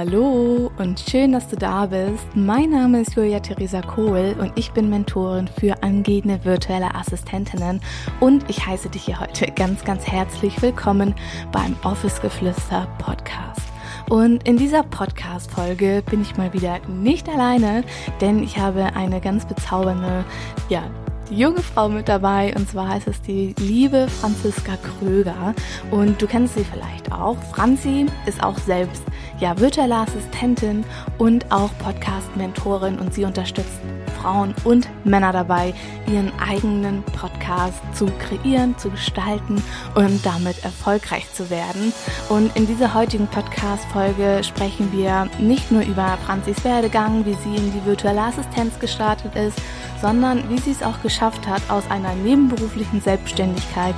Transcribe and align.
Hallo 0.00 0.70
und 0.78 1.00
schön, 1.00 1.32
dass 1.32 1.48
du 1.48 1.56
da 1.56 1.86
bist. 1.86 2.24
Mein 2.36 2.70
Name 2.70 3.00
ist 3.00 3.16
Julia 3.16 3.40
Theresa 3.40 3.80
Kohl 3.80 4.36
und 4.38 4.52
ich 4.54 4.70
bin 4.70 4.88
Mentorin 4.88 5.48
für 5.58 5.82
angehende 5.82 6.38
virtuelle 6.44 6.94
Assistentinnen 6.94 7.80
und 8.20 8.48
ich 8.48 8.64
heiße 8.64 8.90
dich 8.90 9.06
hier 9.06 9.18
heute 9.18 9.46
ganz, 9.50 9.82
ganz 9.84 10.06
herzlich 10.06 10.62
willkommen 10.62 11.16
beim 11.50 11.74
Office 11.82 12.22
Geflüster 12.22 12.86
Podcast. 12.98 13.62
Und 14.08 14.46
in 14.46 14.56
dieser 14.56 14.84
Podcast-Folge 14.84 16.04
bin 16.08 16.22
ich 16.22 16.36
mal 16.36 16.52
wieder 16.52 16.78
nicht 16.86 17.28
alleine, 17.28 17.82
denn 18.20 18.40
ich 18.44 18.56
habe 18.56 18.94
eine 18.94 19.20
ganz 19.20 19.46
bezaubernde, 19.46 20.24
ja, 20.68 20.84
junge 21.30 21.62
Frau 21.62 21.88
mit 21.88 22.08
dabei. 22.08 22.54
Und 22.56 22.68
zwar 22.68 22.96
ist 22.96 23.08
es 23.08 23.20
die 23.22 23.54
liebe 23.58 24.08
Franziska 24.08 24.76
Kröger. 24.76 25.54
Und 25.90 26.20
du 26.20 26.26
kennst 26.26 26.54
sie 26.54 26.64
vielleicht 26.64 27.12
auch. 27.12 27.36
Franzi 27.54 28.06
ist 28.26 28.42
auch 28.42 28.58
selbst 28.58 29.02
ja 29.40 29.58
virtuelle 29.58 29.96
Assistentin 29.96 30.84
und 31.18 31.50
auch 31.50 31.70
Podcast-Mentorin. 31.78 32.98
Und 32.98 33.14
sie 33.14 33.24
unterstützt 33.24 33.80
Frauen 34.20 34.54
und 34.64 34.88
Männer 35.04 35.32
dabei, 35.32 35.74
ihren 36.06 36.32
eigenen 36.38 37.02
Podcast 37.02 37.80
zu 37.94 38.06
kreieren, 38.18 38.76
zu 38.78 38.90
gestalten 38.90 39.62
und 39.94 40.24
damit 40.24 40.64
erfolgreich 40.64 41.32
zu 41.32 41.50
werden. 41.50 41.92
Und 42.28 42.54
in 42.56 42.66
dieser 42.66 42.94
heutigen 42.94 43.26
Podcast-Folge 43.26 44.42
sprechen 44.44 44.92
wir 44.92 45.28
nicht 45.38 45.70
nur 45.70 45.82
über 45.82 46.18
Franzis 46.26 46.64
Werdegang, 46.64 47.24
wie 47.24 47.36
sie 47.44 47.56
in 47.56 47.72
die 47.72 47.84
virtuelle 47.84 48.22
Assistenz 48.22 48.78
gestartet 48.78 49.34
ist, 49.34 49.58
sondern 50.00 50.48
wie 50.48 50.58
sie 50.58 50.70
es 50.70 50.82
auch 50.82 51.00
geschafft 51.02 51.46
hat, 51.46 51.62
aus 51.68 51.84
einer 51.90 52.14
nebenberuflichen 52.14 53.00
Selbstständigkeit 53.00 53.94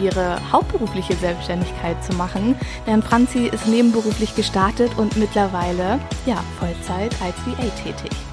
ihre 0.00 0.38
hauptberufliche 0.50 1.14
Selbstständigkeit 1.14 2.02
zu 2.02 2.14
machen. 2.14 2.56
Denn 2.86 3.02
Franzi 3.02 3.46
ist 3.46 3.66
nebenberuflich 3.66 4.34
gestartet 4.34 4.92
und 4.96 5.16
mittlerweile, 5.16 5.98
ja, 6.26 6.42
Vollzeit 6.58 7.14
als 7.22 7.36
VA 7.46 7.68
tätig. 7.82 8.31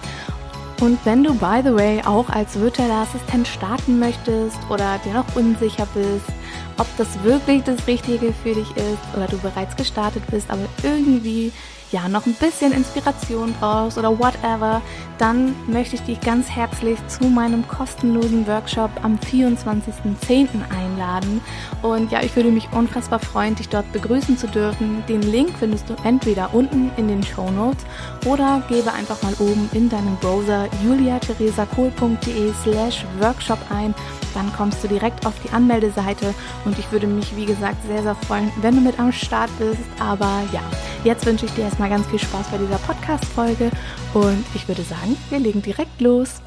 Und 0.80 0.97
wenn 1.05 1.23
du, 1.23 1.33
by 1.33 1.61
the 1.61 1.75
way, 1.75 2.02
auch 2.05 2.30
als 2.30 2.58
virtueller 2.58 3.02
Assistent 3.02 3.47
starten 3.47 3.99
möchtest 3.99 4.58
oder 4.69 4.97
dir 5.03 5.13
noch 5.13 5.35
unsicher 5.35 5.85
bist, 5.94 6.25
ob 6.77 6.88
das 6.97 7.22
wirklich 7.23 7.63
das 7.63 7.85
Richtige 7.85 8.31
für 8.31 8.55
dich 8.55 8.69
ist 8.77 9.16
oder 9.16 9.27
du 9.27 9.38
bereits 9.39 9.75
gestartet 9.75 10.23
bist, 10.31 10.50
aber 10.50 10.61
irgendwie 10.81 11.52
ja, 11.92 12.08
noch 12.08 12.26
ein 12.26 12.34
bisschen 12.34 12.72
Inspiration 12.72 13.54
brauchst 13.59 13.98
oder 13.98 14.18
whatever, 14.18 14.82
dann 15.18 15.56
möchte 15.68 15.96
ich 15.96 16.02
dich 16.04 16.22
ganz 16.22 16.50
herzlich 16.50 16.98
zu 17.08 17.26
meinem 17.26 17.68
kostenlosen 17.68 18.48
Workshop 18.48 18.92
am 19.02 19.18
24.10. 19.18 20.48
einladen. 20.70 21.42
Und 21.81 22.12
ja, 22.12 22.22
ich 22.22 22.36
würde 22.36 22.52
mich 22.52 22.70
unfassbar 22.72 23.20
freuen, 23.20 23.56
dich 23.56 23.70
dort 23.70 23.92
begrüßen 23.92 24.38
zu 24.38 24.48
dürfen. 24.48 25.04
Den 25.08 25.22
Link 25.22 25.52
findest 25.58 25.90
du 25.90 25.96
entweder 26.04 26.54
unten 26.54 26.92
in 26.98 27.08
den 27.08 27.23
Show 27.23 27.50
Notes 27.50 27.86
oder 28.26 28.62
gebe 28.70 28.94
einfach 28.94 29.22
mal 29.24 29.34
oben 29.40 29.70
in 29.74 29.90
deinem 29.90 30.16
Browser 30.18 30.68
juliatheresakohl.de 30.84 32.53
slash 32.64 33.06
workshop 33.20 33.59
ein. 33.72 33.96
Dann 34.34 34.52
kommst 34.53 34.84
du 34.84 34.88
direkt 34.88 35.26
auf 35.26 35.34
die 35.44 35.50
Anmeldeseite 35.52 36.34
und 36.66 36.78
ich 36.78 36.92
würde 36.92 37.08
mich, 37.08 37.36
wie 37.36 37.46
gesagt, 37.46 37.78
sehr, 37.88 38.03
sehr 38.03 38.16
freuen, 38.16 38.52
wenn 38.62 38.76
du 38.76 38.81
mit 38.81 39.00
am 39.00 39.12
Start 39.12 39.50
bist. 39.58 39.81
Aber 40.00 40.44
ja, 40.52 40.62
jetzt 41.03 41.26
wünsche 41.26 41.46
ich 41.46 41.52
dir 41.53 41.64
erstmal 41.64 41.78
erstmal 41.80 41.97
ganz 41.97 42.08
viel 42.08 42.19
Spaß 42.19 42.49
bei 42.49 42.58
dieser 42.58 42.77
Podcast-Folge 42.80 43.72
und 44.13 44.44
ich 44.53 44.67
würde 44.67 44.81
sagen, 44.81 45.16
wir 45.30 45.39
legen 45.39 45.61
direkt 45.61 46.02
los. 46.02 46.41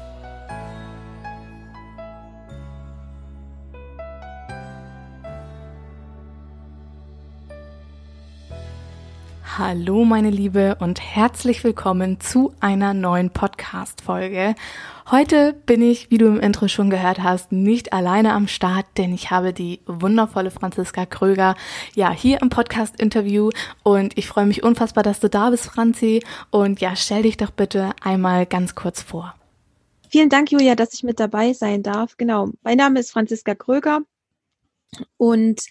Hallo 9.55 10.03
meine 10.03 10.31
Liebe 10.31 10.77
und 10.79 10.99
herzlich 10.99 11.63
willkommen 11.63 12.19
zu 12.19 12.55
einer 12.59 12.95
neuen 12.95 13.29
Podcast-Folge. 13.29 14.55
Heute 15.11 15.53
bin 15.67 15.83
ich, 15.83 16.09
wie 16.09 16.17
du 16.17 16.25
im 16.25 16.39
Intro 16.39 16.67
schon 16.67 16.89
gehört 16.89 17.21
hast, 17.21 17.51
nicht 17.51 17.93
alleine 17.93 18.33
am 18.33 18.47
Start, 18.47 18.87
denn 18.97 19.13
ich 19.13 19.29
habe 19.29 19.53
die 19.53 19.79
wundervolle 19.85 20.49
Franziska 20.49 21.05
Kröger 21.05 21.53
ja 21.93 22.09
hier 22.09 22.41
im 22.41 22.49
Podcast-Interview 22.49 23.51
und 23.83 24.17
ich 24.17 24.25
freue 24.25 24.47
mich 24.47 24.63
unfassbar, 24.63 25.03
dass 25.03 25.19
du 25.19 25.29
da 25.29 25.51
bist, 25.51 25.65
Franzi. 25.65 26.23
Und 26.49 26.81
ja, 26.81 26.95
stell 26.95 27.21
dich 27.21 27.37
doch 27.37 27.51
bitte 27.51 27.91
einmal 28.01 28.47
ganz 28.47 28.73
kurz 28.73 29.03
vor. 29.03 29.35
Vielen 30.09 30.29
Dank, 30.29 30.51
Julia, 30.51 30.73
dass 30.73 30.95
ich 30.95 31.03
mit 31.03 31.19
dabei 31.19 31.53
sein 31.53 31.83
darf. 31.83 32.17
Genau. 32.17 32.49
Mein 32.63 32.77
Name 32.77 32.99
ist 32.99 33.11
Franziska 33.11 33.53
Kröger 33.53 34.01
und 35.17 35.61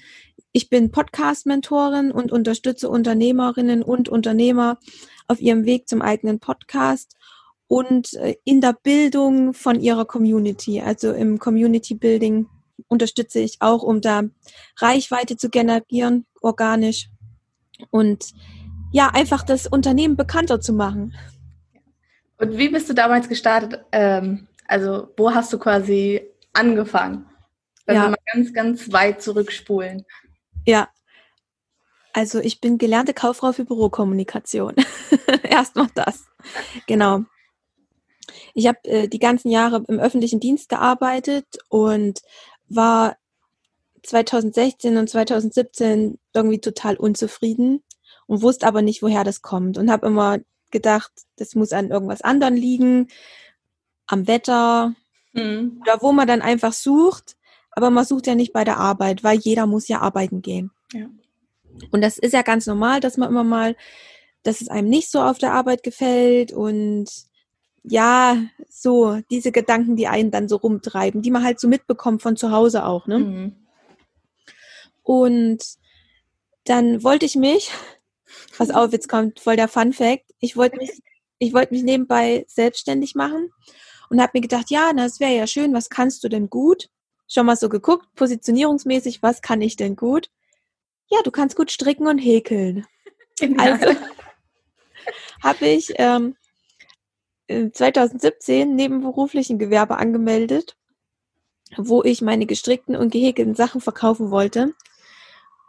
ich 0.52 0.68
bin 0.68 0.90
Podcast-Mentorin 0.90 2.12
und 2.12 2.30
unterstütze 2.30 2.88
Unternehmerinnen 2.88 3.82
und 3.82 4.08
Unternehmer 4.08 4.78
auf 5.26 5.40
ihrem 5.40 5.64
Weg 5.64 5.88
zum 5.88 6.02
eigenen 6.02 6.40
Podcast 6.40 7.16
und 7.68 8.12
äh, 8.14 8.36
in 8.44 8.60
der 8.60 8.74
Bildung 8.74 9.54
von 9.54 9.80
ihrer 9.80 10.04
Community. 10.04 10.82
Also 10.82 11.12
im 11.12 11.38
Community 11.38 11.94
Building 11.94 12.48
unterstütze 12.88 13.40
ich 13.40 13.56
auch, 13.60 13.82
um 13.82 14.02
da 14.02 14.24
Reichweite 14.76 15.36
zu 15.38 15.48
generieren, 15.48 16.26
organisch 16.42 17.08
und 17.90 18.32
ja, 18.92 19.08
einfach 19.08 19.42
das 19.42 19.66
Unternehmen 19.66 20.16
bekannter 20.16 20.60
zu 20.60 20.74
machen. 20.74 21.14
Und 22.36 22.58
wie 22.58 22.68
bist 22.68 22.90
du 22.90 22.92
damals 22.92 23.28
gestartet? 23.28 23.82
Ähm, 23.92 24.48
also 24.66 25.08
wo 25.16 25.32
hast 25.32 25.52
du 25.52 25.58
quasi 25.58 26.20
angefangen? 26.52 27.24
Wenn 27.86 27.96
ja. 27.96 28.08
mal 28.08 28.16
ganz, 28.32 28.52
ganz 28.52 28.92
weit 28.92 29.22
zurückspulen. 29.22 30.04
Ja. 30.66 30.88
Also 32.12 32.40
ich 32.40 32.60
bin 32.60 32.78
gelernte 32.78 33.14
Kauffrau 33.14 33.52
für 33.52 33.64
Bürokommunikation. 33.64 34.74
Erstmal 35.42 35.88
das. 35.94 36.26
Genau. 36.86 37.24
Ich 38.54 38.66
habe 38.66 38.78
äh, 38.84 39.08
die 39.08 39.18
ganzen 39.18 39.50
Jahre 39.50 39.82
im 39.88 39.98
öffentlichen 39.98 40.40
Dienst 40.40 40.68
gearbeitet 40.68 41.46
und 41.68 42.20
war 42.68 43.16
2016 44.02 44.96
und 44.96 45.08
2017 45.08 46.18
irgendwie 46.34 46.60
total 46.60 46.96
unzufrieden 46.96 47.82
und 48.26 48.42
wusste 48.42 48.66
aber 48.66 48.82
nicht, 48.82 49.02
woher 49.02 49.24
das 49.24 49.42
kommt 49.42 49.78
und 49.78 49.90
habe 49.90 50.06
immer 50.06 50.38
gedacht, 50.70 51.12
das 51.36 51.54
muss 51.54 51.72
an 51.72 51.90
irgendwas 51.90 52.22
anderem 52.22 52.54
liegen, 52.54 53.08
am 54.06 54.26
Wetter 54.26 54.94
mhm. 55.32 55.80
oder 55.82 56.02
wo 56.02 56.12
man 56.12 56.26
dann 56.26 56.42
einfach 56.42 56.72
sucht, 56.72 57.36
aber 57.72 57.90
man 57.90 58.04
sucht 58.04 58.26
ja 58.26 58.34
nicht 58.34 58.52
bei 58.52 58.64
der 58.64 58.78
Arbeit, 58.78 59.24
weil 59.24 59.38
jeder 59.38 59.66
muss 59.66 59.88
ja 59.88 60.00
arbeiten 60.00 60.42
gehen. 60.42 60.70
Ja. 60.92 61.06
Und 61.90 62.02
das 62.02 62.18
ist 62.18 62.32
ja 62.32 62.42
ganz 62.42 62.66
normal, 62.66 63.00
dass 63.00 63.16
man 63.16 63.28
immer 63.28 63.44
mal, 63.44 63.76
dass 64.42 64.60
es 64.60 64.68
einem 64.68 64.88
nicht 64.88 65.10
so 65.10 65.20
auf 65.20 65.38
der 65.38 65.52
Arbeit 65.52 65.82
gefällt 65.82 66.52
und 66.52 67.08
ja, 67.84 68.36
so 68.68 69.20
diese 69.30 69.50
Gedanken, 69.50 69.96
die 69.96 70.06
einen 70.06 70.30
dann 70.30 70.48
so 70.48 70.56
rumtreiben, 70.56 71.22
die 71.22 71.30
man 71.30 71.42
halt 71.42 71.58
so 71.58 71.66
mitbekommt 71.66 72.22
von 72.22 72.36
zu 72.36 72.52
Hause 72.52 72.84
auch, 72.84 73.06
ne? 73.06 73.18
Mhm. 73.18 73.56
Und 75.02 75.64
dann 76.64 77.02
wollte 77.02 77.26
ich 77.26 77.34
mich, 77.34 77.70
was 78.58 78.70
auf, 78.70 78.92
jetzt 78.92 79.08
kommt 79.08 79.40
voll 79.40 79.56
der 79.56 79.68
Fun 79.68 79.92
Fact, 79.92 80.26
ich 80.38 80.56
wollte 80.56 80.76
mich, 80.76 80.90
ich 81.38 81.52
wollte 81.52 81.74
mich 81.74 81.82
nebenbei 81.82 82.44
selbstständig 82.48 83.14
machen 83.14 83.50
und 84.10 84.20
habe 84.20 84.32
mir 84.34 84.42
gedacht, 84.42 84.70
ja, 84.70 84.92
das 84.92 85.18
wäre 85.18 85.34
ja 85.34 85.46
schön, 85.46 85.74
was 85.74 85.90
kannst 85.90 86.22
du 86.22 86.28
denn 86.28 86.50
gut? 86.50 86.88
Schon 87.32 87.46
mal 87.46 87.56
so 87.56 87.70
geguckt, 87.70 88.06
positionierungsmäßig, 88.14 89.22
was 89.22 89.40
kann 89.40 89.62
ich 89.62 89.76
denn 89.76 89.96
gut? 89.96 90.28
Ja, 91.08 91.22
du 91.24 91.30
kannst 91.30 91.56
gut 91.56 91.70
stricken 91.70 92.06
und 92.06 92.18
häkeln. 92.18 92.86
Genau. 93.40 93.62
Also 93.62 93.98
habe 95.42 95.66
ich 95.66 95.94
ähm, 95.96 96.36
2017 97.48 98.76
nebenberuflichen 98.76 99.58
Gewerbe 99.58 99.96
angemeldet, 99.96 100.76
wo 101.76 102.04
ich 102.04 102.20
meine 102.20 102.44
gestrickten 102.46 102.94
und 102.94 103.10
gehäkelten 103.10 103.54
Sachen 103.54 103.80
verkaufen 103.80 104.30
wollte. 104.30 104.74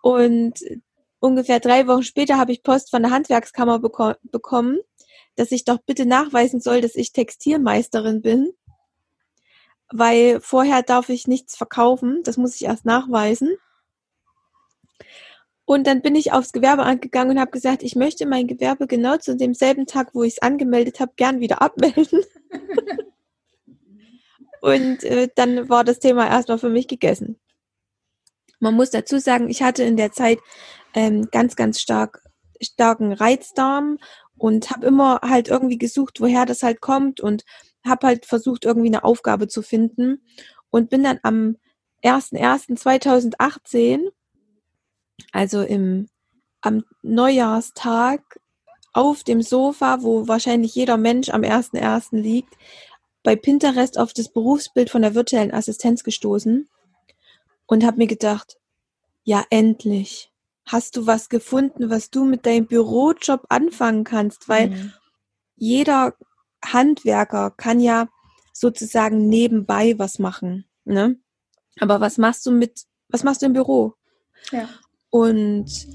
Und 0.03 0.59
ungefähr 1.19 1.61
drei 1.61 1.87
Wochen 1.87 2.03
später 2.03 2.37
habe 2.37 2.51
ich 2.51 2.61
Post 2.61 2.91
von 2.91 3.01
der 3.01 3.11
Handwerkskammer 3.11 3.79
beko 3.79 4.13
bekommen, 4.23 4.79
dass 5.35 5.51
ich 5.51 5.63
doch 5.63 5.79
bitte 5.79 6.05
nachweisen 6.05 6.59
soll, 6.59 6.81
dass 6.81 6.95
ich 6.95 7.13
Textilmeisterin 7.13 8.21
bin, 8.21 8.53
weil 9.91 10.39
vorher 10.41 10.83
darf 10.83 11.09
ich 11.09 11.27
nichts 11.27 11.55
verkaufen, 11.55 12.21
das 12.23 12.37
muss 12.37 12.55
ich 12.55 12.65
erst 12.65 12.85
nachweisen. 12.85 13.55
Und 15.65 15.87
dann 15.87 16.01
bin 16.01 16.15
ich 16.15 16.33
aufs 16.33 16.51
Gewerbeamt 16.51 17.01
gegangen 17.01 17.31
und 17.31 17.39
habe 17.39 17.51
gesagt, 17.51 17.83
ich 17.83 17.95
möchte 17.95 18.25
mein 18.25 18.47
Gewerbe 18.47 18.85
genau 18.85 19.17
zu 19.17 19.37
demselben 19.37 19.85
Tag, 19.85 20.13
wo 20.13 20.23
ich 20.23 20.33
es 20.33 20.41
angemeldet 20.41 20.99
habe, 20.99 21.13
gern 21.15 21.39
wieder 21.39 21.61
abmelden. 21.61 22.21
und 24.61 25.03
äh, 25.03 25.29
dann 25.35 25.69
war 25.69 25.83
das 25.83 25.99
Thema 25.99 26.27
erstmal 26.27 26.57
für 26.57 26.69
mich 26.69 26.87
gegessen. 26.87 27.39
Man 28.59 28.75
muss 28.75 28.91
dazu 28.91 29.19
sagen, 29.19 29.49
ich 29.49 29.63
hatte 29.63 29.83
in 29.83 29.97
der 29.97 30.11
Zeit 30.11 30.39
ähm, 30.93 31.29
ganz, 31.31 31.55
ganz 31.55 31.79
stark 31.79 32.21
starken 32.61 33.13
Reizdarm 33.13 33.97
und 34.37 34.71
habe 34.71 34.85
immer 34.85 35.19
halt 35.21 35.47
irgendwie 35.47 35.77
gesucht, 35.77 36.21
woher 36.21 36.45
das 36.45 36.63
halt 36.63 36.81
kommt 36.81 37.19
und 37.19 37.43
habe 37.85 38.07
halt 38.07 38.25
versucht, 38.25 38.65
irgendwie 38.65 38.87
eine 38.87 39.03
Aufgabe 39.03 39.47
zu 39.47 39.61
finden 39.61 40.23
und 40.69 40.89
bin 40.89 41.03
dann 41.03 41.19
am 41.23 41.57
01.01.2018 42.03 44.09
also 45.31 45.61
im, 45.61 46.07
am 46.61 46.83
Neujahrstag 47.01 48.39
auf 48.93 49.23
dem 49.23 49.41
Sofa, 49.41 50.01
wo 50.01 50.27
wahrscheinlich 50.27 50.75
jeder 50.75 50.97
Mensch 50.97 51.29
am 51.29 51.41
1.1. 51.41 52.19
liegt, 52.19 52.53
bei 53.23 53.35
Pinterest 53.35 53.97
auf 53.97 54.13
das 54.13 54.29
Berufsbild 54.29 54.89
von 54.89 55.01
der 55.01 55.15
virtuellen 55.15 55.53
Assistenz 55.53 56.03
gestoßen 56.03 56.69
und 57.65 57.85
habe 57.85 57.97
mir 57.97 58.07
gedacht, 58.07 58.57
ja 59.23 59.45
endlich 59.49 60.31
hast 60.65 60.97
du 60.97 61.07
was 61.07 61.29
gefunden, 61.29 61.89
was 61.89 62.09
du 62.09 62.23
mit 62.23 62.45
deinem 62.45 62.67
Bürojob 62.67 63.45
anfangen 63.49 64.03
kannst, 64.03 64.47
weil 64.47 64.69
mhm. 64.69 64.93
jeder 65.55 66.15
Handwerker 66.63 67.51
kann 67.51 67.79
ja 67.79 68.07
sozusagen 68.53 69.27
nebenbei 69.27 69.97
was 69.97 70.19
machen, 70.19 70.65
ne? 70.85 71.17
Aber 71.79 72.01
was 72.01 72.17
machst 72.17 72.45
du 72.45 72.51
mit, 72.51 72.83
was 73.09 73.23
machst 73.23 73.41
du 73.41 73.47
im 73.47 73.53
Büro? 73.53 73.95
Ja. 74.51 74.69
Und 75.09 75.87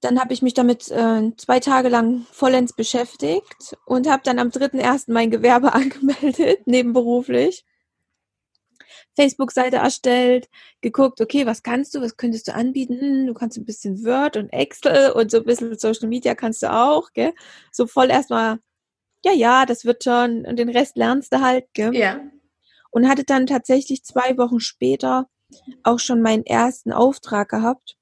dann 0.00 0.20
habe 0.20 0.32
ich 0.32 0.42
mich 0.42 0.54
damit 0.54 0.90
äh, 0.90 1.30
zwei 1.36 1.60
Tage 1.60 1.88
lang 1.88 2.26
vollends 2.32 2.72
beschäftigt 2.72 3.76
und 3.86 4.08
habe 4.08 4.22
dann 4.24 4.38
am 4.38 4.48
3.1. 4.48 5.12
mein 5.12 5.30
Gewerbe 5.30 5.72
angemeldet, 5.74 6.66
nebenberuflich. 6.66 7.64
Facebook-Seite 9.14 9.76
erstellt, 9.76 10.48
geguckt, 10.80 11.20
okay, 11.20 11.46
was 11.46 11.62
kannst 11.62 11.94
du, 11.94 12.00
was 12.00 12.16
könntest 12.16 12.48
du 12.48 12.54
anbieten? 12.54 13.00
Hm, 13.00 13.26
du 13.26 13.34
kannst 13.34 13.58
ein 13.58 13.64
bisschen 13.64 14.04
Word 14.04 14.36
und 14.36 14.50
Excel 14.50 15.12
und 15.12 15.30
so 15.30 15.38
ein 15.38 15.44
bisschen 15.44 15.78
Social 15.78 16.08
Media 16.08 16.34
kannst 16.34 16.62
du 16.62 16.72
auch, 16.72 17.12
gell? 17.12 17.34
So 17.70 17.86
voll 17.86 18.10
erstmal, 18.10 18.58
ja, 19.24 19.32
ja, 19.32 19.66
das 19.66 19.84
wird 19.84 20.04
schon 20.04 20.44
und 20.44 20.56
den 20.58 20.68
Rest 20.68 20.96
lernst 20.96 21.32
du 21.32 21.40
halt, 21.40 21.66
gell? 21.74 21.94
Ja. 21.94 22.20
Und 22.90 23.08
hatte 23.08 23.24
dann 23.24 23.46
tatsächlich 23.46 24.04
zwei 24.04 24.36
Wochen 24.36 24.60
später 24.60 25.28
auch 25.82 25.98
schon 25.98 26.22
meinen 26.22 26.44
ersten 26.44 26.92
Auftrag 26.92 27.48
gehabt, 27.48 27.96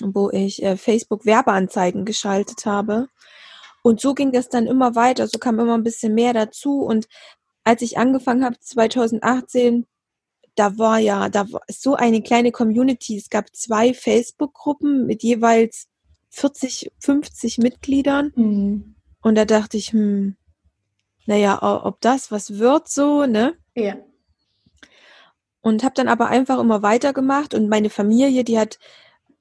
wo 0.00 0.30
ich 0.30 0.62
äh, 0.62 0.76
Facebook 0.76 1.24
Werbeanzeigen 1.24 2.04
geschaltet 2.04 2.66
habe. 2.66 3.08
Und 3.82 4.00
so 4.00 4.14
ging 4.14 4.32
das 4.32 4.48
dann 4.48 4.66
immer 4.66 4.94
weiter, 4.94 5.26
so 5.26 5.38
kam 5.38 5.58
immer 5.58 5.74
ein 5.74 5.84
bisschen 5.84 6.14
mehr 6.14 6.34
dazu 6.34 6.80
und 6.80 7.08
als 7.64 7.82
ich 7.82 7.98
angefangen 7.98 8.44
habe 8.44 8.58
2018, 8.58 9.86
da 10.54 10.78
war 10.78 10.98
ja, 10.98 11.28
da 11.28 11.50
war 11.52 11.62
so 11.68 11.94
eine 11.94 12.22
kleine 12.22 12.52
Community. 12.52 13.16
Es 13.16 13.30
gab 13.30 13.54
zwei 13.54 13.94
Facebook-Gruppen 13.94 15.06
mit 15.06 15.22
jeweils 15.22 15.86
40, 16.30 16.90
50 17.00 17.58
Mitgliedern. 17.58 18.32
Mhm. 18.34 18.94
Und 19.22 19.34
da 19.34 19.44
dachte 19.44 19.76
ich, 19.76 19.92
hm, 19.92 20.36
naja, 21.26 21.62
ob 21.84 22.00
das 22.00 22.30
was 22.30 22.58
wird 22.58 22.88
so, 22.88 23.26
ne? 23.26 23.54
Ja. 23.74 23.96
Und 25.60 25.84
habe 25.84 25.94
dann 25.94 26.08
aber 26.08 26.28
einfach 26.28 26.58
immer 26.58 26.82
weitergemacht 26.82 27.54
und 27.54 27.68
meine 27.68 27.90
Familie, 27.90 28.44
die 28.44 28.58
hat, 28.58 28.78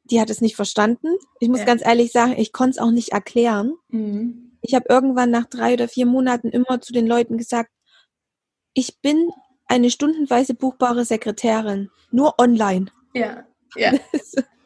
die 0.04 0.20
hat 0.20 0.30
es 0.30 0.42
nicht 0.42 0.56
verstanden. 0.56 1.08
Ich 1.40 1.48
muss 1.48 1.60
ja. 1.60 1.66
ganz 1.66 1.86
ehrlich 1.86 2.12
sagen, 2.12 2.36
ich 2.38 2.52
konnte 2.52 2.72
es 2.72 2.78
auch 2.80 2.92
nicht 2.92 3.14
erklären. 3.14 3.74
Mhm. 3.88 4.58
Ich 4.62 4.76
habe 4.76 4.86
irgendwann 4.90 5.32
nach 5.32 5.46
drei 5.46 5.74
oder 5.74 5.88
vier 5.88 6.06
Monaten 6.06 6.50
immer 6.50 6.82
zu 6.82 6.92
den 6.92 7.08
Leuten 7.08 7.38
gesagt, 7.38 7.72
ich 8.74 9.00
bin 9.02 9.32
eine 9.66 9.90
stundenweise 9.92 10.54
buchbare 10.56 11.06
Sekretärin, 11.06 11.90
nur 12.12 12.40
online. 12.40 12.88
Ja, 13.14 13.46
ja. 13.76 13.94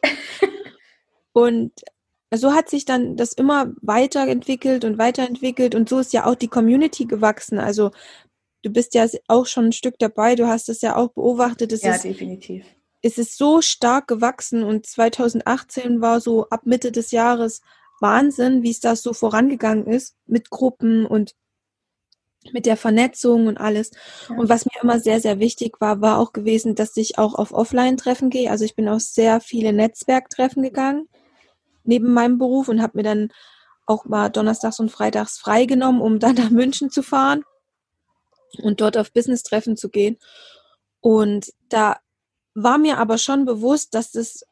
und 1.33 1.71
so 2.37 2.53
hat 2.53 2.69
sich 2.69 2.85
dann 2.85 3.15
das 3.15 3.33
immer 3.33 3.73
weiterentwickelt 3.81 4.85
und 4.85 4.97
weiterentwickelt 4.97 5.75
und 5.75 5.89
so 5.89 5.99
ist 5.99 6.13
ja 6.13 6.25
auch 6.25 6.35
die 6.35 6.47
Community 6.47 7.05
gewachsen. 7.05 7.59
Also 7.59 7.91
du 8.63 8.71
bist 8.71 8.93
ja 8.93 9.05
auch 9.27 9.45
schon 9.45 9.65
ein 9.65 9.71
Stück 9.73 9.95
dabei, 9.99 10.35
du 10.35 10.47
hast 10.47 10.69
es 10.69 10.81
ja 10.81 10.95
auch 10.95 11.09
beobachtet. 11.09 11.71
Es 11.71 11.81
ja, 11.81 11.95
ist, 11.95 12.03
definitiv. 12.03 12.65
Es 13.01 13.17
ist 13.17 13.37
so 13.37 13.61
stark 13.61 14.07
gewachsen 14.07 14.63
und 14.63 14.85
2018 14.85 16.01
war 16.01 16.21
so 16.21 16.47
ab 16.49 16.65
Mitte 16.65 16.91
des 16.91 17.11
Jahres 17.11 17.61
Wahnsinn, 17.99 18.63
wie 18.63 18.71
es 18.71 18.79
da 18.79 18.95
so 18.95 19.13
vorangegangen 19.13 19.87
ist 19.87 20.15
mit 20.25 20.49
Gruppen 20.49 21.05
und 21.05 21.35
mit 22.51 22.65
der 22.65 22.77
Vernetzung 22.77 23.47
und 23.47 23.57
alles. 23.57 23.91
Ja. 24.29 24.35
Und 24.35 24.49
was 24.49 24.65
mir 24.65 24.81
immer 24.81 24.99
sehr, 24.99 25.21
sehr 25.21 25.39
wichtig 25.39 25.79
war, 25.79 26.01
war 26.01 26.19
auch 26.19 26.33
gewesen, 26.33 26.75
dass 26.75 26.97
ich 26.97 27.17
auch 27.17 27.35
auf 27.35 27.53
Offline-Treffen 27.53 28.29
gehe. 28.29 28.51
Also 28.51 28.65
ich 28.65 28.75
bin 28.75 28.89
auf 28.89 29.01
sehr 29.01 29.39
viele 29.39 29.71
Netzwerktreffen 29.71 30.63
gegangen, 30.63 31.07
neben 31.83 32.13
meinem 32.13 32.37
Beruf 32.37 32.67
und 32.67 32.81
habe 32.81 32.97
mir 32.97 33.03
dann 33.03 33.29
auch 33.85 34.05
mal 34.05 34.29
donnerstags 34.29 34.79
und 34.79 34.91
freitags 34.91 35.37
freigenommen, 35.37 36.01
um 36.01 36.19
dann 36.19 36.35
nach 36.35 36.49
München 36.49 36.89
zu 36.89 37.03
fahren 37.03 37.43
und 38.61 38.81
dort 38.81 38.97
auf 38.97 39.11
Business-Treffen 39.11 39.75
zu 39.75 39.89
gehen. 39.89 40.17
Und 41.01 41.51
da 41.69 41.97
war 42.53 42.77
mir 42.77 42.97
aber 42.97 43.17
schon 43.17 43.45
bewusst, 43.45 43.93
dass 43.93 44.15
es 44.15 44.45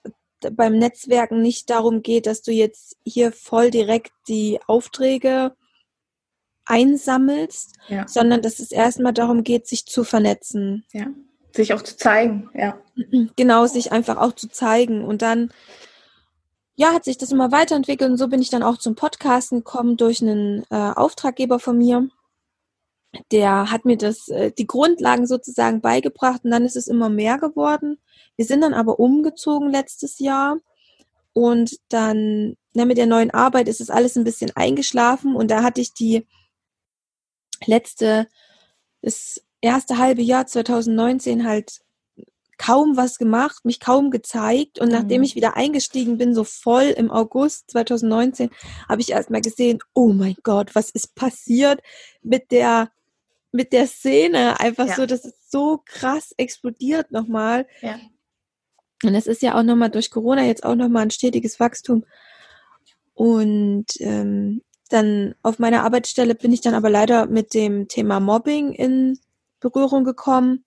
beim 0.51 0.77
Netzwerken 0.77 1.41
nicht 1.41 1.69
darum 1.69 2.01
geht, 2.01 2.25
dass 2.25 2.41
du 2.41 2.51
jetzt 2.51 2.97
hier 3.05 3.31
voll 3.31 3.69
direkt 3.69 4.11
die 4.27 4.59
Aufträge 4.67 5.55
einsammelst, 6.65 7.75
ja. 7.87 8.07
sondern 8.07 8.41
dass 8.41 8.59
es 8.59 8.71
erstmal 8.71 9.13
darum 9.13 9.43
geht, 9.43 9.67
sich 9.67 9.85
zu 9.85 10.03
vernetzen. 10.03 10.85
Ja. 10.93 11.07
Sich 11.53 11.73
auch 11.73 11.81
zu 11.81 11.97
zeigen, 11.97 12.49
ja. 12.53 12.79
Genau, 13.35 13.65
sich 13.65 13.91
einfach 13.91 14.17
auch 14.17 14.33
zu 14.33 14.47
zeigen. 14.47 15.03
Und 15.03 15.21
dann, 15.21 15.51
ja, 16.75 16.93
hat 16.93 17.03
sich 17.05 17.17
das 17.17 17.31
immer 17.31 17.51
weiterentwickelt 17.51 18.11
und 18.11 18.17
so 18.17 18.27
bin 18.27 18.41
ich 18.41 18.49
dann 18.49 18.63
auch 18.63 18.77
zum 18.77 18.95
Podcasten 18.95 19.59
gekommen 19.59 19.97
durch 19.97 20.21
einen 20.21 20.63
äh, 20.69 20.75
Auftraggeber 20.75 21.59
von 21.59 21.77
mir. 21.77 22.09
Der 23.31 23.71
hat 23.71 23.85
mir 23.85 23.97
das, 23.97 24.29
äh, 24.29 24.51
die 24.51 24.67
Grundlagen 24.67 25.27
sozusagen 25.27 25.81
beigebracht 25.81 26.45
und 26.45 26.51
dann 26.51 26.65
ist 26.65 26.77
es 26.77 26.87
immer 26.87 27.09
mehr 27.09 27.37
geworden. 27.37 27.99
Wir 28.37 28.45
sind 28.45 28.61
dann 28.61 28.73
aber 28.73 28.99
umgezogen 28.99 29.69
letztes 29.69 30.19
Jahr 30.19 30.57
und 31.33 31.77
dann, 31.89 32.55
na, 32.73 32.85
mit 32.85 32.97
der 32.97 33.07
neuen 33.07 33.31
Arbeit 33.31 33.67
ist 33.67 33.81
es 33.81 33.89
alles 33.89 34.15
ein 34.17 34.23
bisschen 34.23 34.51
eingeschlafen 34.55 35.35
und 35.35 35.51
da 35.51 35.63
hatte 35.63 35.81
ich 35.81 35.93
die 35.93 36.25
letzte, 37.65 38.27
das 39.01 39.41
erste 39.61 39.97
halbe 39.97 40.21
Jahr 40.21 40.47
2019 40.47 41.45
halt 41.45 41.81
kaum 42.61 42.95
was 42.95 43.17
gemacht, 43.17 43.65
mich 43.65 43.79
kaum 43.79 44.11
gezeigt 44.11 44.79
und 44.79 44.89
mhm. 44.89 44.93
nachdem 44.93 45.23
ich 45.23 45.35
wieder 45.35 45.57
eingestiegen 45.57 46.19
bin, 46.19 46.35
so 46.35 46.43
voll 46.43 46.83
im 46.83 47.09
August 47.09 47.71
2019, 47.71 48.51
habe 48.87 49.01
ich 49.01 49.11
erstmal 49.11 49.41
gesehen, 49.41 49.79
oh 49.95 50.13
mein 50.13 50.35
Gott, 50.43 50.75
was 50.75 50.91
ist 50.91 51.15
passiert 51.15 51.81
mit 52.21 52.51
der 52.51 52.91
mit 53.51 53.73
der 53.73 53.87
Szene 53.87 54.59
einfach 54.59 54.87
ja. 54.87 54.95
so, 54.95 55.05
das 55.05 55.25
ist 55.25 55.51
so 55.51 55.81
krass 55.85 56.33
explodiert 56.37 57.11
nochmal. 57.11 57.67
Ja. 57.81 57.99
Und 59.03 59.15
es 59.15 59.27
ist 59.27 59.41
ja 59.41 59.57
auch 59.57 59.63
nochmal 59.63 59.89
durch 59.89 60.09
Corona 60.09 60.45
jetzt 60.45 60.63
auch 60.63 60.75
nochmal 60.75 61.03
ein 61.03 61.11
stetiges 61.11 61.59
Wachstum. 61.59 62.05
Und 63.13 63.87
ähm, 63.99 64.61
dann 64.87 65.35
auf 65.41 65.59
meiner 65.59 65.83
Arbeitsstelle 65.83 66.35
bin 66.35 66.53
ich 66.53 66.61
dann 66.61 66.75
aber 66.75 66.89
leider 66.89 67.25
mit 67.25 67.53
dem 67.53 67.89
Thema 67.89 68.21
Mobbing 68.21 68.71
in 68.71 69.19
Berührung 69.59 70.05
gekommen. 70.05 70.63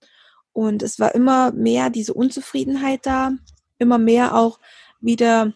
Und 0.54 0.82
es 0.82 0.98
war 0.98 1.14
immer 1.14 1.52
mehr 1.52 1.90
diese 1.90 2.14
Unzufriedenheit 2.14 3.04
da, 3.04 3.32
immer 3.78 3.98
mehr 3.98 4.34
auch 4.34 4.58
wieder 5.00 5.52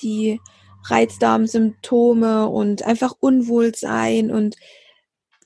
die 0.00 0.40
Reizdarmsymptome 0.84 2.48
und 2.48 2.84
einfach 2.84 3.14
Unwohlsein 3.18 4.30
und 4.30 4.56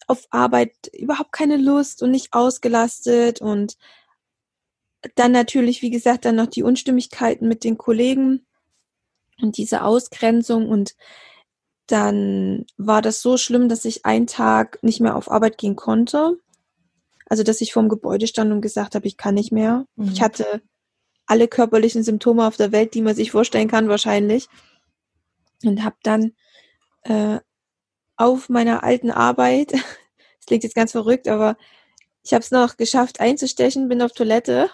auf 0.06 0.26
Arbeit 0.30 0.74
überhaupt 0.92 1.32
keine 1.32 1.56
Lust 1.56 2.02
und 2.02 2.10
nicht 2.10 2.32
ausgelastet 2.32 3.40
und 3.40 3.76
dann 5.14 5.32
natürlich, 5.32 5.80
wie 5.80 5.90
gesagt, 5.90 6.24
dann 6.24 6.36
noch 6.36 6.48
die 6.48 6.64
Unstimmigkeiten 6.64 7.48
mit 7.48 7.64
den 7.64 7.78
Kollegen 7.78 8.44
und 9.40 9.56
diese 9.56 9.82
Ausgrenzung 9.82 10.68
und 10.68 10.94
dann 11.86 12.66
war 12.76 13.02
das 13.02 13.22
so 13.22 13.36
schlimm, 13.36 13.68
dass 13.68 13.84
ich 13.84 14.04
einen 14.04 14.26
Tag 14.26 14.82
nicht 14.82 15.00
mehr 15.00 15.16
auf 15.16 15.30
Arbeit 15.30 15.58
gehen 15.58 15.76
konnte. 15.76 16.38
Also, 17.30 17.44
dass 17.44 17.60
ich 17.60 17.72
vorm 17.72 17.88
Gebäude 17.88 18.26
stand 18.26 18.52
und 18.52 18.60
gesagt 18.60 18.94
habe, 18.94 19.06
ich 19.06 19.16
kann 19.16 19.34
nicht 19.34 19.52
mehr. 19.52 19.86
Mhm. 19.96 20.10
Ich 20.12 20.20
hatte 20.20 20.60
alle 21.26 21.46
körperlichen 21.46 22.02
Symptome 22.02 22.44
auf 22.44 22.56
der 22.56 22.72
Welt, 22.72 22.92
die 22.92 23.02
man 23.02 23.14
sich 23.14 23.30
vorstellen 23.30 23.68
kann, 23.68 23.88
wahrscheinlich. 23.88 24.48
Und 25.64 25.84
habe 25.84 25.96
dann 26.02 26.32
äh, 27.02 27.38
auf 28.16 28.48
meiner 28.48 28.82
alten 28.82 29.12
Arbeit, 29.12 29.72
das 29.72 30.46
klingt 30.46 30.64
jetzt 30.64 30.74
ganz 30.74 30.90
verrückt, 30.90 31.28
aber 31.28 31.56
ich 32.24 32.34
habe 32.34 32.42
es 32.42 32.50
noch 32.50 32.76
geschafft 32.76 33.20
einzustechen, 33.20 33.88
bin 33.88 34.02
auf 34.02 34.12
Toilette, 34.12 34.70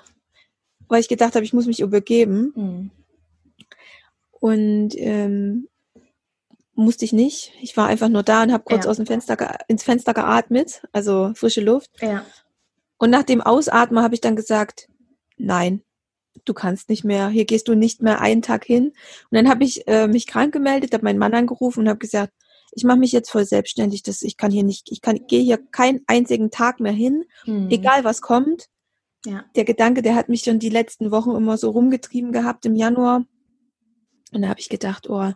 weil 0.89 1.01
ich 1.01 1.09
gedacht 1.09 1.35
habe, 1.35 1.45
ich 1.45 1.53
muss 1.53 1.67
mich 1.67 1.81
übergeben. 1.81 2.53
Mhm. 2.57 2.91
Und 4.41 4.95
ähm, 4.97 5.69
musste 6.75 7.05
ich 7.05 7.13
nicht. 7.13 7.53
Ich 7.61 7.77
war 7.77 7.89
einfach 7.89 8.09
nur 8.09 8.23
da 8.23 8.43
und 8.43 8.53
habe 8.53 8.65
kurz 8.65 8.85
ja. 8.85 8.91
aus 8.91 8.97
dem 8.97 9.07
Fenster 9.07 9.59
ins 9.69 9.83
Fenster 9.83 10.15
geatmet, 10.15 10.83
also 10.93 11.33
frische 11.35 11.61
Luft. 11.61 11.91
Ja. 12.01 12.25
Und 12.99 13.11
nach 13.11 13.23
dem 13.23 13.41
Ausatmen 13.41 14.03
habe 14.03 14.15
ich 14.15 14.21
dann 14.21 14.37
gesagt, 14.37 14.89
nein, 15.37 15.83
du 16.45 16.55
kannst 16.55 16.89
nicht 16.89 17.05
mehr, 17.05 17.29
hier 17.29 17.45
gehst 17.45 17.69
du 17.69 17.75
nicht 17.75 18.03
mehr 18.03 18.21
einen 18.21 18.43
Tag 18.43 18.65
hin. 18.65 18.89
Und 18.89 18.95
dann 19.33 19.49
habe 19.49 19.65
ich 19.65 19.87
äh, 19.89 20.07
mich 20.07 20.27
krank 20.27 20.53
gemeldet, 20.53 20.93
habe 20.95 21.05
meinen 21.05 21.19
Mann 21.19 21.35
angerufen 21.35 21.81
und 21.81 21.89
habe 21.89 21.99
gesagt, 21.99 22.33
ich 22.73 22.85
mache 22.85 22.99
mich 22.99 23.13
jetzt 23.13 23.31
voll 23.31 23.47
selbstständig, 23.47 24.03
das, 24.03 24.23
ich 24.23 24.37
kann 24.37 24.51
hier 24.51 24.65
nicht, 24.65 24.91
ich 24.91 25.01
kann, 25.01 25.27
gehe 25.27 25.43
hier 25.43 25.57
keinen 25.57 26.03
einzigen 26.07 26.51
Tag 26.51 26.79
mehr 26.81 26.93
hin, 26.93 27.25
mhm. 27.47 27.71
egal 27.71 28.05
was 28.05 28.21
kommt. 28.21 28.69
Ja. 29.25 29.45
Der 29.57 29.65
Gedanke, 29.65 30.03
der 30.03 30.15
hat 30.15 30.29
mich 30.29 30.43
schon 30.43 30.59
die 30.59 30.69
letzten 30.69 31.11
Wochen 31.11 31.31
immer 31.31 31.57
so 31.57 31.71
rumgetrieben 31.71 32.33
gehabt 32.33 32.67
im 32.67 32.77
Januar. 32.77 33.25
Und 34.33 34.43
da 34.43 34.49
habe 34.49 34.61
ich 34.61 34.69
gedacht, 34.69 35.09
oh, 35.09 35.33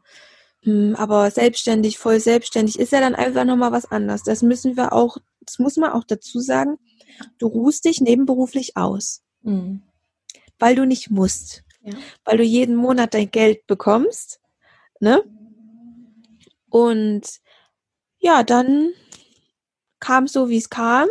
Hm, 0.62 0.94
aber 0.96 1.30
selbstständig, 1.30 1.98
voll 1.98 2.20
selbstständig 2.20 2.78
ist 2.78 2.92
ja 2.92 3.00
dann 3.00 3.14
einfach 3.14 3.44
nochmal 3.44 3.72
was 3.72 3.90
anderes. 3.90 4.22
Das 4.22 4.42
müssen 4.42 4.76
wir 4.76 4.92
auch, 4.92 5.16
das 5.40 5.58
muss 5.58 5.76
man 5.76 5.92
auch 5.92 6.04
dazu 6.04 6.40
sagen. 6.40 6.78
Du 7.38 7.46
ruhst 7.46 7.84
dich 7.84 8.00
nebenberuflich 8.00 8.76
aus, 8.76 9.22
mhm. 9.42 9.82
weil 10.58 10.74
du 10.74 10.86
nicht 10.86 11.10
musst, 11.10 11.64
ja. 11.82 11.94
weil 12.24 12.38
du 12.38 12.44
jeden 12.44 12.76
Monat 12.76 13.14
dein 13.14 13.30
Geld 13.30 13.66
bekommst, 13.66 14.40
ne? 15.00 15.22
Und 16.68 17.22
ja, 18.18 18.44
dann 18.44 18.92
kam 19.98 20.26
so, 20.26 20.48
wie 20.48 20.58
es 20.58 20.70
kam. 20.70 21.08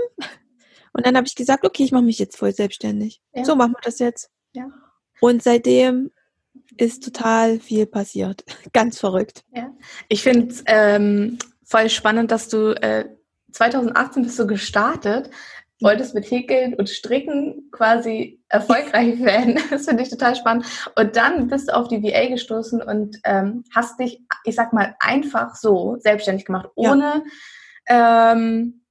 Und 0.94 1.06
dann 1.06 1.15
habe 1.15 1.27
ich 1.27 1.36
gesagt, 1.36 1.65
okay, 1.65 1.84
ich 1.84 1.91
mache 1.91 2.03
mich 2.03 2.20
jetzt 2.20 2.38
voll 2.38 2.53
selbstständig. 2.53 3.22
Ja. 3.34 3.46
So 3.46 3.56
machen 3.56 3.74
wir 3.74 3.82
das 3.84 4.00
jetzt. 4.00 4.32
Ja. 4.53 4.72
Und 5.22 5.44
seitdem 5.44 6.12
ist 6.77 7.03
total 7.03 7.60
viel 7.60 7.86
passiert. 7.86 8.44
Ganz 8.74 9.00
verrückt. 9.00 9.44
Ja. 9.53 9.72
Ich 10.08 10.24
finde 10.24 10.48
es 10.48 10.63
ähm, 10.65 11.38
voll 11.63 11.89
spannend, 11.89 12.32
dass 12.32 12.48
du 12.48 12.72
äh, 12.82 13.06
2018 13.51 14.24
bist 14.24 14.39
du 14.39 14.48
gestartet, 14.48 15.29
wolltest 15.81 16.13
mit 16.13 16.29
Häkeln 16.29 16.74
und 16.74 16.89
Stricken 16.89 17.69
quasi 17.71 18.41
erfolgreich 18.50 19.19
werden. 19.24 19.59
Das 19.69 19.86
finde 19.86 20.03
ich 20.03 20.09
total 20.09 20.36
spannend. 20.36 20.65
Und 20.95 21.15
dann 21.15 21.48
bist 21.48 21.69
du 21.69 21.75
auf 21.75 21.88
die 21.88 22.03
VA 22.03 22.27
gestoßen 22.27 22.81
und 22.81 23.17
ähm, 23.24 23.63
hast 23.74 24.00
dich, 24.00 24.21
ich 24.43 24.55
sag 24.55 24.74
mal, 24.74 24.95
einfach 25.00 25.55
so 25.55 25.98
selbstständig 26.00 26.45
gemacht, 26.45 26.69
ohne 26.75 27.24
ja. 27.88 28.33
ähm, 28.33 28.81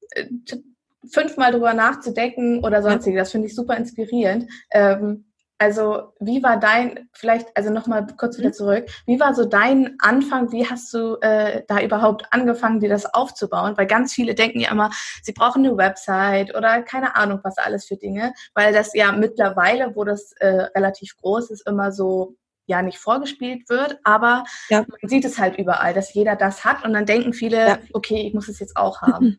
fünfmal 1.11 1.52
drüber 1.52 1.75
nachzudenken 1.75 2.64
oder 2.64 2.83
sonstiges. 2.83 3.21
Das 3.21 3.33
finde 3.33 3.49
ich 3.49 3.54
super 3.54 3.76
inspirierend. 3.76 4.50
Ähm, 4.71 5.27
also 5.59 6.12
wie 6.21 6.43
war 6.43 6.59
dein, 6.59 7.09
vielleicht, 7.12 7.55
also 7.57 7.71
nochmal 7.71 8.07
kurz 8.17 8.38
wieder 8.38 8.49
mhm. 8.49 8.55
zurück, 8.55 8.87
wie 9.07 9.19
war 9.19 9.35
so 9.35 9.45
dein 9.45 9.97
Anfang, 10.00 10.53
wie 10.53 10.67
hast 10.67 10.95
du 10.95 11.17
äh, 11.21 11.65
da 11.67 11.81
überhaupt 11.81 12.27
angefangen, 12.31 12.81
dir 12.81 12.88
das 12.88 13.12
aufzubauen? 13.12 13.77
Weil 13.77 13.87
ganz 13.87 14.12
viele 14.15 14.35
denken 14.35 14.61
ja 14.61 14.71
immer, 14.71 14.91
sie 15.23 15.33
brauchen 15.33 15.65
eine 15.65 15.77
Website 15.77 16.55
oder 16.55 16.83
keine 16.83 17.17
Ahnung, 17.17 17.41
was 17.43 17.59
alles 17.59 17.87
für 17.87 17.97
Dinge, 17.97 18.33
weil 18.55 18.73
das 18.73 18.95
ja 18.95 19.11
mittlerweile, 19.11 19.97
wo 19.97 20.05
das 20.05 20.33
äh, 20.38 20.47
relativ 20.47 21.17
groß 21.17 21.50
ist, 21.50 21.67
immer 21.67 21.91
so 21.91 22.37
ja 22.67 22.83
nicht 22.83 22.99
vorgespielt 22.99 23.69
wird, 23.69 23.99
aber 24.05 24.45
ja. 24.69 24.81
man 24.81 25.09
sieht 25.09 25.25
es 25.25 25.38
halt 25.38 25.59
überall, 25.59 25.95
dass 25.95 26.12
jeder 26.12 26.37
das 26.37 26.65
hat 26.65 26.85
und 26.85 26.93
dann 26.93 27.07
denken 27.07 27.33
viele, 27.33 27.67
ja. 27.67 27.79
okay, 27.95 28.27
ich 28.29 28.35
muss 28.35 28.49
es 28.49 28.61
jetzt 28.61 28.77
auch 28.77 29.03
haben. 29.03 29.38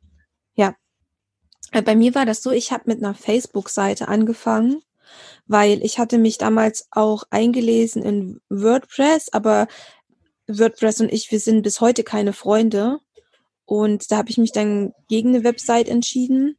Ja. 0.56 0.76
Äh, 1.72 1.84
bei 1.84 1.96
mir 1.96 2.16
war 2.16 2.26
das 2.26 2.42
so, 2.42 2.52
ich 2.52 2.72
habe 2.72 2.86
mit 2.88 2.98
einer 2.98 3.14
Facebook-Seite 3.14 4.08
angefangen 4.08 4.82
weil 5.50 5.84
ich 5.84 5.98
hatte 5.98 6.20
mich 6.20 6.38
damals 6.38 6.88
auch 6.92 7.24
eingelesen 7.32 8.04
in 8.04 8.40
WordPress, 8.50 9.30
aber 9.34 9.68
WordPress 10.48 11.02
und 11.02 11.12
ich, 11.12 11.32
wir 11.32 11.40
sind 11.40 11.64
bis 11.64 11.82
heute 11.82 12.04
keine 12.04 12.34
Freunde. 12.34 13.00
Und 13.66 14.12
da 14.12 14.18
habe 14.18 14.30
ich 14.30 14.38
mich 14.38 14.52
dann 14.52 14.94
gegen 15.08 15.30
eine 15.30 15.44
Website 15.44 15.90
entschieden 15.90 16.56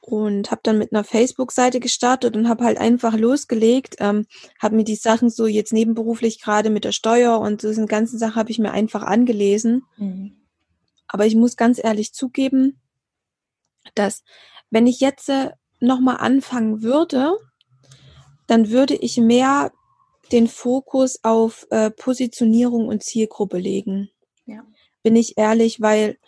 und 0.00 0.52
habe 0.52 0.60
dann 0.62 0.78
mit 0.78 0.92
einer 0.92 1.02
Facebook-Seite 1.02 1.80
gestartet 1.80 2.36
und 2.36 2.48
habe 2.48 2.64
halt 2.64 2.78
einfach 2.78 3.16
losgelegt, 3.16 3.96
ähm, 3.98 4.26
habe 4.62 4.76
mir 4.76 4.84
die 4.84 4.94
Sachen 4.94 5.28
so 5.28 5.48
jetzt 5.48 5.72
nebenberuflich 5.72 6.40
gerade 6.40 6.70
mit 6.70 6.84
der 6.84 6.92
Steuer 6.92 7.40
und 7.40 7.60
so 7.60 7.68
diese 7.68 7.84
ganzen 7.86 8.18
Sachen 8.18 8.36
habe 8.36 8.52
ich 8.52 8.60
mir 8.60 8.70
einfach 8.70 9.02
angelesen. 9.02 9.82
Mhm. 9.96 10.36
Aber 11.08 11.26
ich 11.26 11.34
muss 11.34 11.56
ganz 11.56 11.82
ehrlich 11.82 12.12
zugeben, 12.12 12.80
dass 13.96 14.22
wenn 14.70 14.86
ich 14.86 15.00
jetzt 15.00 15.28
äh, 15.30 15.50
nochmal 15.80 16.16
anfangen 16.18 16.82
würde, 16.82 17.36
dann 18.46 18.70
würde 18.70 18.94
ich 18.94 19.18
mehr 19.18 19.72
den 20.32 20.48
Fokus 20.48 21.20
auf 21.22 21.66
äh, 21.70 21.90
Positionierung 21.90 22.88
und 22.88 23.02
Zielgruppe 23.02 23.58
legen. 23.58 24.10
Ja. 24.46 24.64
Bin 25.02 25.16
ich 25.16 25.38
ehrlich, 25.38 25.80
weil 25.80 26.18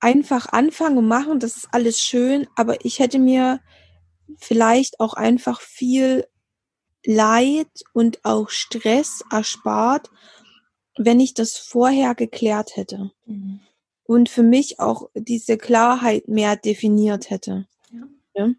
einfach 0.00 0.46
anfangen 0.52 0.98
und 0.98 1.08
machen, 1.08 1.40
das 1.40 1.56
ist 1.56 1.68
alles 1.72 2.00
schön, 2.00 2.46
aber 2.54 2.84
ich 2.84 2.98
hätte 2.98 3.18
mir 3.18 3.60
vielleicht 4.36 5.00
auch 5.00 5.14
einfach 5.14 5.60
viel 5.60 6.26
Leid 7.04 7.70
und 7.92 8.24
auch 8.24 8.50
Stress 8.50 9.24
erspart, 9.30 10.10
wenn 10.96 11.20
ich 11.20 11.34
das 11.34 11.56
vorher 11.56 12.14
geklärt 12.14 12.76
hätte. 12.76 13.12
Mhm. 13.26 13.60
Und 14.04 14.28
für 14.28 14.42
mich 14.42 14.80
auch 14.80 15.10
diese 15.14 15.58
Klarheit 15.58 16.28
mehr 16.28 16.56
definiert 16.56 17.30
hätte. 17.30 17.66
Ja? 18.38 18.50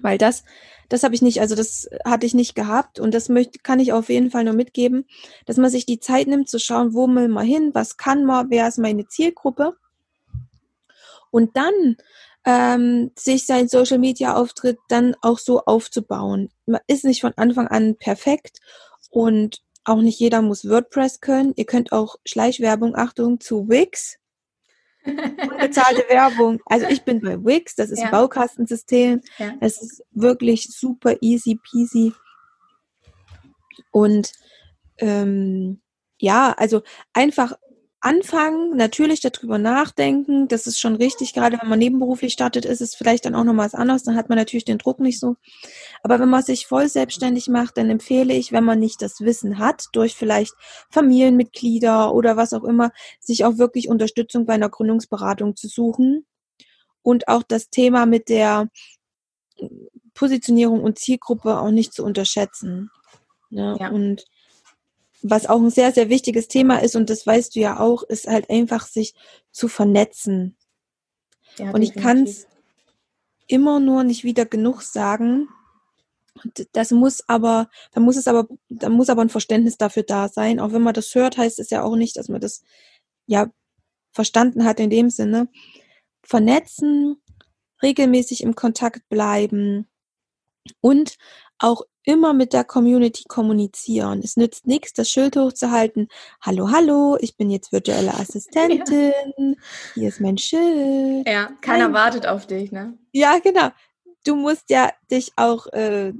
Weil 0.00 0.18
das, 0.18 0.44
das 0.88 1.02
habe 1.02 1.14
ich 1.14 1.22
nicht, 1.22 1.40
also 1.40 1.54
das 1.54 1.88
hatte 2.04 2.26
ich 2.26 2.34
nicht 2.34 2.54
gehabt 2.54 2.98
und 2.98 3.14
das 3.14 3.28
möchte, 3.28 3.58
kann 3.60 3.80
ich 3.80 3.92
auf 3.92 4.08
jeden 4.08 4.30
Fall 4.30 4.44
nur 4.44 4.54
mitgeben, 4.54 5.06
dass 5.46 5.56
man 5.56 5.70
sich 5.70 5.86
die 5.86 6.00
Zeit 6.00 6.26
nimmt 6.26 6.48
zu 6.48 6.58
schauen, 6.58 6.94
wo 6.94 7.06
will 7.06 7.28
man 7.28 7.46
hin, 7.46 7.70
was 7.74 7.96
kann 7.96 8.24
man, 8.24 8.50
wer 8.50 8.68
ist 8.68 8.78
meine 8.78 9.06
Zielgruppe 9.06 9.76
und 11.30 11.56
dann 11.56 11.96
ähm, 12.44 13.10
sich 13.16 13.46
sein 13.46 13.68
Social 13.68 13.98
Media 13.98 14.36
Auftritt 14.36 14.78
dann 14.88 15.16
auch 15.22 15.38
so 15.38 15.64
aufzubauen. 15.64 16.50
Man 16.66 16.80
ist 16.86 17.04
nicht 17.04 17.20
von 17.20 17.32
Anfang 17.36 17.68
an 17.68 17.96
perfekt 17.96 18.58
und 19.10 19.62
auch 19.84 20.00
nicht 20.00 20.18
jeder 20.18 20.42
muss 20.42 20.68
WordPress 20.68 21.20
können. 21.20 21.52
Ihr 21.56 21.66
könnt 21.66 21.92
auch 21.92 22.16
Schleichwerbung, 22.26 22.96
Achtung, 22.96 23.40
zu 23.40 23.68
Wix 23.68 24.18
Unbezahlte 25.06 26.04
Werbung. 26.08 26.60
Also 26.66 26.86
ich 26.86 27.02
bin 27.02 27.20
bei 27.20 27.36
Wix, 27.44 27.74
das 27.74 27.90
ist 27.90 28.00
ja. 28.00 28.06
ein 28.06 28.10
Baukastensystem. 28.10 29.20
Ja. 29.38 29.54
Es 29.60 29.80
ist 29.82 30.02
wirklich 30.12 30.68
super 30.70 31.16
easy 31.20 31.58
peasy. 31.62 32.12
Und 33.90 34.32
ähm, 34.98 35.80
ja, 36.18 36.54
also 36.56 36.82
einfach 37.12 37.52
anfangen, 38.04 38.76
natürlich 38.76 39.20
darüber 39.20 39.56
nachdenken, 39.56 40.46
das 40.46 40.66
ist 40.66 40.78
schon 40.78 40.94
richtig, 40.94 41.32
gerade 41.32 41.58
wenn 41.60 41.68
man 41.68 41.78
nebenberuflich 41.78 42.34
startet, 42.34 42.66
ist 42.66 42.82
es 42.82 42.94
vielleicht 42.94 43.24
dann 43.24 43.34
auch 43.34 43.44
noch 43.44 43.56
was 43.56 43.74
anderes, 43.74 44.02
dann 44.02 44.14
hat 44.14 44.28
man 44.28 44.36
natürlich 44.36 44.66
den 44.66 44.76
Druck 44.76 45.00
nicht 45.00 45.18
so. 45.18 45.36
Aber 46.02 46.20
wenn 46.20 46.28
man 46.28 46.42
sich 46.42 46.66
voll 46.66 46.88
selbstständig 46.88 47.48
macht, 47.48 47.78
dann 47.78 47.88
empfehle 47.88 48.34
ich, 48.34 48.52
wenn 48.52 48.64
man 48.64 48.78
nicht 48.78 49.00
das 49.00 49.20
Wissen 49.20 49.58
hat, 49.58 49.86
durch 49.92 50.14
vielleicht 50.14 50.52
Familienmitglieder 50.90 52.14
oder 52.14 52.36
was 52.36 52.52
auch 52.52 52.64
immer, 52.64 52.92
sich 53.20 53.44
auch 53.46 53.56
wirklich 53.56 53.88
Unterstützung 53.88 54.44
bei 54.44 54.52
einer 54.52 54.68
Gründungsberatung 54.68 55.56
zu 55.56 55.68
suchen 55.68 56.26
und 57.02 57.28
auch 57.28 57.42
das 57.42 57.70
Thema 57.70 58.04
mit 58.04 58.28
der 58.28 58.68
Positionierung 60.12 60.82
und 60.82 60.98
Zielgruppe 60.98 61.58
auch 61.58 61.70
nicht 61.70 61.94
zu 61.94 62.04
unterschätzen. 62.04 62.90
Ne? 63.48 63.76
Ja. 63.80 63.88
Und 63.88 64.26
was 65.26 65.46
auch 65.46 65.60
ein 65.60 65.70
sehr, 65.70 65.90
sehr 65.90 66.10
wichtiges 66.10 66.48
Thema 66.48 66.82
ist, 66.82 66.96
und 66.96 67.08
das 67.08 67.26
weißt 67.26 67.56
du 67.56 67.60
ja 67.60 67.80
auch, 67.80 68.02
ist 68.02 68.26
halt 68.26 68.50
einfach 68.50 68.86
sich 68.86 69.14
zu 69.52 69.68
vernetzen. 69.68 70.56
Ja, 71.56 71.70
und 71.70 71.80
ich 71.80 71.94
kann 71.94 72.24
es 72.24 72.46
immer 73.46 73.80
nur 73.80 74.04
nicht 74.04 74.22
wieder 74.22 74.44
genug 74.44 74.82
sagen. 74.82 75.48
Und 76.42 76.68
das 76.72 76.90
muss 76.90 77.26
aber, 77.26 77.70
da 77.92 78.00
muss 78.00 78.16
es 78.16 78.28
aber, 78.28 78.48
da 78.68 78.90
muss 78.90 79.08
aber 79.08 79.22
ein 79.22 79.30
Verständnis 79.30 79.78
dafür 79.78 80.02
da 80.02 80.28
sein. 80.28 80.60
Auch 80.60 80.72
wenn 80.72 80.82
man 80.82 80.94
das 80.94 81.14
hört, 81.14 81.38
heißt 81.38 81.58
es 81.58 81.70
ja 81.70 81.82
auch 81.82 81.96
nicht, 81.96 82.18
dass 82.18 82.28
man 82.28 82.40
das 82.40 82.62
ja 83.26 83.50
verstanden 84.12 84.64
hat 84.64 84.78
in 84.78 84.90
dem 84.90 85.08
Sinne. 85.08 85.48
Vernetzen, 86.22 87.16
regelmäßig 87.82 88.42
im 88.42 88.54
Kontakt 88.54 89.08
bleiben 89.08 89.88
und 90.80 91.16
auch 91.58 91.82
immer 92.04 92.34
mit 92.34 92.52
der 92.52 92.64
Community 92.64 93.24
kommunizieren. 93.28 94.20
Es 94.22 94.36
nützt 94.36 94.66
nichts, 94.66 94.92
das 94.92 95.08
Schild 95.08 95.36
hochzuhalten. 95.36 96.08
Hallo, 96.40 96.70
hallo, 96.70 97.16
ich 97.20 97.36
bin 97.36 97.50
jetzt 97.50 97.72
virtuelle 97.72 98.14
Assistentin. 98.14 99.12
Ja. 99.38 99.54
Hier 99.94 100.08
ist 100.08 100.20
mein 100.20 100.38
Schild. 100.38 101.26
Ja, 101.26 101.50
keiner 101.60 101.88
Nein. 101.88 101.94
wartet 101.94 102.26
auf 102.26 102.46
dich, 102.46 102.72
ne? 102.72 102.98
Ja, 103.12 103.38
genau. 103.38 103.70
Du 104.24 104.36
musst 104.36 104.70
ja 104.70 104.90
dich 105.10 105.32
auch, 105.36 105.66
äh, 105.72 106.12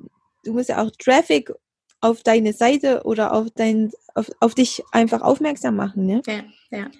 du 0.45 0.53
musst 0.53 0.69
ja 0.69 0.83
auch 0.83 0.91
Traffic 0.99 1.53
auf 2.01 2.23
deine 2.23 2.53
Seite 2.53 3.03
oder 3.05 3.33
auf 3.33 3.49
dein, 3.55 3.91
auf, 4.15 4.31
auf 4.41 4.55
dich 4.55 4.83
einfach 4.93 5.23
aufmerksam 5.23 5.77
machen, 5.77 6.07
ne? 6.07 6.23
Ja, 6.27 6.45
ja. 6.71 6.91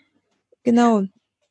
Genau. 0.63 1.05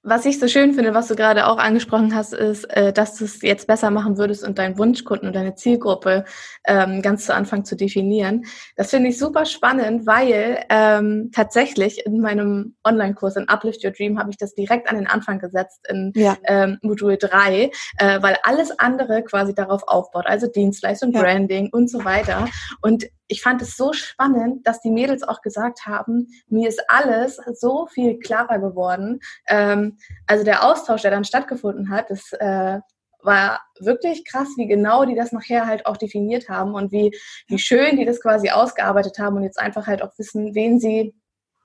Was 0.05 0.25
ich 0.25 0.37
so 0.37 0.49
schön 0.49 0.73
finde, 0.73 0.93
was 0.93 1.07
du 1.07 1.15
gerade 1.15 1.47
auch 1.47 1.57
angesprochen 1.57 2.13
hast, 2.13 2.33
ist, 2.33 2.65
äh, 2.65 2.91
dass 2.91 3.15
du 3.15 3.23
es 3.23 3.41
jetzt 3.41 3.67
besser 3.67 3.89
machen 3.89 4.17
würdest 4.17 4.45
und 4.45 4.59
deinen 4.59 4.77
Wunschkunden 4.77 5.27
und 5.27 5.33
deine 5.33 5.55
Zielgruppe 5.55 6.25
ähm, 6.65 7.01
ganz 7.01 7.25
zu 7.25 7.33
Anfang 7.33 7.63
zu 7.63 7.77
definieren. 7.77 8.43
Das 8.75 8.89
finde 8.89 9.09
ich 9.09 9.17
super 9.17 9.45
spannend, 9.45 10.05
weil 10.05 10.65
ähm, 10.69 11.31
tatsächlich 11.33 12.05
in 12.05 12.19
meinem 12.19 12.75
Online-Kurs 12.83 13.37
in 13.37 13.47
Uplift 13.47 13.81
Your 13.85 13.91
Dream 13.91 14.19
habe 14.19 14.29
ich 14.29 14.37
das 14.37 14.53
direkt 14.53 14.89
an 14.89 14.97
den 14.97 15.07
Anfang 15.07 15.39
gesetzt 15.39 15.79
in 15.87 16.11
ja. 16.15 16.35
ähm, 16.43 16.79
Modul 16.81 17.15
3, 17.15 17.71
äh, 17.99 18.21
weil 18.21 18.35
alles 18.43 18.77
andere 18.77 19.23
quasi 19.23 19.55
darauf 19.55 19.83
aufbaut, 19.87 20.25
also 20.27 20.47
Dienstleistung, 20.47 21.13
ja. 21.13 21.21
Branding 21.21 21.69
und 21.71 21.89
so 21.89 22.03
weiter. 22.03 22.49
Und 22.81 23.05
ich 23.27 23.41
fand 23.41 23.61
es 23.61 23.75
so 23.75 23.93
spannend, 23.93 24.67
dass 24.67 24.81
die 24.81 24.91
Mädels 24.91 25.23
auch 25.23 25.41
gesagt 25.41 25.85
haben, 25.85 26.27
mir 26.47 26.67
ist 26.67 26.83
alles 26.89 27.39
so 27.53 27.87
viel 27.87 28.19
klarer 28.19 28.59
geworden. 28.59 29.19
Ähm, 29.47 29.97
also 30.27 30.43
der 30.43 30.65
Austausch, 30.65 31.01
der 31.01 31.11
dann 31.11 31.23
stattgefunden 31.23 31.89
hat, 31.89 32.09
das 32.09 32.33
äh, 32.33 32.79
war 33.21 33.61
wirklich 33.79 34.25
krass, 34.25 34.49
wie 34.57 34.67
genau 34.67 35.05
die 35.05 35.15
das 35.15 35.31
nachher 35.31 35.65
halt 35.65 35.85
auch 35.85 35.97
definiert 35.97 36.49
haben 36.49 36.75
und 36.75 36.91
wie, 36.91 37.17
wie 37.47 37.57
schön 37.57 37.97
die 37.97 38.05
das 38.05 38.21
quasi 38.21 38.49
ausgearbeitet 38.49 39.17
haben 39.19 39.37
und 39.37 39.43
jetzt 39.43 39.59
einfach 39.59 39.87
halt 39.87 40.01
auch 40.01 40.11
wissen, 40.17 40.53
wen 40.55 40.79
sie 40.79 41.15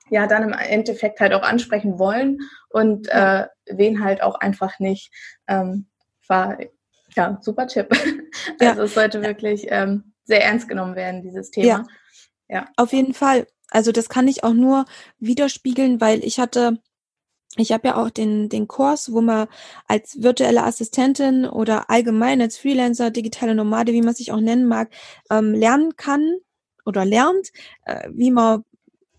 ja 0.09 0.25
dann 0.25 0.43
im 0.43 0.53
Endeffekt 0.53 1.19
halt 1.19 1.33
auch 1.33 1.43
ansprechen 1.43 1.99
wollen 1.99 2.39
und 2.69 3.07
äh, 3.09 3.45
wen 3.69 4.03
halt 4.03 4.23
auch 4.23 4.35
einfach 4.35 4.79
nicht. 4.79 5.13
Ähm, 5.47 5.87
war 6.27 6.57
ja 7.15 7.37
super 7.41 7.67
Tipp. 7.67 7.89
Also 8.59 8.81
ja. 8.81 8.85
es 8.85 8.93
sollte 8.93 9.21
wirklich 9.23 9.67
ähm, 9.69 10.08
sehr 10.29 10.45
ernst 10.45 10.69
genommen 10.69 10.95
werden, 10.95 11.21
dieses 11.21 11.51
Thema. 11.51 11.67
Ja. 11.67 11.85
ja, 12.47 12.67
auf 12.77 12.93
jeden 12.93 13.13
Fall. 13.13 13.47
Also 13.69 13.91
das 13.91 14.07
kann 14.09 14.27
ich 14.27 14.43
auch 14.43 14.53
nur 14.53 14.85
widerspiegeln, 15.19 15.99
weil 15.99 16.23
ich 16.23 16.39
hatte 16.39 16.79
ich 17.57 17.71
habe 17.71 17.87
ja 17.87 17.95
auch 17.95 18.11
den, 18.11 18.47
den 18.47 18.67
Kurs, 18.67 19.11
wo 19.11 19.21
man 19.21 19.47
als 19.87 20.21
virtuelle 20.21 20.63
Assistentin 20.63 21.45
oder 21.45 21.89
allgemein 21.89 22.41
als 22.41 22.59
Freelancer, 22.59 23.09
digitale 23.09 23.55
Nomade, 23.55 23.91
wie 23.91 24.03
man 24.03 24.13
sich 24.13 24.31
auch 24.31 24.39
nennen 24.39 24.67
mag, 24.67 24.93
ähm, 25.31 25.55
lernen 25.55 25.95
kann 25.97 26.35
oder 26.85 27.05
lernt, 27.05 27.49
äh, 27.85 28.07
wie 28.13 28.29
man, 28.29 28.63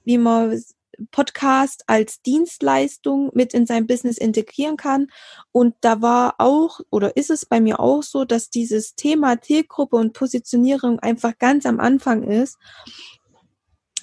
wie 0.05 0.17
man 0.17 0.63
Podcast 1.11 1.85
als 1.87 2.23
Dienstleistung 2.23 3.31
mit 3.35 3.55
in 3.55 3.67
sein 3.67 3.87
Business 3.87 4.19
integrieren 4.19 4.77
kann. 4.77 5.09
Und 5.53 5.75
da 5.81 6.03
war 6.03 6.35
auch 6.39 6.81
oder 6.91 7.17
ist 7.17 7.31
es 7.31 7.47
bei 7.47 7.61
mir 7.61 7.81
auch 7.81 8.03
so, 8.03 8.25
dass 8.25 8.51
dieses 8.51 8.95
Thema 8.95 9.41
Zielgruppe 9.41 9.97
und 9.97 10.13
Positionierung 10.13 10.99
einfach 10.99 11.39
ganz 11.39 11.67
am 11.67 11.81
Anfang 11.81 12.23
ist. 12.23 12.59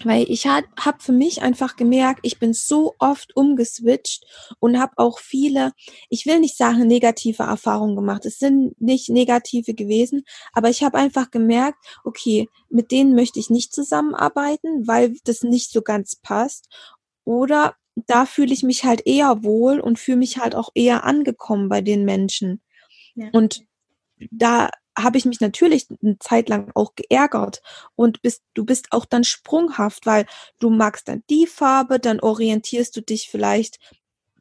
Weil 0.04 0.26
ich 0.30 0.48
habe 0.48 0.68
hab 0.80 1.02
für 1.02 1.12
mich 1.12 1.42
einfach 1.42 1.76
gemerkt, 1.76 2.20
ich 2.24 2.40
bin 2.40 2.54
so 2.54 2.96
oft 3.00 3.36
umgeswitcht 3.36 4.26
und 4.60 4.80
habe 4.80 4.94
auch 4.98 5.20
viele, 5.20 5.74
ich 6.10 6.26
will 6.26 6.40
nicht 6.40 6.58
sagen 6.58 6.88
negative 6.88 7.44
Erfahrungen 7.44 7.96
gemacht. 7.96 8.26
Es 8.26 8.40
sind 8.40 8.80
nicht 8.82 9.10
negative 9.10 9.74
gewesen, 9.74 10.24
aber 10.54 10.70
ich 10.70 10.84
habe 10.84 10.98
einfach 10.98 11.32
gemerkt, 11.32 11.80
okay, 12.04 12.48
mit 12.70 12.92
denen 12.92 13.16
möchte 13.16 13.40
ich 13.40 13.50
nicht 13.50 13.74
zusammenarbeiten, 13.74 14.88
weil 14.88 15.16
das 15.24 15.44
nicht 15.44 15.72
so 15.72 15.82
ganz 15.82 16.16
passt. 16.16 16.68
Oder 17.24 17.76
da 17.96 18.26
fühle 18.26 18.54
ich 18.54 18.64
mich 18.64 18.84
halt 18.84 19.06
eher 19.06 19.44
wohl 19.44 19.80
und 19.80 20.00
fühle 20.00 20.18
mich 20.18 20.38
halt 20.38 20.56
auch 20.56 20.70
eher 20.76 21.04
angekommen 21.04 21.70
bei 21.70 21.82
den 21.82 22.06
Menschen. 22.06 22.62
Ja. 23.16 23.30
Und 23.32 23.66
da 24.32 24.70
habe 24.98 25.18
ich 25.18 25.26
mich 25.26 25.40
natürlich 25.40 25.88
eine 26.02 26.18
Zeit 26.20 26.50
lang 26.50 26.72
auch 26.74 26.96
geärgert 26.96 27.62
und 27.96 28.22
bist, 28.22 28.42
du 28.54 28.66
bist 28.66 28.88
auch 28.92 29.06
dann 29.06 29.24
sprunghaft, 29.24 30.06
weil 30.06 30.26
du 30.60 30.70
magst 30.70 31.08
dann 31.08 31.24
die 31.30 31.46
Farbe, 31.46 32.00
dann 32.00 32.20
orientierst 32.20 32.96
du 32.96 33.02
dich 33.02 33.30
vielleicht 33.30 33.80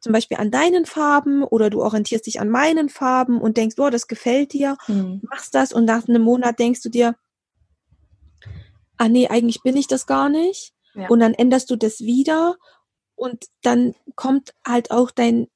zum 0.00 0.12
Beispiel 0.12 0.36
an 0.38 0.50
deinen 0.50 0.86
Farben 0.86 1.42
oder 1.42 1.68
du 1.68 1.82
orientierst 1.82 2.26
dich 2.26 2.40
an 2.40 2.48
meinen 2.48 2.88
Farben 2.88 3.40
und 3.40 3.56
denkst, 3.56 3.76
oh, 3.78 3.90
das 3.90 4.06
gefällt 4.06 4.52
dir, 4.52 4.76
mhm. 4.86 5.20
machst 5.28 5.54
das 5.54 5.72
und 5.72 5.84
nach 5.84 6.08
einem 6.08 6.22
Monat 6.22 6.58
denkst 6.58 6.80
du 6.82 6.88
dir, 6.88 7.16
ah 8.96 9.08
nee, 9.08 9.28
eigentlich 9.28 9.62
bin 9.62 9.76
ich 9.76 9.88
das 9.88 10.06
gar 10.06 10.28
nicht. 10.28 10.72
Ja. 10.94 11.08
Und 11.08 11.20
dann 11.20 11.34
änderst 11.34 11.70
du 11.70 11.76
das 11.76 12.00
wieder 12.00 12.56
und 13.14 13.46
dann 13.62 13.94
kommt 14.14 14.54
halt 14.66 14.90
auch 14.90 15.10
dein 15.10 15.48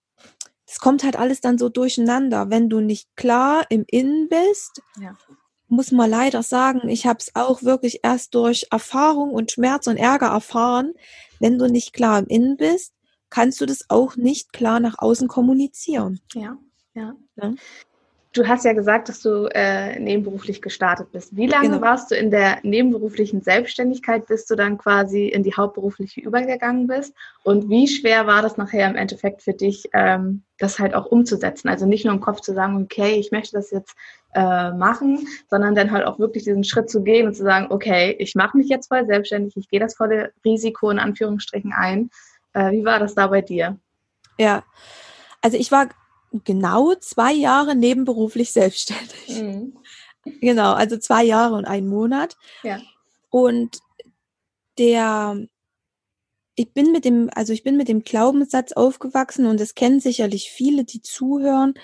es 0.71 0.79
kommt 0.79 1.03
halt 1.03 1.17
alles 1.17 1.41
dann 1.41 1.59
so 1.59 1.69
durcheinander. 1.69 2.49
Wenn 2.49 2.69
du 2.69 2.81
nicht 2.81 3.09
klar 3.17 3.65
im 3.71 3.85
Innen 3.89 4.29
bist, 4.29 4.83
ja. 5.01 5.17
muss 5.67 5.91
man 5.91 6.09
leider 6.09 6.45
sagen, 6.45 6.89
ich 6.89 7.07
habe 7.07 7.19
es 7.19 7.35
auch 7.35 7.65
wirklich 7.65 8.01
erst 8.05 8.37
durch 8.37 8.69
Erfahrung 8.71 9.31
und 9.33 9.51
Schmerz 9.51 9.89
und 9.89 9.97
Ärger 9.97 10.29
erfahren. 10.29 10.93
Wenn 11.41 11.59
du 11.59 11.67
nicht 11.67 11.93
klar 11.93 12.21
im 12.21 12.27
Innen 12.27 12.57
bist, 12.57 12.93
kannst 13.31 13.61
du 13.61 13.67
das 13.67 13.87
auch 13.89 14.15
nicht 14.15 14.53
klar 14.53 14.79
nach 14.79 14.99
außen 14.99 15.27
kommunizieren. 15.27 16.21
Ja, 16.35 16.57
ja. 16.95 17.15
ja. 17.35 17.55
Du 18.33 18.47
hast 18.47 18.65
ja 18.65 18.73
gesagt, 18.75 19.09
dass 19.09 19.23
du 19.23 19.47
äh, 19.53 19.99
nebenberuflich 19.99 20.63
gestartet 20.63 21.11
bist. 21.11 21.37
Wie 21.37 21.49
lange 21.49 21.71
genau. 21.71 21.81
warst 21.81 22.13
du 22.13 22.15
in 22.15 22.31
der 22.31 22.59
nebenberuflichen 22.63 23.41
Selbstständigkeit, 23.41 24.27
bis 24.27 24.47
du 24.47 24.55
dann 24.55 24.79
quasi 24.79 25.27
in 25.27 25.43
die 25.43 25.55
hauptberufliche 25.55 26.21
übergegangen 26.21 26.87
bist? 26.87 27.13
Und 27.43 27.69
wie 27.69 27.89
schwer 27.89 28.29
war 28.29 28.41
das 28.41 28.57
nachher 28.57 28.89
im 28.89 28.95
Endeffekt 28.95 29.43
für 29.43 29.53
dich, 29.53 29.91
ähm, 29.95 30.45
das 30.59 30.79
halt 30.79 30.95
auch 30.95 31.07
umzusetzen? 31.07 31.69
Also 31.69 31.87
nicht 31.87 32.05
nur 32.05 32.15
im 32.15 32.21
Kopf 32.21 32.41
zu 32.41 32.55
sagen, 32.55 32.81
okay, 32.81 33.19
ich 33.19 33.33
möchte 33.33 33.57
das 33.57 33.73
jetzt 33.73 33.97
äh, 34.35 34.71
machen, 34.71 35.27
sondern 35.49 35.75
dann 35.75 35.91
halt 35.91 36.07
auch 36.07 36.21
wirklich 36.21 36.45
diesen 36.45 36.63
Schritt 36.63 36.89
zu 36.89 37.03
gehen 37.03 37.27
und 37.27 37.35
zu 37.35 37.43
sagen, 37.43 37.67
okay, 37.71 38.15
ich 38.21 38.37
mache 38.37 38.57
mich 38.57 38.69
jetzt 38.69 38.87
voll 38.87 39.07
selbstständig, 39.07 39.57
ich 39.57 39.69
gehe 39.69 39.81
das 39.81 39.97
volle 39.97 40.33
Risiko 40.45 40.89
in 40.91 41.01
Anführungsstrichen 41.01 41.73
ein. 41.73 42.11
Äh, 42.53 42.71
wie 42.71 42.85
war 42.85 43.01
das 43.01 43.17
da 43.17 43.27
bei 43.27 43.41
dir? 43.41 43.77
Ja, 44.39 44.63
also 45.43 45.57
ich 45.57 45.73
war 45.73 45.89
genau 46.45 46.95
zwei 46.95 47.33
Jahre 47.33 47.75
nebenberuflich 47.75 48.53
selbstständig. 48.53 49.43
Mhm. 49.43 49.77
Genau, 50.41 50.75
also 50.75 50.99
zwei 50.99 51.25
Jahre 51.25 51.55
und 51.55 51.65
einen 51.65 51.89
Monat. 51.89 52.37
Ja. 52.63 52.81
Und 53.31 53.79
der, 54.79 55.47
ich 56.55 56.73
bin 56.73 56.93
mit 56.93 57.05
dem, 57.05 57.31
also 57.35 57.53
ich 57.53 57.63
bin 57.63 57.77
mit 57.77 57.89
dem 57.89 58.03
Glaubenssatz 58.03 58.73
aufgewachsen 58.73 59.47
und 59.47 59.61
das 59.61 59.75
kennen 59.75 60.01
sicherlich 60.01 60.51
viele, 60.51 60.85
die 60.85 61.03
zuhören, 61.03 61.75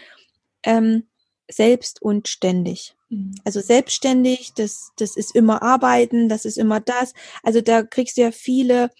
ähm, 0.62 1.04
selbst 1.48 2.02
und 2.02 2.28
ständig. 2.28 2.96
Mhm. 3.08 3.34
Also 3.44 3.60
selbstständig, 3.60 4.52
das, 4.54 4.92
das 4.96 5.16
ist 5.16 5.34
immer 5.34 5.62
Arbeiten, 5.62 6.28
das 6.28 6.44
ist 6.44 6.58
immer 6.58 6.80
das. 6.80 7.14
Also 7.42 7.60
da 7.60 7.82
kriegst 7.82 8.16
du 8.16 8.22
ja 8.22 8.32
viele 8.32 8.90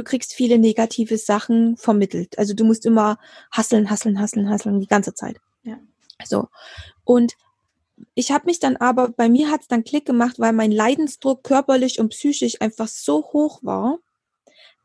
du 0.00 0.04
kriegst 0.04 0.32
viele 0.32 0.58
negative 0.58 1.18
Sachen 1.18 1.76
vermittelt. 1.76 2.38
Also 2.38 2.54
du 2.54 2.64
musst 2.64 2.86
immer 2.86 3.18
hasseln, 3.52 3.90
hasseln, 3.90 4.18
hasseln, 4.18 4.48
hasseln 4.48 4.80
die 4.80 4.86
ganze 4.86 5.12
Zeit. 5.12 5.36
Ja. 5.62 5.78
So. 6.24 6.48
Und 7.04 7.34
ich 8.14 8.32
habe 8.32 8.46
mich 8.46 8.60
dann 8.60 8.76
aber, 8.76 9.10
bei 9.10 9.28
mir 9.28 9.50
hat 9.50 9.60
es 9.60 9.68
dann 9.68 9.84
Klick 9.84 10.06
gemacht, 10.06 10.38
weil 10.38 10.54
mein 10.54 10.72
Leidensdruck 10.72 11.44
körperlich 11.44 12.00
und 12.00 12.08
psychisch 12.08 12.62
einfach 12.62 12.88
so 12.88 13.22
hoch 13.34 13.62
war, 13.62 13.98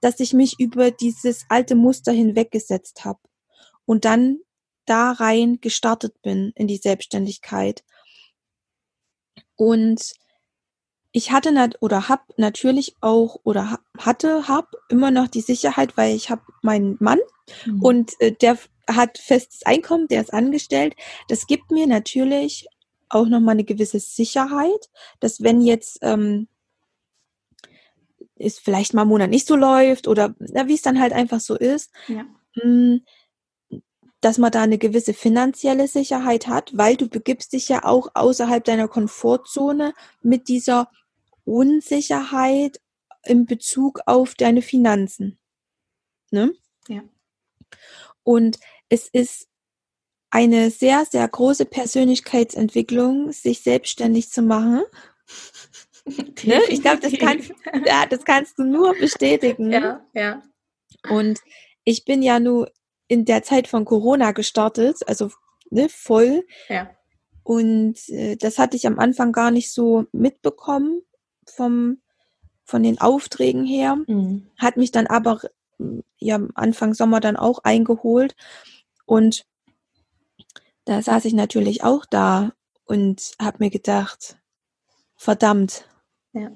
dass 0.01 0.19
ich 0.19 0.33
mich 0.33 0.59
über 0.59 0.91
dieses 0.91 1.45
alte 1.47 1.75
Muster 1.75 2.11
hinweggesetzt 2.11 3.05
habe 3.05 3.19
und 3.85 4.03
dann 4.03 4.39
da 4.85 5.13
rein 5.13 5.59
gestartet 5.61 6.21
bin 6.21 6.51
in 6.55 6.67
die 6.67 6.77
Selbstständigkeit. 6.77 7.85
Und 9.55 10.13
ich 11.15 11.31
hatte 11.31 11.53
nat 11.53 11.77
oder 11.79 12.09
habe 12.09 12.23
natürlich 12.35 12.97
auch 12.99 13.39
oder 13.45 13.79
hatte, 13.97 14.49
habe 14.49 14.67
immer 14.89 15.11
noch 15.11 15.29
die 15.29 15.39
Sicherheit, 15.39 15.95
weil 15.95 16.13
ich 16.13 16.29
habe 16.29 16.41
meinen 16.61 16.97
Mann 16.99 17.19
mhm. 17.65 17.81
und 17.81 18.11
äh, 18.19 18.33
der 18.33 18.57
hat 18.85 19.17
festes 19.17 19.65
Einkommen, 19.65 20.09
der 20.09 20.19
ist 20.19 20.33
angestellt. 20.33 20.93
Das 21.29 21.47
gibt 21.47 21.71
mir 21.71 21.87
natürlich 21.87 22.67
auch 23.07 23.27
noch 23.27 23.39
mal 23.39 23.53
eine 23.53 23.63
gewisse 23.63 24.01
Sicherheit, 24.01 24.89
dass 25.21 25.41
wenn 25.41 25.61
jetzt 25.61 25.99
ähm, 26.01 26.49
es 28.35 28.59
vielleicht 28.59 28.93
mal 28.93 29.03
einen 29.03 29.11
Monat 29.11 29.29
nicht 29.29 29.47
so 29.47 29.55
läuft 29.55 30.09
oder 30.09 30.35
wie 30.37 30.73
es 30.73 30.81
dann 30.81 30.99
halt 30.99 31.13
einfach 31.13 31.39
so 31.39 31.55
ist, 31.55 31.91
ja. 32.09 32.25
mh, 32.55 32.61
hm, 32.61 33.05
dass 34.19 34.37
man 34.37 34.51
da 34.51 34.63
eine 34.63 34.79
gewisse 34.79 35.13
finanzielle 35.13 35.87
Sicherheit 35.87 36.47
hat, 36.47 36.75
weil 36.75 36.97
du 36.97 37.07
begibst 37.07 37.53
dich 37.53 37.69
ja 37.69 37.85
auch 37.85 38.09
außerhalb 38.15 38.65
deiner 38.65 38.89
Komfortzone 38.89 39.93
mit 40.21 40.49
dieser 40.49 40.89
Unsicherheit 41.45 42.81
in 43.23 43.45
Bezug 43.45 44.01
auf 44.05 44.35
deine 44.35 44.61
Finanzen. 44.61 45.39
Ne? 46.31 46.53
Ja. 46.87 47.03
Und 48.23 48.59
es 48.89 49.07
ist 49.07 49.47
eine 50.29 50.69
sehr, 50.69 51.05
sehr 51.05 51.27
große 51.27 51.65
Persönlichkeitsentwicklung, 51.65 53.31
sich 53.31 53.61
selbstständig 53.61 54.29
zu 54.29 54.41
machen. 54.41 54.83
ne? 56.05 56.59
Ich 56.69 56.81
glaube, 56.81 56.99
das, 56.99 57.13
kannst, 57.17 57.53
ja, 57.85 58.05
das 58.05 58.25
kannst 58.25 58.59
du 58.59 58.63
nur 58.63 58.95
bestätigen. 58.95 59.71
Ja, 59.71 60.05
ja. 60.13 60.43
Und 61.09 61.39
ich 61.83 62.05
bin 62.05 62.21
ja 62.21 62.39
nur 62.39 62.71
in 63.07 63.25
der 63.25 63.43
Zeit 63.43 63.67
von 63.67 63.85
Corona 63.85 64.31
gestartet, 64.31 65.07
also 65.07 65.31
ne, 65.69 65.87
voll. 65.89 66.45
Ja. 66.67 66.89
Und 67.43 68.09
äh, 68.09 68.35
das 68.35 68.57
hatte 68.57 68.75
ich 68.75 68.87
am 68.87 68.97
Anfang 68.97 69.31
gar 69.31 69.51
nicht 69.51 69.71
so 69.71 70.05
mitbekommen 70.11 71.03
vom, 71.45 71.99
von 72.63 72.83
den 72.83 72.99
Aufträgen 72.99 73.65
her, 73.65 73.97
mhm. 74.07 74.47
hat 74.57 74.77
mich 74.77 74.91
dann 74.91 75.07
aber 75.07 75.41
ja 76.17 76.39
Anfang 76.55 76.93
Sommer 76.93 77.19
dann 77.19 77.35
auch 77.35 77.59
eingeholt 77.63 78.35
und 79.05 79.45
da 80.85 81.01
saß 81.01 81.25
ich 81.25 81.33
natürlich 81.33 81.83
auch 81.83 82.05
da 82.05 82.53
und 82.85 83.33
habe 83.41 83.57
mir 83.59 83.69
gedacht, 83.69 84.37
verdammt, 85.15 85.89
ja. 86.33 86.51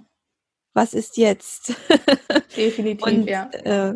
was 0.74 0.94
ist 0.94 1.18
jetzt? 1.18 1.74
Definitiv, 2.56 3.06
und, 3.06 3.28
ja. 3.28 3.50
Äh, 3.50 3.96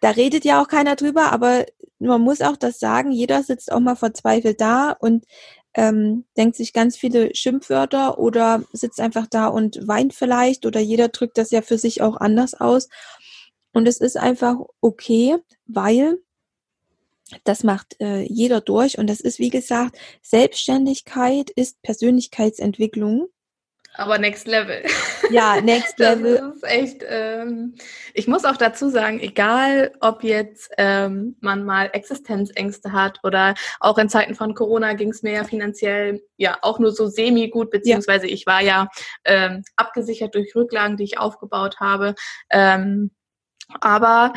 da 0.00 0.10
redet 0.10 0.44
ja 0.44 0.62
auch 0.62 0.68
keiner 0.68 0.96
drüber, 0.96 1.30
aber 1.32 1.66
man 1.98 2.22
muss 2.22 2.40
auch 2.40 2.56
das 2.56 2.80
sagen, 2.80 3.12
jeder 3.12 3.42
sitzt 3.42 3.70
auch 3.70 3.80
mal 3.80 3.96
verzweifelt 3.96 4.60
da 4.60 4.92
und 4.92 5.26
ähm, 5.74 6.24
denkt 6.36 6.56
sich 6.56 6.72
ganz 6.72 6.96
viele 6.96 7.34
Schimpfwörter 7.34 8.18
oder 8.18 8.64
sitzt 8.72 9.00
einfach 9.00 9.26
da 9.26 9.46
und 9.46 9.86
weint 9.86 10.14
vielleicht 10.14 10.66
oder 10.66 10.80
jeder 10.80 11.08
drückt 11.08 11.38
das 11.38 11.50
ja 11.50 11.62
für 11.62 11.78
sich 11.78 12.02
auch 12.02 12.16
anders 12.16 12.54
aus. 12.54 12.88
Und 13.72 13.86
es 13.86 13.98
ist 13.98 14.16
einfach 14.16 14.56
okay, 14.80 15.36
weil 15.66 16.18
das 17.44 17.62
macht 17.62 18.00
äh, 18.00 18.22
jeder 18.22 18.60
durch 18.60 18.98
und 18.98 19.06
das 19.06 19.20
ist, 19.20 19.38
wie 19.38 19.50
gesagt, 19.50 19.96
Selbstständigkeit 20.22 21.50
ist 21.50 21.80
Persönlichkeitsentwicklung. 21.82 23.28
Aber 24.00 24.16
next 24.16 24.46
level. 24.46 24.82
Ja, 25.28 25.60
next 25.60 25.98
level. 25.98 26.38
Das 26.38 26.56
ist 26.56 26.64
echt. 26.64 27.04
Ähm, 27.06 27.74
ich 28.14 28.26
muss 28.26 28.46
auch 28.46 28.56
dazu 28.56 28.88
sagen, 28.88 29.20
egal 29.20 29.92
ob 30.00 30.24
jetzt 30.24 30.70
ähm, 30.78 31.36
man 31.40 31.66
mal 31.66 31.90
Existenzängste 31.92 32.92
hat 32.92 33.20
oder 33.24 33.54
auch 33.78 33.98
in 33.98 34.08
Zeiten 34.08 34.34
von 34.34 34.54
Corona 34.54 34.94
ging 34.94 35.10
es 35.10 35.22
mir 35.22 35.34
ja 35.34 35.44
finanziell 35.44 36.22
ja 36.38 36.56
auch 36.62 36.78
nur 36.78 36.92
so 36.92 37.08
semi 37.08 37.50
gut, 37.50 37.70
beziehungsweise 37.70 38.26
ja. 38.26 38.32
ich 38.32 38.46
war 38.46 38.62
ja 38.62 38.88
ähm, 39.26 39.64
abgesichert 39.76 40.34
durch 40.34 40.56
Rücklagen, 40.56 40.96
die 40.96 41.04
ich 41.04 41.18
aufgebaut 41.18 41.78
habe. 41.78 42.14
Ähm, 42.48 43.10
aber 43.82 44.32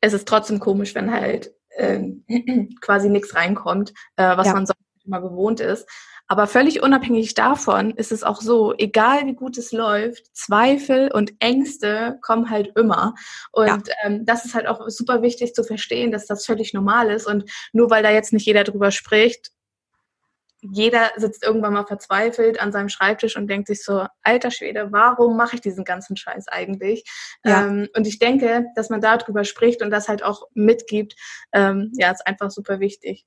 es 0.00 0.12
ist 0.12 0.26
trotzdem 0.26 0.58
komisch, 0.58 0.96
wenn 0.96 1.12
halt 1.12 1.54
ähm, 1.76 2.24
quasi 2.80 3.08
nichts 3.08 3.36
reinkommt, 3.36 3.90
äh, 4.16 4.36
was 4.36 4.48
ja. 4.48 4.54
man 4.54 4.66
sonst 4.66 4.80
immer 5.04 5.20
gewohnt 5.20 5.60
ist. 5.60 5.88
Aber 6.26 6.46
völlig 6.46 6.82
unabhängig 6.82 7.34
davon 7.34 7.90
ist 7.90 8.10
es 8.10 8.22
auch 8.22 8.40
so, 8.40 8.74
egal 8.78 9.26
wie 9.26 9.34
gut 9.34 9.58
es 9.58 9.72
läuft, 9.72 10.34
Zweifel 10.34 11.10
und 11.12 11.34
Ängste 11.38 12.18
kommen 12.22 12.48
halt 12.48 12.72
immer. 12.76 13.14
Und 13.52 13.66
ja. 13.66 13.94
ähm, 14.04 14.24
das 14.24 14.46
ist 14.46 14.54
halt 14.54 14.66
auch 14.66 14.88
super 14.88 15.20
wichtig 15.20 15.54
zu 15.54 15.64
verstehen, 15.64 16.12
dass 16.12 16.26
das 16.26 16.46
völlig 16.46 16.72
normal 16.72 17.10
ist. 17.10 17.26
Und 17.26 17.50
nur 17.72 17.90
weil 17.90 18.02
da 18.02 18.10
jetzt 18.10 18.32
nicht 18.32 18.46
jeder 18.46 18.64
drüber 18.64 18.90
spricht, 18.90 19.50
jeder 20.72 21.10
sitzt 21.16 21.44
irgendwann 21.44 21.74
mal 21.74 21.86
verzweifelt 21.86 22.58
an 22.58 22.72
seinem 22.72 22.88
Schreibtisch 22.88 23.36
und 23.36 23.48
denkt 23.48 23.68
sich 23.68 23.84
so, 23.84 24.06
alter 24.22 24.50
Schwede, 24.50 24.88
warum 24.92 25.36
mache 25.36 25.56
ich 25.56 25.60
diesen 25.60 25.84
ganzen 25.84 26.16
Scheiß 26.16 26.48
eigentlich? 26.48 27.04
Ja. 27.44 27.66
Ähm, 27.66 27.88
und 27.94 28.06
ich 28.06 28.18
denke, 28.18 28.64
dass 28.74 28.88
man 28.88 29.02
darüber 29.02 29.44
spricht 29.44 29.82
und 29.82 29.90
das 29.90 30.08
halt 30.08 30.22
auch 30.22 30.48
mitgibt, 30.54 31.16
ähm, 31.52 31.92
ja, 31.96 32.10
ist 32.10 32.26
einfach 32.26 32.50
super 32.50 32.80
wichtig. 32.80 33.26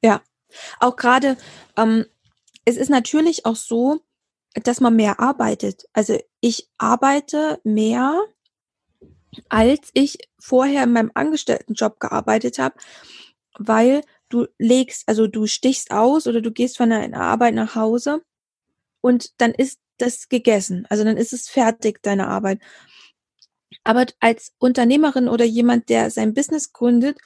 Ja, 0.00 0.22
auch 0.80 0.96
gerade, 0.96 1.36
ähm, 1.76 2.06
es 2.64 2.76
ist 2.76 2.90
natürlich 2.90 3.46
auch 3.46 3.56
so, 3.56 4.00
dass 4.54 4.80
man 4.80 4.96
mehr 4.96 5.20
arbeitet. 5.20 5.84
Also 5.92 6.18
ich 6.40 6.68
arbeite 6.78 7.60
mehr, 7.64 8.20
als 9.48 9.90
ich 9.94 10.18
vorher 10.38 10.84
in 10.84 10.92
meinem 10.92 11.10
Angestelltenjob 11.14 11.98
gearbeitet 11.98 12.58
habe, 12.58 12.76
weil 13.58 14.02
du 14.28 14.46
legst, 14.58 15.08
also 15.08 15.26
du 15.26 15.46
stichst 15.46 15.90
aus 15.90 16.26
oder 16.26 16.40
du 16.40 16.50
gehst 16.50 16.76
von 16.76 16.90
der 16.90 17.14
Arbeit 17.14 17.54
nach 17.54 17.74
Hause 17.74 18.22
und 19.00 19.40
dann 19.40 19.52
ist 19.52 19.80
das 19.98 20.28
gegessen. 20.28 20.86
Also 20.88 21.04
dann 21.04 21.16
ist 21.16 21.32
es 21.32 21.48
fertig, 21.48 22.02
deine 22.02 22.28
Arbeit. 22.28 22.60
Aber 23.84 24.06
als 24.20 24.52
Unternehmerin 24.58 25.28
oder 25.28 25.44
jemand, 25.44 25.88
der 25.88 26.10
sein 26.10 26.34
Business 26.34 26.72
gründet, 26.72 27.18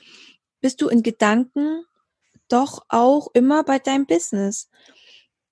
bist 0.60 0.80
du 0.80 0.88
in 0.88 1.02
Gedanken 1.02 1.84
doch 2.48 2.84
auch 2.88 3.28
immer 3.34 3.64
bei 3.64 3.78
deinem 3.78 4.06
Business. 4.06 4.70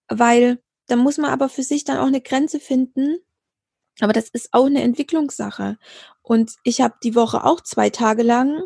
Weil 0.08 0.62
da 0.86 0.96
muss 0.96 1.18
man 1.18 1.30
aber 1.30 1.48
für 1.48 1.62
sich 1.62 1.84
dann 1.84 1.98
auch 1.98 2.06
eine 2.06 2.20
Grenze 2.20 2.60
finden. 2.60 3.18
Aber 4.00 4.12
das 4.12 4.28
ist 4.28 4.50
auch 4.52 4.66
eine 4.66 4.82
Entwicklungssache. 4.82 5.78
Und 6.22 6.56
ich 6.64 6.80
habe 6.80 6.94
die 7.02 7.14
Woche 7.14 7.44
auch 7.44 7.60
zwei 7.60 7.90
Tage 7.90 8.22
lang 8.22 8.62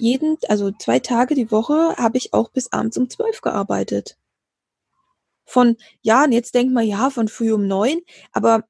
jeden, 0.00 0.38
also 0.48 0.70
zwei 0.72 0.98
Tage 0.98 1.34
die 1.34 1.50
Woche 1.50 1.94
habe 1.96 2.18
ich 2.18 2.32
auch 2.32 2.50
bis 2.50 2.72
abends 2.72 2.96
um 2.96 3.10
zwölf 3.10 3.40
gearbeitet. 3.42 4.16
Von, 5.44 5.76
ja, 6.00 6.24
und 6.24 6.32
jetzt 6.32 6.54
denkt 6.54 6.72
man, 6.72 6.86
ja, 6.86 7.10
von 7.10 7.28
früh 7.28 7.52
um 7.52 7.66
neun, 7.66 8.00
aber 8.32 8.64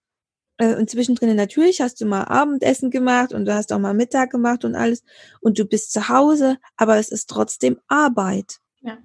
und 0.60 0.90
zwischendrin 0.90 1.34
natürlich 1.36 1.80
hast 1.80 2.00
du 2.00 2.06
mal 2.06 2.24
Abendessen 2.24 2.90
gemacht 2.90 3.32
und 3.32 3.46
du 3.46 3.54
hast 3.54 3.72
auch 3.72 3.78
mal 3.78 3.94
Mittag 3.94 4.30
gemacht 4.30 4.64
und 4.64 4.74
alles 4.74 5.02
und 5.40 5.58
du 5.58 5.64
bist 5.64 5.92
zu 5.92 6.08
Hause, 6.08 6.58
aber 6.76 6.98
es 6.98 7.10
ist 7.10 7.30
trotzdem 7.30 7.78
Arbeit. 7.88 8.58
Ja. 8.80 8.98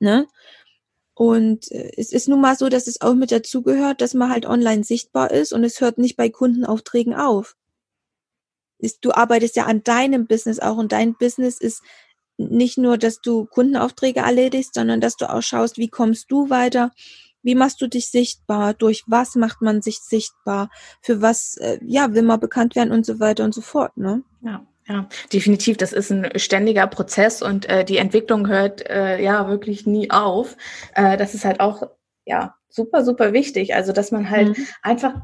Ne? 0.00 0.26
Und 1.14 1.70
äh, 1.70 1.92
es 1.96 2.12
ist 2.12 2.28
nun 2.28 2.40
mal 2.40 2.56
so, 2.56 2.68
dass 2.68 2.88
es 2.88 3.00
auch 3.00 3.14
mit 3.14 3.30
dazugehört, 3.30 4.00
dass 4.00 4.14
man 4.14 4.30
halt 4.30 4.46
online 4.46 4.84
sichtbar 4.84 5.30
ist 5.30 5.52
und 5.52 5.62
es 5.64 5.80
hört 5.80 5.98
nicht 5.98 6.16
bei 6.16 6.28
Kundenaufträgen 6.28 7.14
auf 7.14 7.56
du 9.00 9.12
arbeitest 9.12 9.56
ja 9.56 9.66
an 9.66 9.82
deinem 9.82 10.26
Business 10.26 10.60
auch 10.60 10.76
und 10.76 10.92
dein 10.92 11.14
Business 11.14 11.58
ist 11.58 11.82
nicht 12.36 12.78
nur, 12.78 12.98
dass 12.98 13.20
du 13.20 13.46
Kundenaufträge 13.46 14.20
erledigst, 14.20 14.74
sondern 14.74 15.00
dass 15.00 15.16
du 15.16 15.30
auch 15.30 15.42
schaust, 15.42 15.78
wie 15.78 15.88
kommst 15.88 16.30
du 16.30 16.50
weiter, 16.50 16.90
wie 17.44 17.54
machst 17.54 17.80
du 17.80 17.86
dich 17.86 18.10
sichtbar, 18.10 18.74
durch 18.74 19.04
was 19.06 19.36
macht 19.36 19.62
man 19.62 19.82
sich 19.82 20.00
sichtbar, 20.00 20.70
für 21.00 21.22
was, 21.22 21.56
äh, 21.58 21.78
ja, 21.84 22.12
will 22.14 22.22
man 22.22 22.40
bekannt 22.40 22.74
werden 22.74 22.92
und 22.92 23.06
so 23.06 23.20
weiter 23.20 23.44
und 23.44 23.54
so 23.54 23.60
fort, 23.60 23.96
ne? 23.96 24.22
Ja. 24.42 24.66
Ja, 24.86 25.08
definitiv. 25.32 25.78
Das 25.78 25.94
ist 25.94 26.12
ein 26.12 26.30
ständiger 26.36 26.86
Prozess 26.86 27.40
und 27.40 27.66
äh, 27.70 27.86
die 27.86 27.96
Entwicklung 27.96 28.48
hört 28.48 28.86
äh, 28.86 29.18
ja 29.18 29.48
wirklich 29.48 29.86
nie 29.86 30.10
auf. 30.10 30.58
Äh, 30.94 31.16
das 31.16 31.32
ist 31.32 31.46
halt 31.46 31.60
auch 31.60 31.88
ja 32.26 32.54
super, 32.68 33.02
super 33.02 33.32
wichtig. 33.32 33.74
Also, 33.74 33.92
dass 33.92 34.10
man 34.10 34.28
halt 34.28 34.58
mhm. 34.58 34.66
einfach 34.82 35.14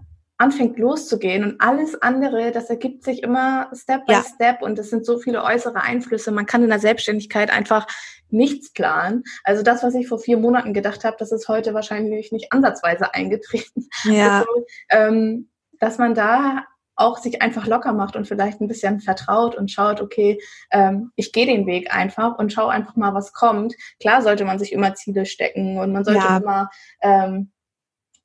anfängt 0.41 0.79
loszugehen 0.79 1.45
und 1.45 1.61
alles 1.61 2.01
andere, 2.01 2.51
das 2.51 2.71
ergibt 2.71 3.05
sich 3.05 3.23
immer 3.23 3.71
Step 3.75 4.07
by 4.07 4.15
ja. 4.15 4.23
Step 4.23 4.63
und 4.63 4.79
es 4.79 4.89
sind 4.89 5.05
so 5.05 5.19
viele 5.19 5.45
äußere 5.45 5.83
Einflüsse. 5.83 6.33
Man 6.33 6.47
kann 6.47 6.63
in 6.63 6.71
der 6.71 6.79
Selbstständigkeit 6.79 7.51
einfach 7.51 7.87
nichts 8.31 8.73
planen. 8.73 9.23
Also 9.45 9.63
das, 9.63 9.83
was 9.83 9.95
ich 9.95 10.09
vor 10.09 10.19
vier 10.19 10.39
Monaten 10.39 10.73
gedacht 10.73 11.05
habe, 11.05 11.17
das 11.19 11.31
ist 11.31 11.49
heute 11.49 11.75
wahrscheinlich 11.75 12.33
nicht 12.33 12.53
ansatzweise 12.53 13.13
eingetreten. 13.13 13.89
Ja. 14.05 14.31
Also, 14.41 14.67
ähm, 14.91 15.51
dass 15.79 15.99
man 15.99 16.15
da 16.15 16.65
auch 16.95 17.19
sich 17.19 17.43
einfach 17.43 17.67
locker 17.67 17.93
macht 17.93 18.17
und 18.17 18.27
vielleicht 18.27 18.61
ein 18.61 18.69
bisschen 18.69 19.01
vertraut 19.01 19.57
und 19.57 19.71
schaut, 19.71 20.01
okay, 20.01 20.41
ähm, 20.71 21.11
ich 21.17 21.33
gehe 21.33 21.47
den 21.47 21.67
Weg 21.67 21.95
einfach 21.95 22.39
und 22.39 22.53
schau 22.53 22.69
einfach 22.69 22.97
mal, 22.97 23.13
was 23.13 23.33
kommt. 23.33 23.75
Klar 24.01 24.23
sollte 24.23 24.45
man 24.45 24.59
sich 24.59 24.73
immer 24.73 24.95
Ziele 24.95 25.27
stecken 25.27 25.79
und 25.79 25.93
man 25.93 26.05
sollte 26.05 26.21
ja. 26.21 26.37
immer 26.39 26.71
ähm, 27.03 27.51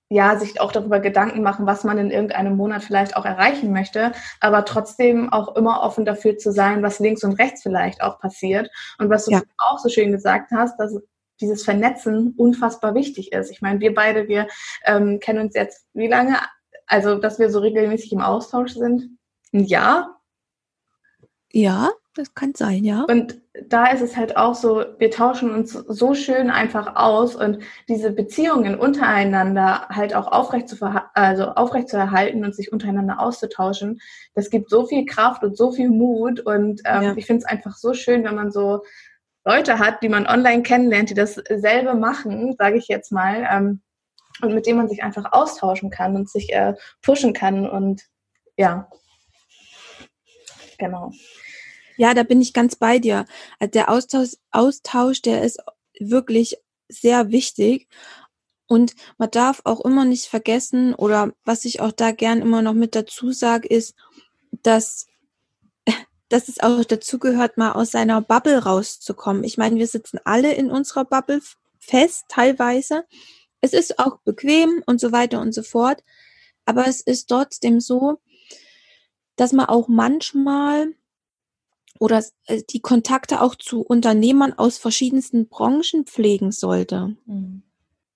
ja, 0.10 0.38
sich 0.38 0.62
auch 0.62 0.72
darüber 0.72 1.00
Gedanken 1.00 1.42
machen, 1.42 1.66
was 1.66 1.84
man 1.84 1.98
in 1.98 2.12
irgendeinem 2.12 2.56
Monat 2.56 2.84
vielleicht 2.84 3.18
auch 3.18 3.26
erreichen 3.26 3.72
möchte, 3.72 4.12
aber 4.40 4.66
trotzdem 4.66 5.34
auch 5.34 5.56
immer 5.56 5.82
offen 5.82 6.06
dafür 6.06 6.38
zu 6.38 6.52
sein, 6.52 6.84
was 6.84 7.00
links 7.00 7.24
und 7.24 7.34
rechts 7.34 7.64
vielleicht 7.64 8.02
auch 8.02 8.20
passiert. 8.20 8.70
Und 9.00 9.10
was 9.10 9.26
du 9.26 9.32
ja. 9.32 9.42
auch 9.58 9.80
so 9.80 9.90
schön 9.90 10.12
gesagt 10.12 10.52
hast, 10.52 10.80
dass 10.80 10.96
dieses 11.42 11.64
Vernetzen 11.64 12.34
unfassbar 12.38 12.94
wichtig 12.94 13.34
ist. 13.34 13.52
Ich 13.52 13.62
meine, 13.62 13.80
wir 13.80 13.94
beide, 13.94 14.28
wir 14.28 14.48
ähm, 14.86 15.20
kennen 15.20 15.40
uns 15.40 15.56
jetzt 15.56 15.86
wie 15.94 16.08
lange? 16.08 16.38
Also, 16.88 17.16
dass 17.16 17.40
wir 17.40 17.50
so 17.50 17.60
regelmäßig 17.60 18.14
im 18.14 18.22
Austausch 18.22 18.74
sind? 18.74 19.18
Ein 19.54 19.66
Jahr? 19.66 20.22
Ja, 21.52 21.90
das 22.14 22.34
kann 22.36 22.54
sein, 22.56 22.84
ja. 22.84 23.06
Und 23.10 23.42
da 23.68 23.88
ist 23.88 24.02
es 24.02 24.18
halt 24.18 24.38
auch 24.38 24.54
so, 24.54 24.84
wir 24.98 25.12
tauschen 25.12 25.52
uns 25.52 25.72
so 25.72 26.14
schön 26.14 26.50
einfach 26.50 26.96
aus 26.96 27.36
und 27.36 27.60
diese 27.88 28.12
Beziehungen 28.12 28.78
untereinander 28.78 29.88
halt 29.90 30.14
auch 30.14 30.28
aufrecht 30.32 30.68
zu, 30.68 30.78
also 31.14 31.46
aufrecht 31.52 31.90
zu 31.90 31.98
erhalten 31.98 32.44
und 32.44 32.56
sich 32.56 32.72
untereinander 32.72 33.20
auszutauschen, 33.20 34.02
das 34.34 34.50
gibt 34.50 34.70
so 34.70 34.86
viel 34.86 35.06
Kraft 35.06 35.44
und 35.44 35.58
so 35.58 35.72
viel 35.72 35.90
Mut 35.90 36.40
und 36.42 36.82
ähm, 36.86 37.02
ja. 37.02 37.14
ich 37.16 37.26
finde 37.26 37.44
es 37.44 37.46
einfach 37.46 37.76
so 37.76 37.94
schön, 37.94 38.24
wenn 38.24 38.36
man 38.36 38.52
so 38.52 38.84
Leute 39.46 39.80
hat, 39.80 40.02
die 40.02 40.10
man 40.10 40.28
online 40.28 40.64
kennenlernt, 40.64 41.12
die 41.12 41.14
dasselbe 41.14 41.94
machen, 41.94 42.56
sage 42.58 42.78
ich 42.78 42.88
jetzt 42.88 43.12
mal, 43.12 43.48
ähm, 43.50 43.82
und 44.42 44.54
mit 44.54 44.66
denen 44.66 44.80
man 44.80 44.90
sich 44.90 45.04
einfach 45.04 45.32
austauschen 45.32 45.90
kann 45.90 46.16
und 46.16 46.30
sich 46.30 46.52
äh, 46.52 46.74
pushen 47.02 47.32
kann 47.34 47.70
und 47.70 48.02
ja, 48.58 48.90
genau. 50.78 51.12
Ja, 51.98 52.14
da 52.14 52.24
bin 52.24 52.42
ich 52.42 52.54
ganz 52.54 52.76
bei 52.76 53.00
dir. 53.00 53.26
Also 53.60 53.72
der 53.72 53.90
Austausch, 53.90 54.32
Austausch, 54.52 55.22
der 55.22 55.44
ist 55.44 55.60
wirklich 56.00 56.58
sehr 56.90 57.32
wichtig. 57.32 57.88
Und 58.68 58.96
man 59.18 59.32
darf 59.32 59.62
auch 59.64 59.86
immer 59.86 60.06
nicht 60.06 60.26
vergessen, 60.26 60.96
oder 60.96 61.34
was 61.44 61.66
ich 61.66 61.82
auch 61.82 61.92
da 61.92 62.12
gern 62.12 62.42
immer 62.42 62.62
noch 62.62 62.74
mit 62.74 62.96
dazu 62.96 63.32
sage, 63.32 63.68
ist, 63.68 63.96
dass, 64.64 65.08
dass 66.30 66.48
es 66.48 66.60
auch 66.60 66.84
dazu 66.84 67.20
gehört, 67.20 67.58
mal 67.58 67.74
aus 67.74 67.92
seiner 67.92 68.22
Bubble 68.22 68.64
rauszukommen. 68.64 69.44
Ich 69.44 69.58
meine, 69.58 69.78
wir 69.78 69.88
sitzen 69.88 70.20
alle 70.26 70.54
in 70.54 70.72
unserer 70.72 71.06
Bubble 71.06 71.42
fest, 71.80 72.26
teilweise. 72.28 73.06
Es 73.62 73.74
ist 73.74 74.00
auch 74.00 74.18
bequem 74.20 74.84
und 74.86 75.00
so 75.00 75.12
weiter 75.12 75.40
und 75.42 75.54
so 75.54 75.64
fort. 75.64 76.04
Aber 76.66 76.88
es 76.88 77.02
ist 77.02 77.28
trotzdem 77.28 77.80
so, 77.80 78.20
dass 79.36 79.54
man 79.54 79.68
auch 79.68 79.88
manchmal 79.88 80.96
oder 82.00 82.24
äh, 82.46 82.62
die 82.70 82.82
Kontakte 82.82 83.42
auch 83.42 83.56
zu 83.56 83.82
Unternehmern 83.82 84.54
aus 84.54 84.78
verschiedensten 84.78 85.48
Branchen 85.48 86.06
pflegen 86.06 86.52
sollte. 86.52 87.16
Mhm. 87.26 87.64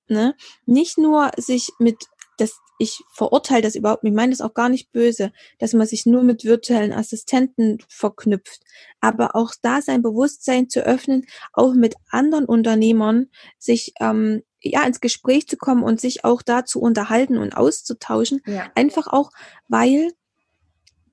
Ne? 0.07 0.35
Nicht 0.65 0.97
nur 0.97 1.31
sich 1.37 1.69
mit, 1.77 2.05
das, 2.37 2.59
ich 2.79 3.03
verurteile 3.13 3.61
das 3.61 3.75
überhaupt 3.75 4.03
ich 4.03 4.11
meine 4.11 4.31
das 4.31 4.41
auch 4.41 4.53
gar 4.53 4.69
nicht 4.69 4.91
böse, 4.91 5.31
dass 5.59 5.73
man 5.73 5.85
sich 5.85 6.05
nur 6.05 6.23
mit 6.23 6.43
virtuellen 6.43 6.93
Assistenten 6.93 7.77
verknüpft, 7.87 8.61
aber 9.01 9.35
auch 9.35 9.53
da 9.61 9.81
sein 9.81 10.01
Bewusstsein 10.01 10.67
zu 10.69 10.83
öffnen, 10.83 11.25
auch 11.53 11.73
mit 11.73 11.95
anderen 12.09 12.45
Unternehmern 12.45 13.27
sich 13.59 13.93
ähm, 13.99 14.41
ja 14.61 14.83
ins 14.83 14.99
Gespräch 14.99 15.47
zu 15.47 15.57
kommen 15.57 15.83
und 15.83 16.01
sich 16.01 16.25
auch 16.25 16.41
da 16.41 16.65
zu 16.65 16.81
unterhalten 16.81 17.37
und 17.37 17.55
auszutauschen, 17.55 18.41
ja. 18.45 18.71
einfach 18.75 19.07
auch, 19.07 19.29
weil 19.67 20.11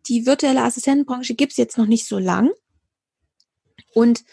die 0.09 0.27
virtuelle 0.27 0.63
Assistentenbranche 0.63 1.35
gibt 1.35 1.53
es 1.53 1.59
jetzt 1.59 1.79
noch 1.79 1.87
nicht 1.87 2.07
so 2.07 2.19
lang. 2.19 2.51
Und 3.95 4.25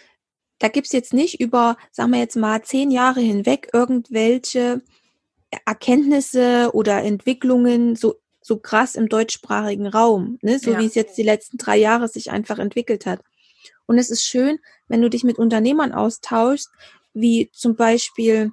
da 0.59 0.67
gibt's 0.67 0.91
jetzt 0.91 1.13
nicht 1.13 1.39
über, 1.39 1.77
sagen 1.91 2.11
wir 2.11 2.19
jetzt 2.19 2.35
mal, 2.35 2.63
zehn 2.63 2.91
Jahre 2.91 3.21
hinweg 3.21 3.69
irgendwelche 3.73 4.81
Erkenntnisse 5.65 6.71
oder 6.73 7.03
Entwicklungen 7.03 7.95
so, 7.95 8.15
so 8.41 8.57
krass 8.57 8.95
im 8.95 9.09
deutschsprachigen 9.09 9.87
Raum, 9.87 10.37
ne? 10.41 10.59
so 10.59 10.71
ja. 10.71 10.79
wie 10.79 10.85
es 10.85 10.95
jetzt 10.95 11.17
die 11.17 11.23
letzten 11.23 11.57
drei 11.57 11.77
Jahre 11.77 12.07
sich 12.07 12.31
einfach 12.31 12.59
entwickelt 12.59 13.05
hat. 13.05 13.21
Und 13.85 13.97
es 13.97 14.09
ist 14.09 14.23
schön, 14.23 14.59
wenn 14.87 15.01
du 15.01 15.09
dich 15.09 15.23
mit 15.23 15.37
Unternehmern 15.37 15.91
austauschst, 15.91 16.69
wie 17.13 17.49
zum 17.51 17.75
Beispiel, 17.75 18.51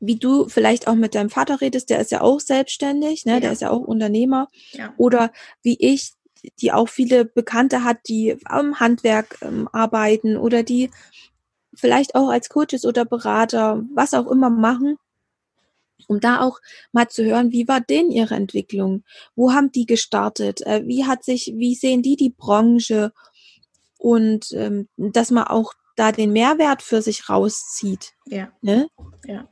wie 0.00 0.16
du 0.16 0.48
vielleicht 0.48 0.86
auch 0.86 0.94
mit 0.94 1.14
deinem 1.14 1.30
Vater 1.30 1.60
redest, 1.60 1.90
der 1.90 2.00
ist 2.00 2.10
ja 2.10 2.20
auch 2.20 2.40
selbstständig, 2.40 3.24
ne? 3.24 3.34
Ja. 3.34 3.40
der 3.40 3.52
ist 3.52 3.62
ja 3.62 3.70
auch 3.70 3.80
Unternehmer. 3.80 4.48
Ja. 4.72 4.94
Oder 4.96 5.32
wie 5.62 5.76
ich, 5.78 6.12
die 6.60 6.72
auch 6.72 6.88
viele 6.88 7.24
Bekannte 7.24 7.84
hat, 7.84 7.98
die 8.08 8.36
am 8.44 8.78
Handwerk 8.78 9.38
ähm, 9.42 9.68
arbeiten 9.72 10.36
oder 10.36 10.62
die 10.62 10.90
vielleicht 11.74 12.14
auch 12.14 12.28
als 12.28 12.48
Coaches 12.48 12.84
oder 12.84 13.04
Berater, 13.04 13.84
was 13.94 14.14
auch 14.14 14.30
immer 14.30 14.50
machen, 14.50 14.98
um 16.06 16.20
da 16.20 16.40
auch 16.40 16.60
mal 16.92 17.08
zu 17.08 17.24
hören, 17.24 17.52
wie 17.52 17.66
war 17.68 17.80
denn 17.80 18.10
ihre 18.10 18.34
Entwicklung? 18.34 19.04
Wo 19.34 19.52
haben 19.52 19.72
die 19.72 19.86
gestartet? 19.86 20.62
Äh, 20.62 20.86
wie 20.86 21.04
hat 21.04 21.24
sich, 21.24 21.52
wie 21.56 21.74
sehen 21.74 22.02
die 22.02 22.16
die 22.16 22.30
Branche? 22.30 23.12
Und 23.98 24.52
ähm, 24.52 24.88
dass 24.96 25.30
man 25.30 25.44
auch 25.44 25.74
da 25.96 26.12
den 26.12 26.32
Mehrwert 26.32 26.82
für 26.82 27.02
sich 27.02 27.28
rauszieht. 27.28 28.12
Ja. 28.26 28.52
Ne? 28.62 28.88
Ja. 29.26 29.48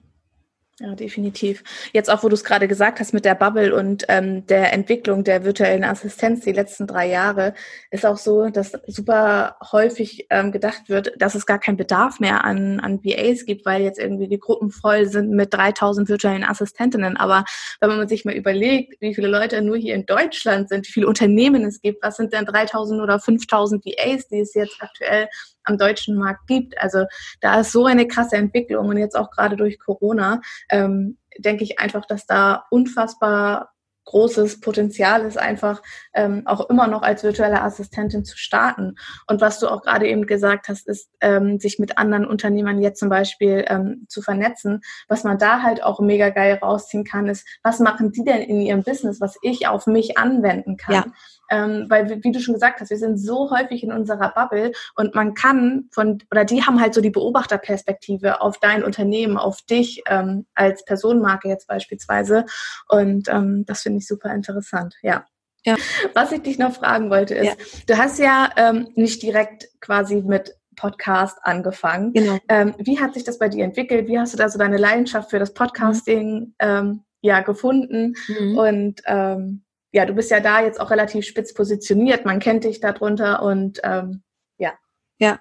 Ja, 0.78 0.94
definitiv. 0.94 1.64
Jetzt 1.94 2.10
auch, 2.10 2.22
wo 2.22 2.28
du 2.28 2.34
es 2.34 2.44
gerade 2.44 2.68
gesagt 2.68 3.00
hast 3.00 3.14
mit 3.14 3.24
der 3.24 3.34
Bubble 3.34 3.74
und 3.74 4.04
ähm, 4.08 4.46
der 4.46 4.74
Entwicklung 4.74 5.24
der 5.24 5.42
virtuellen 5.42 5.84
Assistenz 5.84 6.44
die 6.44 6.52
letzten 6.52 6.86
drei 6.86 7.08
Jahre, 7.08 7.54
ist 7.90 8.04
auch 8.04 8.18
so, 8.18 8.50
dass 8.50 8.72
super 8.86 9.56
häufig 9.72 10.26
ähm, 10.28 10.52
gedacht 10.52 10.90
wird, 10.90 11.14
dass 11.16 11.34
es 11.34 11.46
gar 11.46 11.58
keinen 11.58 11.78
Bedarf 11.78 12.20
mehr 12.20 12.44
an, 12.44 12.78
an 12.80 13.02
VAs 13.02 13.46
gibt, 13.46 13.64
weil 13.64 13.80
jetzt 13.80 13.98
irgendwie 13.98 14.28
die 14.28 14.38
Gruppen 14.38 14.70
voll 14.70 15.06
sind 15.06 15.30
mit 15.30 15.54
3000 15.54 16.10
virtuellen 16.10 16.44
Assistentinnen. 16.44 17.16
Aber 17.16 17.46
wenn 17.80 17.96
man 17.96 18.06
sich 18.06 18.26
mal 18.26 18.34
überlegt, 18.34 19.00
wie 19.00 19.14
viele 19.14 19.28
Leute 19.28 19.62
nur 19.62 19.78
hier 19.78 19.94
in 19.94 20.04
Deutschland 20.04 20.68
sind, 20.68 20.86
wie 20.86 20.92
viele 20.92 21.08
Unternehmen 21.08 21.64
es 21.64 21.80
gibt, 21.80 22.02
was 22.02 22.16
sind 22.16 22.34
denn 22.34 22.44
3000 22.44 23.00
oder 23.00 23.18
5000 23.18 23.82
VAs, 23.82 24.28
die 24.28 24.40
es 24.40 24.52
jetzt 24.52 24.76
aktuell 24.80 25.28
am 25.66 25.78
deutschen 25.78 26.16
Markt 26.16 26.46
gibt. 26.46 26.80
Also 26.80 27.04
da 27.40 27.60
ist 27.60 27.72
so 27.72 27.86
eine 27.86 28.08
krasse 28.08 28.36
Entwicklung 28.36 28.88
und 28.88 28.96
jetzt 28.96 29.16
auch 29.16 29.30
gerade 29.30 29.56
durch 29.56 29.78
Corona 29.78 30.40
ähm, 30.70 31.18
denke 31.38 31.64
ich 31.64 31.78
einfach, 31.78 32.06
dass 32.06 32.26
da 32.26 32.64
unfassbar 32.70 33.74
großes 34.06 34.60
Potenzial 34.60 35.22
ist, 35.22 35.38
einfach 35.38 35.82
ähm, 36.14 36.42
auch 36.46 36.70
immer 36.70 36.86
noch 36.86 37.02
als 37.02 37.22
virtuelle 37.22 37.60
Assistentin 37.62 38.24
zu 38.24 38.38
starten. 38.38 38.96
Und 39.26 39.40
was 39.40 39.58
du 39.58 39.68
auch 39.68 39.82
gerade 39.82 40.08
eben 40.08 40.26
gesagt 40.26 40.68
hast, 40.68 40.88
ist, 40.88 41.10
ähm, 41.20 41.58
sich 41.58 41.78
mit 41.78 41.98
anderen 41.98 42.26
Unternehmern 42.26 42.80
jetzt 42.80 43.00
zum 43.00 43.08
Beispiel 43.08 43.64
ähm, 43.68 44.06
zu 44.08 44.22
vernetzen. 44.22 44.80
Was 45.08 45.24
man 45.24 45.38
da 45.38 45.62
halt 45.62 45.82
auch 45.82 46.00
mega 46.00 46.30
geil 46.30 46.58
rausziehen 46.62 47.04
kann, 47.04 47.28
ist, 47.28 47.46
was 47.62 47.80
machen 47.80 48.12
die 48.12 48.24
denn 48.24 48.42
in 48.42 48.60
ihrem 48.60 48.82
Business, 48.82 49.20
was 49.20 49.36
ich 49.42 49.68
auf 49.68 49.86
mich 49.86 50.16
anwenden 50.16 50.76
kann? 50.76 50.94
Ja. 50.94 51.04
Ähm, 51.48 51.86
weil, 51.88 52.24
wie 52.24 52.32
du 52.32 52.40
schon 52.40 52.54
gesagt 52.54 52.80
hast, 52.80 52.90
wir 52.90 52.96
sind 52.96 53.18
so 53.18 53.50
häufig 53.50 53.84
in 53.84 53.92
unserer 53.92 54.30
Bubble 54.30 54.72
und 54.96 55.14
man 55.14 55.34
kann 55.34 55.88
von, 55.92 56.22
oder 56.32 56.44
die 56.44 56.62
haben 56.62 56.80
halt 56.80 56.94
so 56.94 57.00
die 57.00 57.10
Beobachterperspektive 57.10 58.40
auf 58.40 58.58
dein 58.58 58.82
Unternehmen, 58.82 59.36
auf 59.36 59.62
dich 59.62 60.02
ähm, 60.08 60.46
als 60.54 60.84
Personenmarke 60.84 61.48
jetzt 61.48 61.68
beispielsweise. 61.68 62.46
Und 62.88 63.28
ähm, 63.28 63.64
das 63.66 63.82
finde 63.82 63.95
ich 63.96 64.06
super 64.06 64.34
interessant, 64.34 64.94
ja. 65.02 65.24
Ja. 65.64 65.76
Was 66.14 66.30
ich 66.30 66.42
dich 66.42 66.58
noch 66.58 66.74
fragen 66.74 67.10
wollte 67.10 67.34
ist, 67.34 67.46
ja. 67.46 67.54
du 67.88 67.98
hast 67.98 68.20
ja 68.20 68.50
ähm, 68.56 68.88
nicht 68.94 69.20
direkt 69.22 69.68
quasi 69.80 70.22
mit 70.22 70.54
Podcast 70.76 71.38
angefangen. 71.42 72.12
Genau. 72.12 72.38
Ähm, 72.48 72.74
wie 72.78 73.00
hat 73.00 73.14
sich 73.14 73.24
das 73.24 73.38
bei 73.38 73.48
dir 73.48 73.64
entwickelt? 73.64 74.06
Wie 74.06 74.18
hast 74.18 74.32
du 74.32 74.38
da 74.38 74.48
so 74.48 74.58
deine 74.58 74.76
Leidenschaft 74.76 75.30
für 75.30 75.38
das 75.38 75.54
Podcasting 75.54 76.40
mhm. 76.40 76.54
ähm, 76.60 77.04
ja 77.22 77.40
gefunden? 77.40 78.14
Mhm. 78.28 78.58
Und 78.58 79.02
ähm, 79.06 79.64
ja, 79.92 80.04
du 80.04 80.12
bist 80.12 80.30
ja 80.30 80.40
da 80.40 80.62
jetzt 80.62 80.80
auch 80.80 80.90
relativ 80.90 81.24
spitz 81.24 81.54
positioniert. 81.54 82.24
Man 82.24 82.38
kennt 82.38 82.64
dich 82.64 82.80
darunter 82.80 83.42
und 83.42 83.80
ähm, 83.82 84.22
ja. 84.58 84.74
Ja, 85.18 85.40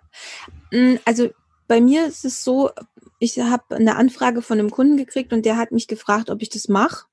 mm, 0.72 0.96
also 1.06 1.30
bei 1.68 1.82
mir 1.82 2.08
ist 2.08 2.26
es 2.26 2.44
so, 2.44 2.72
ich 3.20 3.38
habe 3.40 3.76
eine 3.76 3.98
Anfrage 3.98 4.42
von 4.42 4.60
einem 4.60 4.72
Kunden 4.72 4.98
gekriegt 4.98 5.34
und 5.34 5.46
der 5.46 5.58
hat 5.58 5.72
mich 5.72 5.88
gefragt, 5.88 6.30
ob 6.30 6.42
ich 6.42 6.50
das 6.50 6.68
mache. 6.68 7.06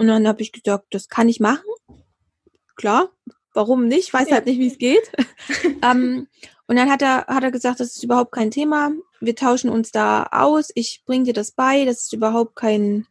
Und 0.00 0.06
dann 0.06 0.26
habe 0.26 0.40
ich 0.40 0.50
gesagt, 0.50 0.86
das 0.92 1.10
kann 1.10 1.28
ich 1.28 1.40
machen. 1.40 1.66
Klar, 2.74 3.10
warum 3.52 3.86
nicht? 3.86 4.08
Ich 4.08 4.14
weiß 4.14 4.30
ja. 4.30 4.36
halt 4.36 4.46
nicht, 4.46 4.58
wie 4.58 4.68
es 4.68 4.78
geht. 4.78 5.12
ähm, 5.82 6.26
und 6.66 6.76
dann 6.76 6.90
hat 6.90 7.02
er, 7.02 7.26
hat 7.26 7.42
er 7.42 7.50
gesagt, 7.50 7.80
das 7.80 7.96
ist 7.96 8.02
überhaupt 8.02 8.32
kein 8.32 8.50
Thema. 8.50 8.92
Wir 9.20 9.36
tauschen 9.36 9.68
uns 9.68 9.90
da 9.90 10.22
aus. 10.32 10.70
Ich 10.74 11.02
bringe 11.04 11.24
dir 11.24 11.34
das 11.34 11.52
bei. 11.52 11.84
Das 11.84 12.04
ist 12.04 12.14
überhaupt 12.14 12.56
kein, 12.56 13.08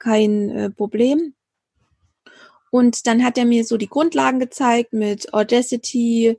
kein 0.00 0.50
äh, 0.50 0.70
Problem. 0.70 1.34
Und 2.72 3.06
dann 3.06 3.24
hat 3.24 3.38
er 3.38 3.44
mir 3.44 3.64
so 3.64 3.76
die 3.76 3.88
Grundlagen 3.88 4.40
gezeigt 4.40 4.92
mit 4.92 5.32
Audacity 5.32 6.36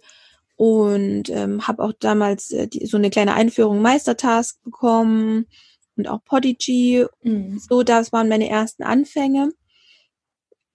und 0.57 1.29
ähm, 1.29 1.69
habe 1.69 1.83
auch 1.83 1.93
damals 1.97 2.51
äh, 2.51 2.67
die, 2.67 2.85
so 2.85 2.97
eine 2.97 3.11
kleine 3.11 3.33
Einführung 3.33 3.81
Meistertask 3.81 4.61
bekommen 4.61 5.47
und 5.95 6.09
auch 6.09 6.21
Podigy. 6.25 7.05
Mhm. 7.23 7.59
So, 7.59 7.83
das 7.83 8.11
waren 8.11 8.27
meine 8.27 8.49
ersten 8.49 8.83
Anfänge. 8.83 9.53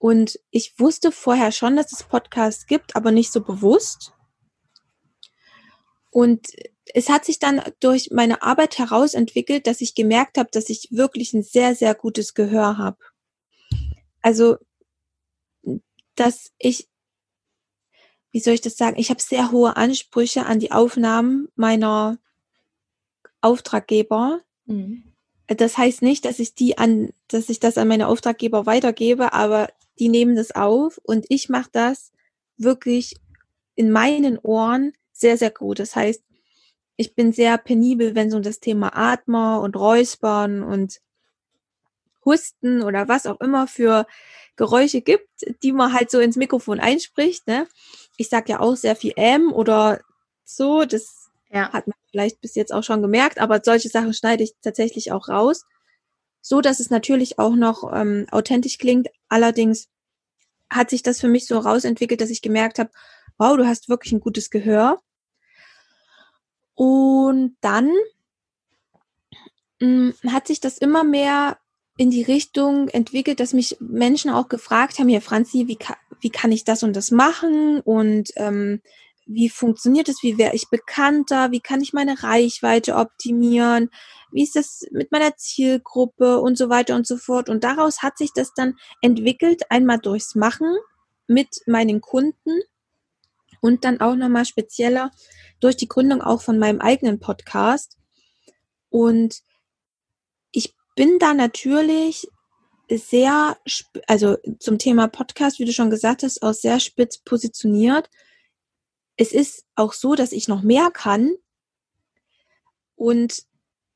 Und 0.05 0.39
ich 0.51 0.77
wusste 0.77 1.11
vorher 1.11 1.51
schon, 1.51 1.75
dass 1.75 1.91
es 1.91 2.03
Podcasts 2.03 2.67
gibt, 2.67 2.95
aber 2.95 3.11
nicht 3.11 3.31
so 3.31 3.41
bewusst. 3.41 4.13
Und 6.11 6.45
es 6.93 7.09
hat 7.09 7.25
sich 7.25 7.39
dann 7.39 7.59
durch 7.79 8.11
meine 8.11 8.43
Arbeit 8.43 8.77
herausentwickelt, 8.77 9.65
dass 9.65 9.81
ich 9.81 9.95
gemerkt 9.95 10.37
habe, 10.37 10.51
dass 10.51 10.69
ich 10.69 10.89
wirklich 10.91 11.33
ein 11.33 11.41
sehr, 11.41 11.73
sehr 11.73 11.95
gutes 11.95 12.35
Gehör 12.35 12.77
habe. 12.77 12.99
Also 14.21 14.57
dass 16.13 16.51
ich, 16.59 16.87
wie 18.29 18.41
soll 18.41 18.53
ich 18.53 18.61
das 18.61 18.77
sagen, 18.77 18.99
ich 18.99 19.09
habe 19.09 19.23
sehr 19.23 19.51
hohe 19.51 19.75
Ansprüche 19.75 20.45
an 20.45 20.59
die 20.59 20.71
Aufnahmen 20.71 21.47
meiner 21.55 22.19
Auftraggeber. 23.41 24.41
Mhm. 24.67 25.15
Das 25.47 25.79
heißt 25.79 26.03
nicht, 26.03 26.25
dass 26.25 26.37
ich 26.37 26.53
die 26.53 26.77
an, 26.77 27.09
dass 27.27 27.49
ich 27.49 27.59
das 27.59 27.79
an 27.79 27.87
meine 27.87 28.07
Auftraggeber 28.07 28.67
weitergebe, 28.67 29.33
aber 29.33 29.69
die 29.99 30.09
nehmen 30.09 30.35
das 30.35 30.51
auf 30.51 30.99
und 31.03 31.25
ich 31.29 31.49
mache 31.49 31.69
das 31.71 32.11
wirklich 32.57 33.15
in 33.75 33.91
meinen 33.91 34.37
Ohren 34.39 34.93
sehr, 35.11 35.37
sehr 35.37 35.51
gut. 35.51 35.79
Das 35.79 35.95
heißt, 35.95 36.23
ich 36.97 37.15
bin 37.15 37.33
sehr 37.33 37.57
penibel, 37.57 38.15
wenn 38.15 38.29
es 38.29 38.33
um 38.33 38.41
das 38.41 38.59
Thema 38.59 38.95
Atmer 38.95 39.61
und 39.61 39.75
Räuspern 39.75 40.63
und 40.63 41.01
Husten 42.25 42.81
oder 42.81 43.07
was 43.07 43.27
auch 43.27 43.39
immer 43.41 43.67
für 43.67 44.07
Geräusche 44.55 45.01
gibt, 45.01 45.29
die 45.63 45.71
man 45.71 45.93
halt 45.93 46.09
so 46.09 46.19
ins 46.19 46.37
Mikrofon 46.37 46.79
einspricht. 46.79 47.47
Ne? 47.47 47.67
Ich 48.17 48.29
sag 48.29 48.49
ja 48.49 48.59
auch 48.59 48.75
sehr 48.75 48.95
viel 48.95 49.13
M 49.15 49.51
oder 49.51 50.01
so, 50.43 50.85
das 50.85 51.29
ja. 51.51 51.71
hat 51.71 51.87
man 51.87 51.97
vielleicht 52.09 52.41
bis 52.41 52.55
jetzt 52.55 52.73
auch 52.73 52.83
schon 52.83 53.01
gemerkt, 53.01 53.39
aber 53.39 53.61
solche 53.63 53.89
Sachen 53.89 54.13
schneide 54.13 54.43
ich 54.43 54.53
tatsächlich 54.61 55.11
auch 55.11 55.27
raus. 55.27 55.65
So 56.47 56.61
dass 56.61 56.79
es 56.79 56.91
natürlich 56.91 57.39
auch 57.39 57.55
noch 57.55 57.91
ähm, 57.91 58.27
authentisch 58.29 58.77
klingt. 58.77 59.07
Allerdings 59.29 59.87
hat 60.69 60.91
sich 60.91 61.01
das 61.01 61.19
für 61.19 61.27
mich 61.27 61.47
so 61.47 61.57
rausentwickelt, 61.57 62.21
dass 62.21 62.29
ich 62.29 62.43
gemerkt 62.43 62.77
habe, 62.77 62.91
wow, 63.39 63.57
du 63.57 63.65
hast 63.65 63.89
wirklich 63.89 64.13
ein 64.13 64.19
gutes 64.19 64.51
Gehör. 64.51 65.01
Und 66.75 67.57
dann 67.61 67.89
mh, 69.79 69.87
mm, 69.87 70.13
hat 70.27 70.45
sich 70.45 70.59
das 70.59 70.77
immer 70.77 71.03
mehr 71.03 71.57
in 71.97 72.11
die 72.11 72.21
Richtung 72.21 72.89
entwickelt, 72.89 73.39
dass 73.39 73.53
mich 73.53 73.77
Menschen 73.79 74.29
auch 74.29 74.47
gefragt 74.47 74.99
haben, 74.99 75.09
ja 75.09 75.21
Franzi, 75.21 75.67
wie, 75.67 75.77
kann, 75.77 75.95
wie 76.21 76.29
kann 76.29 76.51
ich 76.51 76.63
das 76.63 76.83
und 76.83 76.95
das 76.95 77.09
machen 77.09 77.79
und 77.79 78.29
ähm, 78.35 78.83
wie 79.25 79.49
funktioniert 79.49 80.09
es, 80.09 80.23
wie 80.23 80.37
wäre 80.37 80.55
ich 80.55 80.69
bekannter, 80.69 81.51
wie 81.51 81.59
kann 81.59 81.81
ich 81.81 81.93
meine 81.93 82.21
Reichweite 82.23 82.95
optimieren, 82.95 83.89
wie 84.31 84.43
ist 84.43 84.55
das 84.55 84.85
mit 84.91 85.11
meiner 85.11 85.35
Zielgruppe 85.35 86.39
und 86.39 86.57
so 86.57 86.69
weiter 86.69 86.95
und 86.95 87.07
so 87.07 87.17
fort. 87.17 87.49
Und 87.49 87.63
daraus 87.63 88.03
hat 88.03 88.17
sich 88.17 88.31
das 88.33 88.53
dann 88.53 88.75
entwickelt, 89.01 89.63
einmal 89.69 89.99
durchs 89.99 90.35
Machen 90.35 90.75
mit 91.27 91.61
meinen 91.65 92.01
Kunden 92.01 92.61
und 93.61 93.83
dann 93.83 93.99
auch 93.99 94.15
nochmal 94.15 94.45
spezieller 94.45 95.11
durch 95.59 95.75
die 95.75 95.87
Gründung 95.87 96.21
auch 96.21 96.41
von 96.41 96.59
meinem 96.59 96.81
eigenen 96.81 97.19
Podcast. 97.19 97.97
Und 98.89 99.41
bin 100.95 101.19
da 101.19 101.33
natürlich 101.33 102.27
sehr, 102.89 103.57
also 104.07 104.37
zum 104.59 104.79
Thema 104.79 105.07
Podcast, 105.07 105.59
wie 105.59 105.65
du 105.65 105.73
schon 105.73 105.89
gesagt 105.89 106.23
hast, 106.23 106.41
auch 106.41 106.53
sehr 106.53 106.79
spitz 106.79 107.17
positioniert. 107.17 108.09
Es 109.17 109.31
ist 109.31 109.65
auch 109.75 109.93
so, 109.93 110.15
dass 110.15 110.31
ich 110.31 110.47
noch 110.47 110.61
mehr 110.61 110.89
kann 110.91 111.33
und 112.95 113.43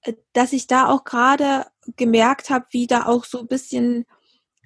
äh, 0.01 0.13
dass 0.33 0.53
ich 0.53 0.67
da 0.67 0.87
auch 0.87 1.03
gerade 1.03 1.65
gemerkt 1.95 2.49
habe, 2.49 2.65
wie 2.71 2.87
da 2.87 3.05
auch 3.05 3.25
so 3.25 3.39
ein 3.39 3.47
bisschen 3.47 4.05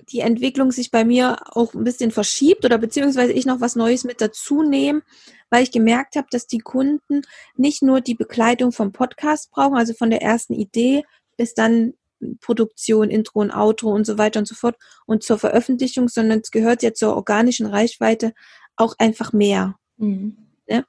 die 0.09 0.19
Entwicklung 0.19 0.71
sich 0.71 0.91
bei 0.91 1.05
mir 1.05 1.37
auch 1.55 1.73
ein 1.73 1.83
bisschen 1.83 2.11
verschiebt 2.11 2.65
oder 2.65 2.77
beziehungsweise 2.77 3.31
ich 3.31 3.45
noch 3.45 3.61
was 3.61 3.75
Neues 3.75 4.03
mit 4.03 4.21
dazu 4.21 4.61
nehme, 4.61 5.01
weil 5.49 5.63
ich 5.63 5.71
gemerkt 5.71 6.15
habe, 6.15 6.27
dass 6.29 6.47
die 6.47 6.59
Kunden 6.59 7.21
nicht 7.55 7.81
nur 7.81 8.01
die 8.01 8.15
Begleitung 8.15 8.71
vom 8.71 8.91
Podcast 8.91 9.51
brauchen, 9.51 9.77
also 9.77 9.93
von 9.93 10.09
der 10.09 10.21
ersten 10.21 10.53
Idee 10.53 11.03
bis 11.37 11.53
dann 11.53 11.93
Produktion, 12.41 13.09
Intro 13.09 13.39
und 13.39 13.51
Outro 13.51 13.91
und 13.91 14.05
so 14.05 14.17
weiter 14.17 14.39
und 14.39 14.47
so 14.47 14.55
fort 14.55 14.77
und 15.05 15.23
zur 15.23 15.39
Veröffentlichung, 15.39 16.07
sondern 16.07 16.39
es 16.39 16.51
gehört 16.51 16.83
ja 16.83 16.93
zur 16.93 17.15
organischen 17.15 17.65
Reichweite 17.65 18.33
auch 18.75 18.95
einfach 18.97 19.33
mehr. 19.33 19.75
Mhm. 19.97 20.42
Ja? 20.73 20.83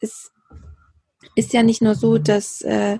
Es 0.00 0.30
ist 1.34 1.52
ja 1.52 1.62
nicht 1.62 1.82
nur 1.82 1.94
so, 1.94 2.18
dass, 2.18 2.62
äh, 2.62 2.98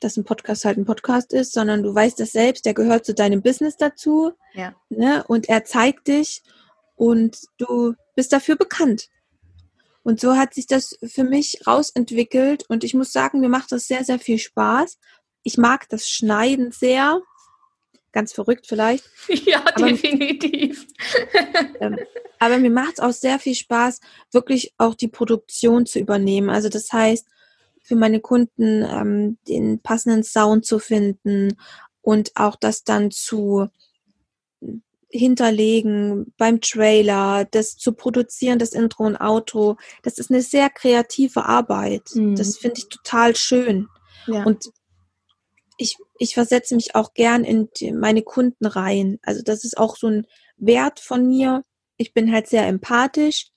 dass 0.00 0.16
ein 0.16 0.24
Podcast 0.24 0.64
halt 0.64 0.78
ein 0.78 0.86
Podcast 0.86 1.32
ist, 1.32 1.52
sondern 1.52 1.82
du 1.82 1.94
weißt 1.94 2.18
das 2.18 2.32
selbst, 2.32 2.64
der 2.64 2.74
gehört 2.74 3.04
zu 3.04 3.14
deinem 3.14 3.42
Business 3.42 3.76
dazu 3.76 4.32
ja. 4.54 4.74
ne? 4.88 5.24
und 5.28 5.48
er 5.48 5.64
zeigt 5.64 6.08
dich 6.08 6.42
und 6.94 7.38
du 7.58 7.94
bist 8.14 8.32
dafür 8.32 8.56
bekannt. 8.56 9.08
Und 10.02 10.20
so 10.20 10.36
hat 10.36 10.54
sich 10.54 10.66
das 10.66 10.96
für 11.04 11.24
mich 11.24 11.66
rausentwickelt 11.66 12.64
und 12.68 12.84
ich 12.84 12.94
muss 12.94 13.12
sagen, 13.12 13.40
mir 13.40 13.48
macht 13.48 13.72
das 13.72 13.86
sehr, 13.86 14.04
sehr 14.04 14.18
viel 14.18 14.38
Spaß 14.38 14.98
ich 15.46 15.56
mag 15.56 15.88
das 15.88 16.08
Schneiden 16.08 16.72
sehr. 16.72 17.20
Ganz 18.16 18.32
verrückt 18.32 18.66
vielleicht. 18.66 19.04
Ja, 19.44 19.62
aber, 19.74 19.88
definitiv. 19.88 20.86
ähm, 21.80 21.98
aber 22.38 22.56
mir 22.56 22.70
macht 22.70 22.94
es 22.94 23.00
auch 23.00 23.12
sehr 23.12 23.38
viel 23.38 23.54
Spaß, 23.54 24.00
wirklich 24.32 24.72
auch 24.78 24.94
die 24.94 25.08
Produktion 25.08 25.84
zu 25.84 25.98
übernehmen. 25.98 26.48
Also 26.48 26.70
das 26.70 26.90
heißt, 26.90 27.26
für 27.82 27.94
meine 27.94 28.20
Kunden 28.20 28.82
ähm, 28.82 29.36
den 29.48 29.80
passenden 29.80 30.24
Sound 30.24 30.64
zu 30.64 30.78
finden 30.78 31.58
und 32.00 32.32
auch 32.36 32.56
das 32.56 32.84
dann 32.84 33.10
zu 33.10 33.68
hinterlegen 35.10 36.32
beim 36.38 36.62
Trailer, 36.62 37.44
das 37.44 37.76
zu 37.76 37.92
produzieren, 37.92 38.58
das 38.58 38.72
Intro 38.72 39.04
und 39.04 39.20
Outro. 39.20 39.76
Das 40.02 40.16
ist 40.16 40.30
eine 40.30 40.40
sehr 40.40 40.70
kreative 40.70 41.44
Arbeit. 41.44 42.14
Mhm. 42.14 42.34
Das 42.34 42.56
finde 42.56 42.78
ich 42.78 42.88
total 42.88 43.36
schön. 43.36 43.88
Ja. 44.26 44.44
Und 44.44 44.70
ich, 45.76 45.96
ich 46.18 46.34
versetze 46.34 46.74
mich 46.74 46.94
auch 46.94 47.14
gern 47.14 47.44
in 47.44 47.68
meine 47.98 48.22
Kunden 48.22 48.66
rein. 48.66 49.18
Also 49.22 49.42
das 49.42 49.64
ist 49.64 49.76
auch 49.78 49.96
so 49.96 50.08
ein 50.08 50.26
Wert 50.56 51.00
von 51.00 51.26
mir. 51.26 51.64
Ich 51.96 52.14
bin 52.14 52.32
halt 52.32 52.46
sehr 52.48 52.66
empathisch 52.66 53.50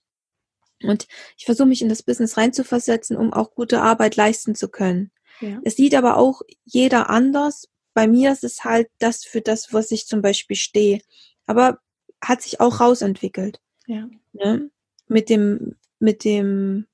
und 0.84 1.08
ich 1.38 1.46
versuche 1.46 1.68
mich 1.68 1.82
in 1.82 1.90
das 1.90 2.04
Business 2.04 2.38
reinzuversetzen, 2.38 3.18
um 3.18 3.34
auch 3.34 3.54
gute 3.54 3.82
Arbeit 3.82 4.16
leisten 4.16 4.56
zu 4.56 4.70
können. 4.70 5.12
Ja. 5.42 5.60
Es 5.64 5.76
sieht 5.76 5.96
aber 5.96 6.18
auch 6.18 6.42
jeder 6.66 7.10
anders. 7.10 7.68
Bei 7.94 8.08
mir 8.08 8.32
ist 8.32 8.44
es 8.44 8.64
halt 8.64 8.90
das 9.00 9.24
für 9.26 9.42
das, 9.42 9.74
was 9.74 9.92
ich 9.92 10.08
zum 10.08 10.22
Beispiel 10.22 10.56
stehe. 10.56 11.02
Aber 11.46 11.80
hat 12.22 12.42
sich 12.42 12.60
auch 12.60 12.80
rausentwickelt. 12.80 13.60
Ja. 13.88 14.10
Ne? 14.34 14.70
Mit 15.08 15.30
dem, 15.30 15.76
mit 16.00 16.24
dem, 16.24 16.88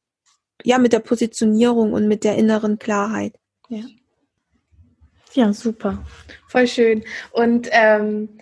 ja, 0.63 0.77
mit 0.77 0.93
der 0.93 0.99
Positionierung 0.99 1.93
und 1.93 2.07
mit 2.07 2.23
der 2.23 2.37
inneren 2.37 2.79
Klarheit. 2.79 3.37
Ja. 3.69 3.83
Ja, 5.35 5.51
super. 5.51 5.99
Voll 6.47 6.67
schön. 6.67 7.03
Und 7.31 7.67
ähm, 7.71 8.37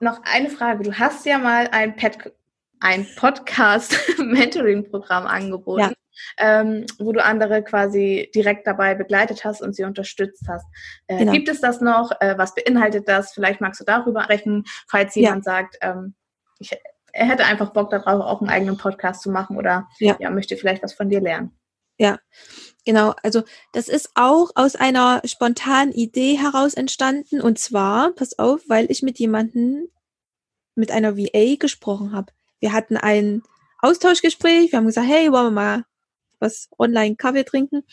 noch 0.00 0.20
eine 0.24 0.48
Frage. 0.50 0.82
Du 0.82 0.92
hast 0.92 1.24
ja 1.26 1.38
mal 1.38 1.68
ein, 1.70 1.94
Pet 1.94 2.34
ein 2.80 3.06
Podcast-Mentoring-Programm 3.16 5.26
angeboten, 5.28 5.80
ja. 5.80 5.92
ähm, 6.38 6.86
wo 6.98 7.12
du 7.12 7.22
andere 7.22 7.62
quasi 7.62 8.32
direkt 8.34 8.66
dabei 8.66 8.96
begleitet 8.96 9.44
hast 9.44 9.62
und 9.62 9.76
sie 9.76 9.84
unterstützt 9.84 10.42
hast. 10.48 10.66
Äh, 11.06 11.18
genau. 11.18 11.30
Gibt 11.32 11.48
es 11.48 11.60
das 11.60 11.80
noch? 11.80 12.10
Äh, 12.20 12.36
was 12.36 12.56
beinhaltet 12.56 13.08
das? 13.08 13.32
Vielleicht 13.32 13.60
magst 13.60 13.80
du 13.80 13.84
darüber 13.84 14.24
sprechen, 14.24 14.64
falls 14.88 15.14
jemand 15.14 15.46
ja. 15.46 15.52
sagt, 15.52 15.78
ähm, 15.82 16.16
ich, 16.58 16.76
er 17.12 17.26
hätte 17.26 17.44
einfach 17.44 17.72
Bock 17.72 17.90
darauf, 17.90 18.22
auch 18.22 18.40
einen 18.40 18.50
eigenen 18.50 18.76
Podcast 18.76 19.22
zu 19.22 19.30
machen 19.30 19.56
oder 19.56 19.86
ja. 20.00 20.16
ja 20.18 20.30
möchte 20.30 20.56
vielleicht 20.56 20.82
was 20.82 20.94
von 20.94 21.08
dir 21.08 21.20
lernen. 21.20 21.56
Ja, 21.96 22.18
genau. 22.86 23.14
Also 23.22 23.42
das 23.72 23.88
ist 23.88 24.10
auch 24.14 24.50
aus 24.54 24.76
einer 24.76 25.20
spontanen 25.26 25.92
Idee 25.92 26.38
heraus 26.38 26.72
entstanden. 26.72 27.42
Und 27.42 27.58
zwar, 27.58 28.12
pass 28.12 28.38
auf, 28.38 28.62
weil 28.68 28.90
ich 28.90 29.02
mit 29.02 29.18
jemandem, 29.18 29.88
mit 30.74 30.90
einer 30.90 31.18
VA 31.18 31.56
gesprochen 31.56 32.12
habe. 32.12 32.32
Wir 32.60 32.72
hatten 32.72 32.96
ein 32.96 33.42
Austauschgespräch. 33.80 34.72
Wir 34.72 34.78
haben 34.78 34.86
gesagt, 34.86 35.06
hey, 35.06 35.30
wollen 35.30 35.46
wir 35.46 35.50
mal 35.50 35.84
was 36.38 36.70
online 36.78 37.16
Kaffee 37.16 37.44
trinken? 37.44 37.84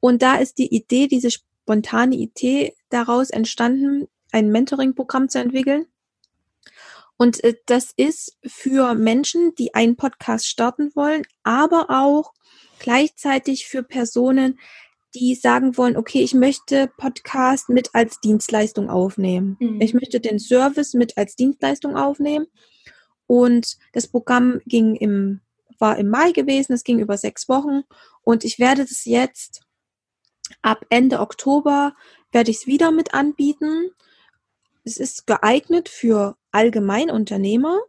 Und 0.00 0.22
da 0.22 0.36
ist 0.36 0.58
die 0.58 0.74
Idee, 0.74 1.06
diese 1.06 1.30
spontane 1.30 2.16
Idee 2.16 2.74
daraus 2.88 3.30
entstanden, 3.30 4.08
ein 4.32 4.50
Mentoring-Programm 4.50 5.28
zu 5.28 5.38
entwickeln. 5.38 5.86
Und 7.16 7.44
äh, 7.44 7.54
das 7.66 7.92
ist 7.96 8.36
für 8.44 8.94
Menschen, 8.94 9.54
die 9.54 9.74
einen 9.74 9.96
Podcast 9.96 10.48
starten 10.48 10.90
wollen, 10.94 11.22
aber 11.44 11.86
auch 11.90 12.32
gleichzeitig 12.82 13.66
für 13.66 13.82
Personen, 13.82 14.58
die 15.14 15.34
sagen 15.34 15.76
wollen, 15.76 15.96
okay, 15.96 16.20
ich 16.22 16.34
möchte 16.34 16.90
Podcast 16.96 17.68
mit 17.68 17.90
als 17.94 18.20
Dienstleistung 18.20 18.90
aufnehmen. 18.90 19.56
Mhm. 19.60 19.80
Ich 19.80 19.94
möchte 19.94 20.20
den 20.20 20.38
Service 20.38 20.94
mit 20.94 21.16
als 21.16 21.36
Dienstleistung 21.36 21.96
aufnehmen. 21.96 22.46
Und 23.26 23.78
das 23.92 24.08
Programm 24.08 24.60
ging 24.66 24.96
im, 24.96 25.40
war 25.78 25.96
im 25.98 26.08
Mai 26.08 26.32
gewesen, 26.32 26.72
es 26.72 26.84
ging 26.84 26.98
über 26.98 27.16
sechs 27.16 27.48
Wochen. 27.48 27.82
Und 28.22 28.44
ich 28.44 28.58
werde 28.58 28.84
das 28.84 29.04
jetzt 29.04 29.62
ab 30.60 30.84
Ende 30.90 31.20
Oktober 31.20 31.94
werde 32.30 32.50
ich 32.50 32.58
es 32.58 32.66
wieder 32.66 32.90
mit 32.90 33.14
anbieten. 33.14 33.90
Es 34.84 34.96
ist 34.96 35.26
geeignet 35.26 35.88
für 35.88 36.36
Allgemeinunternehmer, 36.50 37.80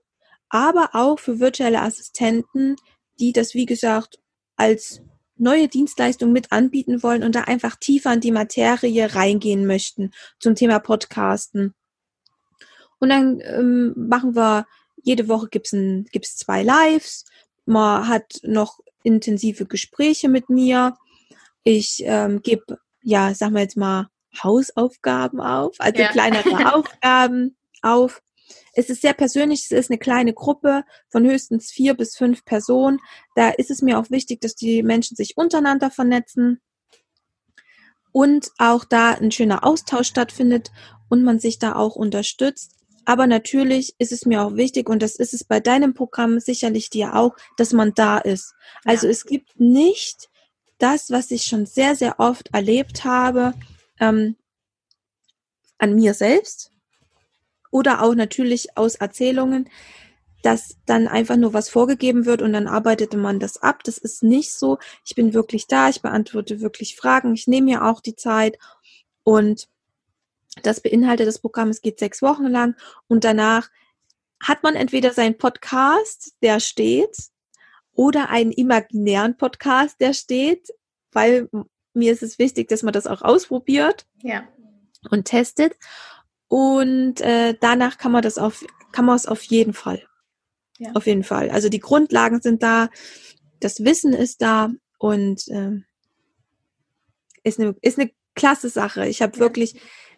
aber 0.49 0.91
auch 0.93 1.19
für 1.19 1.39
virtuelle 1.39 1.81
Assistenten, 1.81 2.75
die 3.19 3.33
das, 3.33 3.53
wie 3.53 3.65
gesagt, 3.65 4.19
als 4.55 5.01
neue 5.37 5.67
Dienstleistung 5.67 6.31
mit 6.31 6.51
anbieten 6.51 7.03
wollen 7.03 7.23
und 7.23 7.35
da 7.35 7.41
einfach 7.41 7.75
tiefer 7.75 8.13
in 8.13 8.21
die 8.21 8.31
Materie 8.31 9.13
reingehen 9.15 9.65
möchten 9.65 10.11
zum 10.39 10.55
Thema 10.55 10.79
Podcasten. 10.79 11.73
Und 12.99 13.09
dann 13.09 13.41
ähm, 13.41 13.93
machen 13.95 14.35
wir, 14.35 14.65
jede 15.01 15.27
Woche 15.27 15.49
gibt's 15.49 15.73
ein, 15.73 16.05
gibt's 16.11 16.37
zwei 16.37 16.63
Lives. 16.63 17.25
Man 17.65 18.07
hat 18.07 18.39
noch 18.43 18.79
intensive 19.03 19.65
Gespräche 19.65 20.29
mit 20.29 20.49
mir. 20.49 20.95
Ich 21.63 22.01
ähm, 22.05 22.41
gebe, 22.41 22.79
ja, 23.01 23.33
sagen 23.33 23.55
wir 23.55 23.61
jetzt 23.61 23.77
mal, 23.77 24.07
Hausaufgaben 24.41 25.41
auf, 25.41 25.75
also 25.79 26.01
ja. 26.01 26.09
kleinere 26.09 26.73
Aufgaben 26.73 27.55
auf. 27.81 28.21
Es 28.73 28.89
ist 28.89 29.01
sehr 29.01 29.13
persönlich, 29.13 29.65
es 29.65 29.71
ist 29.71 29.91
eine 29.91 29.99
kleine 29.99 30.33
Gruppe 30.33 30.83
von 31.09 31.25
höchstens 31.25 31.71
vier 31.71 31.93
bis 31.93 32.15
fünf 32.15 32.43
Personen. 32.45 32.99
Da 33.35 33.49
ist 33.49 33.71
es 33.71 33.81
mir 33.81 33.99
auch 33.99 34.09
wichtig, 34.09 34.41
dass 34.41 34.55
die 34.55 34.83
Menschen 34.83 35.15
sich 35.15 35.37
untereinander 35.37 35.91
vernetzen 35.91 36.59
und 38.11 38.51
auch 38.57 38.85
da 38.85 39.11
ein 39.11 39.31
schöner 39.31 39.63
Austausch 39.65 40.07
stattfindet 40.07 40.71
und 41.09 41.23
man 41.23 41.39
sich 41.39 41.59
da 41.59 41.75
auch 41.75 41.95
unterstützt. 41.95 42.75
Aber 43.05 43.27
natürlich 43.27 43.95
ist 43.97 44.11
es 44.13 44.25
mir 44.25 44.43
auch 44.43 44.55
wichtig, 44.55 44.89
und 44.89 45.03
das 45.03 45.15
ist 45.15 45.33
es 45.33 45.43
bei 45.43 45.59
deinem 45.59 45.93
Programm 45.93 46.39
sicherlich 46.39 46.89
dir 46.89 47.15
auch, 47.15 47.35
dass 47.57 47.73
man 47.73 47.93
da 47.93 48.17
ist. 48.17 48.53
Also 48.85 49.07
ja. 49.07 49.11
es 49.11 49.25
gibt 49.25 49.59
nicht 49.59 50.29
das, 50.77 51.11
was 51.11 51.31
ich 51.31 51.43
schon 51.43 51.65
sehr, 51.65 51.95
sehr 51.95 52.19
oft 52.19 52.53
erlebt 52.53 53.03
habe, 53.03 53.53
ähm, 53.99 54.35
an 55.77 55.95
mir 55.95 56.13
selbst, 56.13 56.72
oder 57.73 58.03
auch 58.03 58.13
natürlich 58.13 58.77
aus 58.77 58.95
Erzählungen, 58.95 59.67
dass 60.43 60.77
dann 60.85 61.07
einfach 61.07 61.37
nur 61.37 61.53
was 61.53 61.69
vorgegeben 61.69 62.25
wird 62.25 62.41
und 62.43 62.53
dann 62.53 62.67
arbeitete 62.67 63.17
man 63.17 63.39
das 63.39 63.61
ab. 63.63 63.83
Das 63.83 63.97
ist 63.97 64.21
nicht 64.21 64.53
so. 64.53 64.77
Ich 65.03 65.15
bin 65.15 65.33
wirklich 65.33 65.65
da, 65.65 65.89
ich 65.89 66.01
beantworte 66.01 66.61
wirklich 66.61 66.95
Fragen, 66.95 67.33
ich 67.33 67.47
nehme 67.47 67.65
mir 67.65 67.85
auch 67.85 67.99
die 67.99 68.15
Zeit 68.15 68.59
und 69.23 69.67
das 70.61 70.81
beinhaltet 70.81 71.27
das 71.27 71.39
Programm, 71.39 71.69
es 71.69 71.81
geht 71.81 71.97
sechs 71.97 72.21
Wochen 72.21 72.45
lang 72.45 72.75
und 73.07 73.23
danach 73.23 73.71
hat 74.39 74.61
man 74.61 74.75
entweder 74.75 75.11
seinen 75.11 75.37
Podcast, 75.37 76.35
der 76.43 76.59
steht, 76.59 77.17
oder 77.95 78.29
einen 78.29 78.51
imaginären 78.51 79.35
Podcast, 79.37 79.99
der 79.99 80.13
steht, 80.13 80.69
weil 81.11 81.49
mir 81.93 82.11
ist 82.11 82.21
es 82.21 82.37
wichtig, 82.37 82.67
dass 82.67 82.83
man 82.83 82.93
das 82.93 83.07
auch 83.07 83.21
ausprobiert 83.21 84.05
ja. 84.21 84.43
und 85.09 85.25
testet. 85.25 85.75
Und 86.47 87.21
äh, 87.21 87.55
danach 87.59 87.97
kann 87.97 88.11
man 88.11 88.21
das 88.21 88.37
auf, 88.37 88.63
kann 88.91 89.05
man 89.05 89.15
es 89.15 89.25
auf 89.25 89.43
jeden 89.43 89.73
Fall. 89.73 90.03
Ja. 90.79 90.91
Auf 90.93 91.07
jeden 91.07 91.23
Fall. 91.23 91.49
Also 91.49 91.69
die 91.69 91.79
Grundlagen 91.79 92.41
sind 92.41 92.63
da, 92.63 92.89
das 93.59 93.83
Wissen 93.83 94.13
ist 94.13 94.41
da 94.41 94.71
und 94.97 95.47
äh, 95.47 95.81
ist 97.43 97.59
eine, 97.59 97.75
ist 97.81 97.99
eine 97.99 98.11
klasse 98.35 98.69
Sache. 98.69 99.07
Ich 99.07 99.21
habe 99.21 99.33
ja. 99.33 99.39
wirklich 99.39 99.75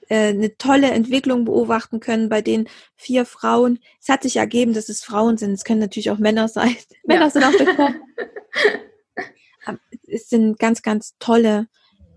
äh, 0.10 0.30
eine 0.30 0.58
tolle 0.58 0.92
Entwicklung 0.92 1.46
beobachten 1.46 2.00
können 2.00 2.30
bei 2.30 2.42
den 2.42 2.70
vier 2.96 3.26
Frauen. 3.26 3.80
Es 4.02 4.10
hat 4.10 4.24
sich 4.24 4.38
ergeben, 4.38 4.74
dass 4.74 4.90
es 4.90 5.04
Frauen 5.04 5.38
sind. 5.38 5.52
Es 5.52 5.64
können 5.64 5.80
natürlich 5.80 6.12
auch 6.12 6.20
Männer 6.20 6.48
sein. 6.48 6.76
Ja. 7.08 7.20
Männer 7.20 7.30
sind 7.30 7.44
auch 7.44 7.52
gekommen. 7.52 8.02
es 10.08 10.30
sind 10.30 10.58
ganz, 10.60 10.82
ganz 10.82 11.16
tolle 11.20 11.68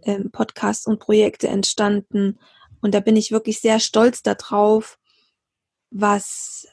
ähm, 0.05 0.31
Podcasts 0.31 0.87
und 0.87 0.99
Projekte 0.99 1.49
entstanden. 1.49 2.39
Und 2.81 2.95
da 2.95 3.01
bin 3.01 3.17
ich 3.17 3.33
wirklich 3.33 3.61
sehr 3.61 3.81
stolz 3.81 4.23
darauf, 4.23 4.99
was 5.91 6.67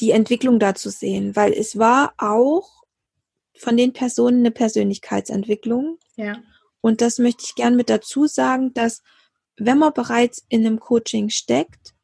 die 0.00 0.10
Entwicklung 0.12 0.58
da 0.58 0.74
zu 0.74 0.90
sehen, 0.90 1.36
weil 1.36 1.52
es 1.52 1.78
war 1.78 2.14
auch 2.16 2.82
von 3.56 3.76
den 3.76 3.92
Personen 3.92 4.38
eine 4.38 4.50
Persönlichkeitsentwicklung. 4.50 5.98
Ja. 6.16 6.42
Und 6.80 7.02
das 7.02 7.18
möchte 7.18 7.44
ich 7.44 7.54
gern 7.54 7.76
mit 7.76 7.90
dazu 7.90 8.26
sagen, 8.26 8.72
dass 8.72 9.02
wenn 9.56 9.78
man 9.78 9.92
bereits 9.92 10.44
in 10.48 10.66
einem 10.66 10.80
Coaching 10.80 11.28
steckt 11.28 11.94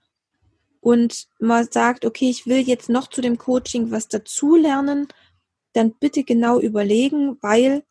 und 0.80 1.26
man 1.40 1.66
sagt, 1.70 2.04
okay, 2.04 2.28
ich 2.28 2.46
will 2.46 2.58
jetzt 2.58 2.90
noch 2.90 3.08
zu 3.08 3.22
dem 3.22 3.38
Coaching 3.38 3.90
was 3.90 4.08
dazulernen, 4.08 5.08
dann 5.72 5.94
bitte 5.94 6.24
genau 6.24 6.60
überlegen, 6.60 7.38
weil 7.40 7.84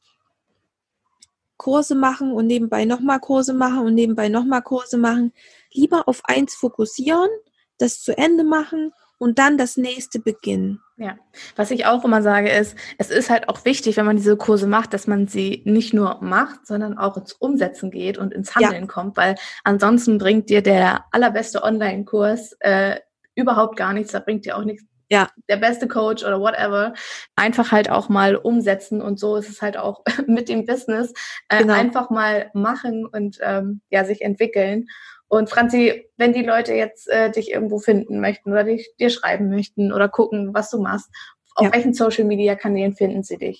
Kurse 1.57 1.95
machen 1.95 2.31
und 2.31 2.47
nebenbei 2.47 2.85
nochmal 2.85 3.19
Kurse 3.19 3.53
machen 3.53 3.79
und 3.79 3.93
nebenbei 3.93 4.29
nochmal 4.29 4.61
Kurse 4.61 4.97
machen. 4.97 5.33
Lieber 5.71 6.07
auf 6.07 6.21
eins 6.25 6.55
fokussieren, 6.55 7.29
das 7.77 8.01
zu 8.01 8.17
Ende 8.17 8.43
machen 8.43 8.91
und 9.17 9.39
dann 9.39 9.57
das 9.57 9.77
nächste 9.77 10.19
beginnen. 10.19 10.81
Ja, 10.97 11.17
was 11.55 11.71
ich 11.71 11.85
auch 11.85 12.05
immer 12.05 12.21
sage 12.21 12.49
ist, 12.49 12.77
es 12.97 13.09
ist 13.09 13.29
halt 13.29 13.49
auch 13.49 13.65
wichtig, 13.65 13.97
wenn 13.97 14.05
man 14.05 14.15
diese 14.15 14.37
Kurse 14.37 14.67
macht, 14.67 14.93
dass 14.93 15.07
man 15.07 15.27
sie 15.27 15.61
nicht 15.65 15.93
nur 15.93 16.19
macht, 16.21 16.65
sondern 16.65 16.97
auch 16.97 17.17
ins 17.17 17.33
Umsetzen 17.33 17.91
geht 17.91 18.17
und 18.17 18.33
ins 18.33 18.55
Handeln 18.55 18.83
ja. 18.83 18.87
kommt, 18.87 19.17
weil 19.17 19.35
ansonsten 19.63 20.17
bringt 20.17 20.49
dir 20.49 20.61
der 20.61 21.05
allerbeste 21.11 21.63
Online-Kurs 21.63 22.55
äh, 22.61 22.99
überhaupt 23.35 23.75
gar 23.75 23.91
nichts, 23.93 24.13
da 24.13 24.19
bringt 24.19 24.45
dir 24.45 24.57
auch 24.57 24.63
nichts. 24.63 24.85
Ja, 25.09 25.29
der 25.49 25.57
beste 25.57 25.87
Coach 25.87 26.23
oder 26.23 26.39
whatever, 26.39 26.93
einfach 27.35 27.71
halt 27.71 27.91
auch 27.91 28.09
mal 28.09 28.35
umsetzen 28.35 29.01
und 29.01 29.19
so 29.19 29.35
ist 29.35 29.49
es 29.49 29.61
halt 29.61 29.77
auch 29.77 30.03
mit 30.27 30.49
dem 30.49 30.65
Business 30.65 31.13
äh, 31.49 31.59
genau. 31.59 31.73
einfach 31.73 32.09
mal 32.09 32.49
machen 32.53 33.05
und 33.05 33.37
ähm, 33.41 33.81
ja 33.89 34.03
sich 34.03 34.21
entwickeln 34.21 34.87
und 35.27 35.49
Franzi, 35.49 36.09
wenn 36.17 36.33
die 36.33 36.43
Leute 36.43 36.73
jetzt 36.73 37.07
äh, 37.09 37.31
dich 37.31 37.51
irgendwo 37.51 37.79
finden 37.79 38.19
möchten 38.19 38.51
oder 38.51 38.63
dich, 38.63 38.89
dir 38.99 39.09
schreiben 39.09 39.49
möchten 39.49 39.91
oder 39.91 40.07
gucken, 40.07 40.53
was 40.53 40.69
du 40.69 40.79
machst, 40.79 41.09
auf 41.55 41.65
ja. 41.65 41.73
welchen 41.73 41.93
Social 41.93 42.25
Media 42.25 42.55
Kanälen 42.55 42.95
finden 42.95 43.23
sie 43.23 43.37
dich? 43.37 43.59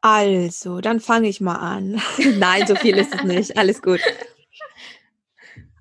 Also, 0.00 0.80
dann 0.80 1.00
fange 1.00 1.28
ich 1.28 1.40
mal 1.40 1.56
an. 1.56 2.00
Nein, 2.38 2.66
so 2.66 2.76
viel 2.76 2.96
ist 2.96 3.14
es 3.14 3.24
nicht. 3.24 3.58
Alles 3.58 3.82
gut. 3.82 4.00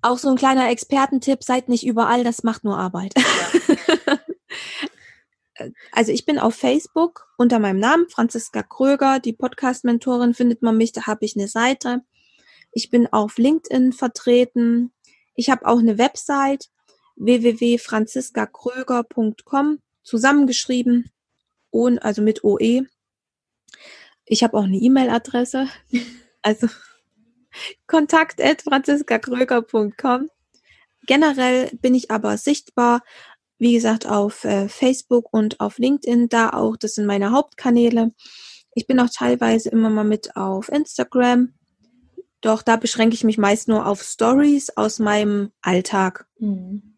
Auch 0.01 0.18
so 0.18 0.30
ein 0.30 0.36
kleiner 0.36 0.70
Expertentipp, 0.70 1.43
seid 1.43 1.70
nicht 1.70 1.86
überall, 1.86 2.24
das 2.24 2.43
macht 2.43 2.63
nur 2.63 2.78
Arbeit. 2.78 3.13
Ja. 3.18 3.74
also 5.91 6.11
ich 6.11 6.25
bin 6.25 6.39
auf 6.39 6.55
Facebook 6.55 7.27
unter 7.37 7.59
meinem 7.59 7.79
Namen, 7.79 8.09
Franziska 8.09 8.63
Kröger, 8.63 9.19
die 9.19 9.33
Podcast-Mentorin 9.33 10.33
findet 10.33 10.61
man 10.61 10.77
mich, 10.77 10.91
da 10.91 11.07
habe 11.07 11.25
ich 11.25 11.35
eine 11.35 11.47
Seite. 11.47 12.01
Ich 12.71 12.89
bin 12.89 13.07
auf 13.11 13.37
LinkedIn 13.37 13.93
vertreten. 13.93 14.91
Ich 15.35 15.49
habe 15.49 15.65
auch 15.65 15.79
eine 15.79 15.97
Website 15.97 16.69
www.franziskakröger.com 17.15 19.79
zusammengeschrieben, 20.03 21.09
und, 21.75 21.99
also 21.99 22.21
mit 22.21 22.43
OE. 22.43 22.83
Ich 24.25 24.43
habe 24.43 24.57
auch 24.57 24.63
eine 24.63 24.77
E-Mail-Adresse, 24.77 25.67
also 26.41 26.67
kontakt 27.85 28.41
at 28.41 28.61
franziskakröger.com. 28.61 30.29
Generell 31.05 31.69
bin 31.81 31.93
ich 31.93 32.09
aber 32.09 32.37
sichtbar, 32.37 33.03
wie 33.57 33.73
gesagt, 33.73 34.07
auf 34.07 34.43
äh, 34.43 34.67
Facebook 34.69 35.31
und 35.31 35.59
auf 35.59 35.77
LinkedIn, 35.77 36.29
da 36.29 36.49
auch, 36.49 36.77
das 36.77 36.93
sind 36.93 37.05
meine 37.05 37.31
Hauptkanäle. 37.31 38.11
Ich 38.73 38.87
bin 38.87 38.99
auch 38.99 39.09
teilweise 39.09 39.69
immer 39.69 39.89
mal 39.89 40.03
mit 40.03 40.35
auf 40.35 40.69
Instagram 40.69 41.53
doch 42.45 42.61
da 42.61 42.75
beschränke 42.75 43.15
ich 43.15 43.23
mich 43.23 43.39
meist 43.39 43.67
nur 43.67 43.87
auf 43.87 44.03
Stories 44.03 44.69
aus 44.77 44.99
meinem 44.99 45.51
Alltag. 45.63 46.27
Mhm. 46.37 46.95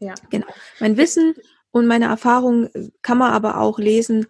Ja. 0.00 0.14
Genau. 0.30 0.46
Mein 0.80 0.96
Wissen 0.96 1.34
und 1.70 1.86
meine 1.86 2.06
Erfahrung 2.06 2.70
kann 3.02 3.18
man 3.18 3.32
aber 3.32 3.60
auch 3.60 3.78
lesen 3.78 4.26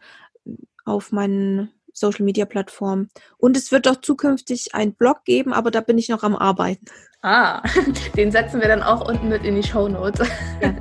auf 0.84 1.12
meinen 1.12 1.70
Social 1.92 2.24
Media 2.24 2.46
Plattformen. 2.46 3.10
Und 3.38 3.56
es 3.56 3.70
wird 3.70 3.86
doch 3.86 4.00
zukünftig 4.00 4.74
einen 4.74 4.94
Blog 4.94 5.24
geben, 5.24 5.52
aber 5.52 5.70
da 5.70 5.80
bin 5.80 5.98
ich 5.98 6.08
noch 6.08 6.24
am 6.24 6.34
Arbeiten. 6.34 6.86
Ah, 7.26 7.60
den 8.16 8.30
setzen 8.30 8.60
wir 8.60 8.68
dann 8.68 8.84
auch 8.84 9.08
unten 9.08 9.28
mit 9.28 9.44
in 9.44 9.56
die 9.56 9.62
Show 9.62 9.88
Notes. 9.88 10.28
Ja. 10.62 10.72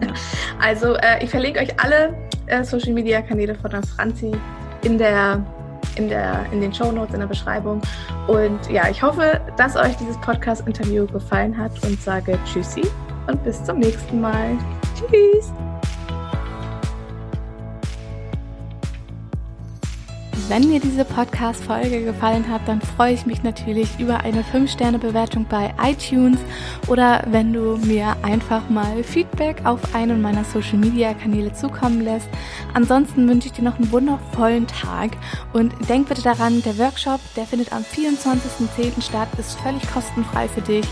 Also 0.62 0.94
äh, 0.96 1.22
ich 1.22 1.30
verlinke 1.30 1.60
euch 1.60 1.78
alle 1.80 2.16
äh, 2.46 2.64
Social 2.64 2.94
Media 2.94 3.22
Kanäle 3.22 3.56
von 3.56 3.72
der 3.72 3.84
Franzi 3.84 4.32
in 4.84 4.98
der 4.98 5.44
in, 5.96 6.08
der, 6.08 6.46
in 6.52 6.62
den 6.62 6.74
Show 6.74 6.92
Notes, 6.92 7.14
in 7.14 7.20
der 7.20 7.28
Beschreibung. 7.28 7.82
Und 8.28 8.60
ja, 8.70 8.90
ich 8.90 9.02
hoffe, 9.02 9.42
dass 9.58 9.76
euch 9.76 9.96
dieses 9.98 10.20
Podcast-Interview 10.22 11.08
gefallen 11.08 11.58
hat 11.58 11.72
und 11.84 12.02
sage 12.02 12.40
Tschüssi 12.46 12.84
und 13.28 13.44
bis 13.44 13.64
zum 13.64 13.80
nächsten 13.80 14.22
Mal. 14.22 14.58
Tschüss! 14.96 15.52
Wenn 20.48 20.70
mir 20.70 20.80
diese 20.80 21.06
Podcast-Folge 21.06 22.04
gefallen 22.04 22.48
hat, 22.48 22.62
dann 22.68 22.80
freue 22.80 23.14
ich 23.16 23.26
mich 23.26 23.42
natürlich 23.42 23.90
über 24.00 24.20
eine 24.20 24.44
5-Sterne-Bewertung 24.44 25.48
bei 25.50 25.74
iTunes 25.82 26.38
oder 26.88 27.24
wenn 27.32 27.52
du 27.52 27.78
mir 27.78 28.16
einfach 28.22 28.70
mal 28.70 29.04
Feedback 29.04 29.66
auf 29.66 29.96
einen 29.96 30.22
meiner 30.22 30.44
Social-Media-Kanäle 30.44 31.52
zukommen 31.54 32.02
lässt. 32.02 32.28
Ansonsten 32.76 33.28
wünsche 33.28 33.48
ich 33.48 33.54
dir 33.54 33.64
noch 33.64 33.78
einen 33.78 33.92
wundervollen 33.92 34.68
Tag 34.68 35.18
und 35.54 35.74
denk 35.90 36.10
bitte 36.10 36.22
daran, 36.22 36.62
der 36.62 36.78
Workshop, 36.78 37.22
der 37.36 37.46
findet 37.46 37.74
am 37.74 37.82
24.10. 37.82 39.02
statt, 39.02 39.30
ist 39.40 39.60
völlig 39.62 39.82
kostenfrei 39.92 40.48
für 40.48 40.62
dich. 40.62 40.86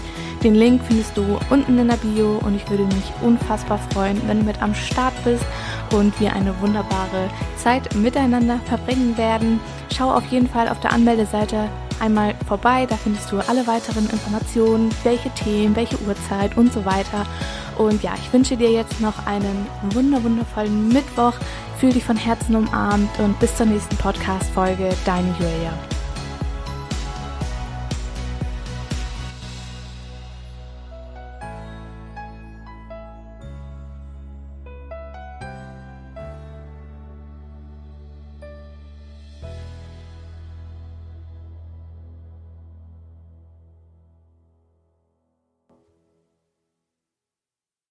Den 0.43 0.55
Link 0.55 0.81
findest 0.85 1.15
du 1.15 1.39
unten 1.49 1.79
in 1.79 1.87
der 1.87 1.95
Bio 1.95 2.41
und 2.43 2.55
ich 2.55 2.69
würde 2.69 2.83
mich 2.83 3.13
unfassbar 3.21 3.79
freuen, 3.93 4.21
wenn 4.27 4.39
du 4.39 4.45
mit 4.45 4.61
am 4.61 4.75
Start 4.75 5.13
bist 5.23 5.45
und 5.93 6.19
wir 6.19 6.33
eine 6.33 6.59
wunderbare 6.59 7.29
Zeit 7.55 7.95
miteinander 7.95 8.59
verbringen 8.65 9.17
werden. 9.17 9.61
Schau 9.95 10.11
auf 10.11 10.25
jeden 10.25 10.49
Fall 10.49 10.67
auf 10.67 10.81
der 10.81 10.91
Anmeldeseite 10.91 11.69
einmal 12.01 12.35
vorbei, 12.45 12.85
da 12.85 12.97
findest 12.97 13.31
du 13.31 13.37
alle 13.39 13.65
weiteren 13.67 14.09
Informationen, 14.09 14.89
welche 15.03 15.29
Themen, 15.29 15.77
welche 15.77 15.97
Uhrzeit 16.01 16.57
und 16.57 16.73
so 16.73 16.83
weiter. 16.83 17.25
Und 17.77 18.03
ja, 18.03 18.13
ich 18.21 18.33
wünsche 18.33 18.57
dir 18.57 18.69
jetzt 18.69 18.99
noch 18.99 19.25
einen 19.25 19.65
wunderwundervollen 19.93 20.89
Mittwoch. 20.89 21.35
Fühl 21.79 21.93
dich 21.93 22.03
von 22.03 22.17
Herzen 22.17 22.55
umarmt 22.57 23.17
und 23.19 23.39
bis 23.39 23.55
zur 23.55 23.67
nächsten 23.67 23.95
Podcast-Folge. 23.95 24.89
Deine 25.05 25.33
Julia. 25.39 25.92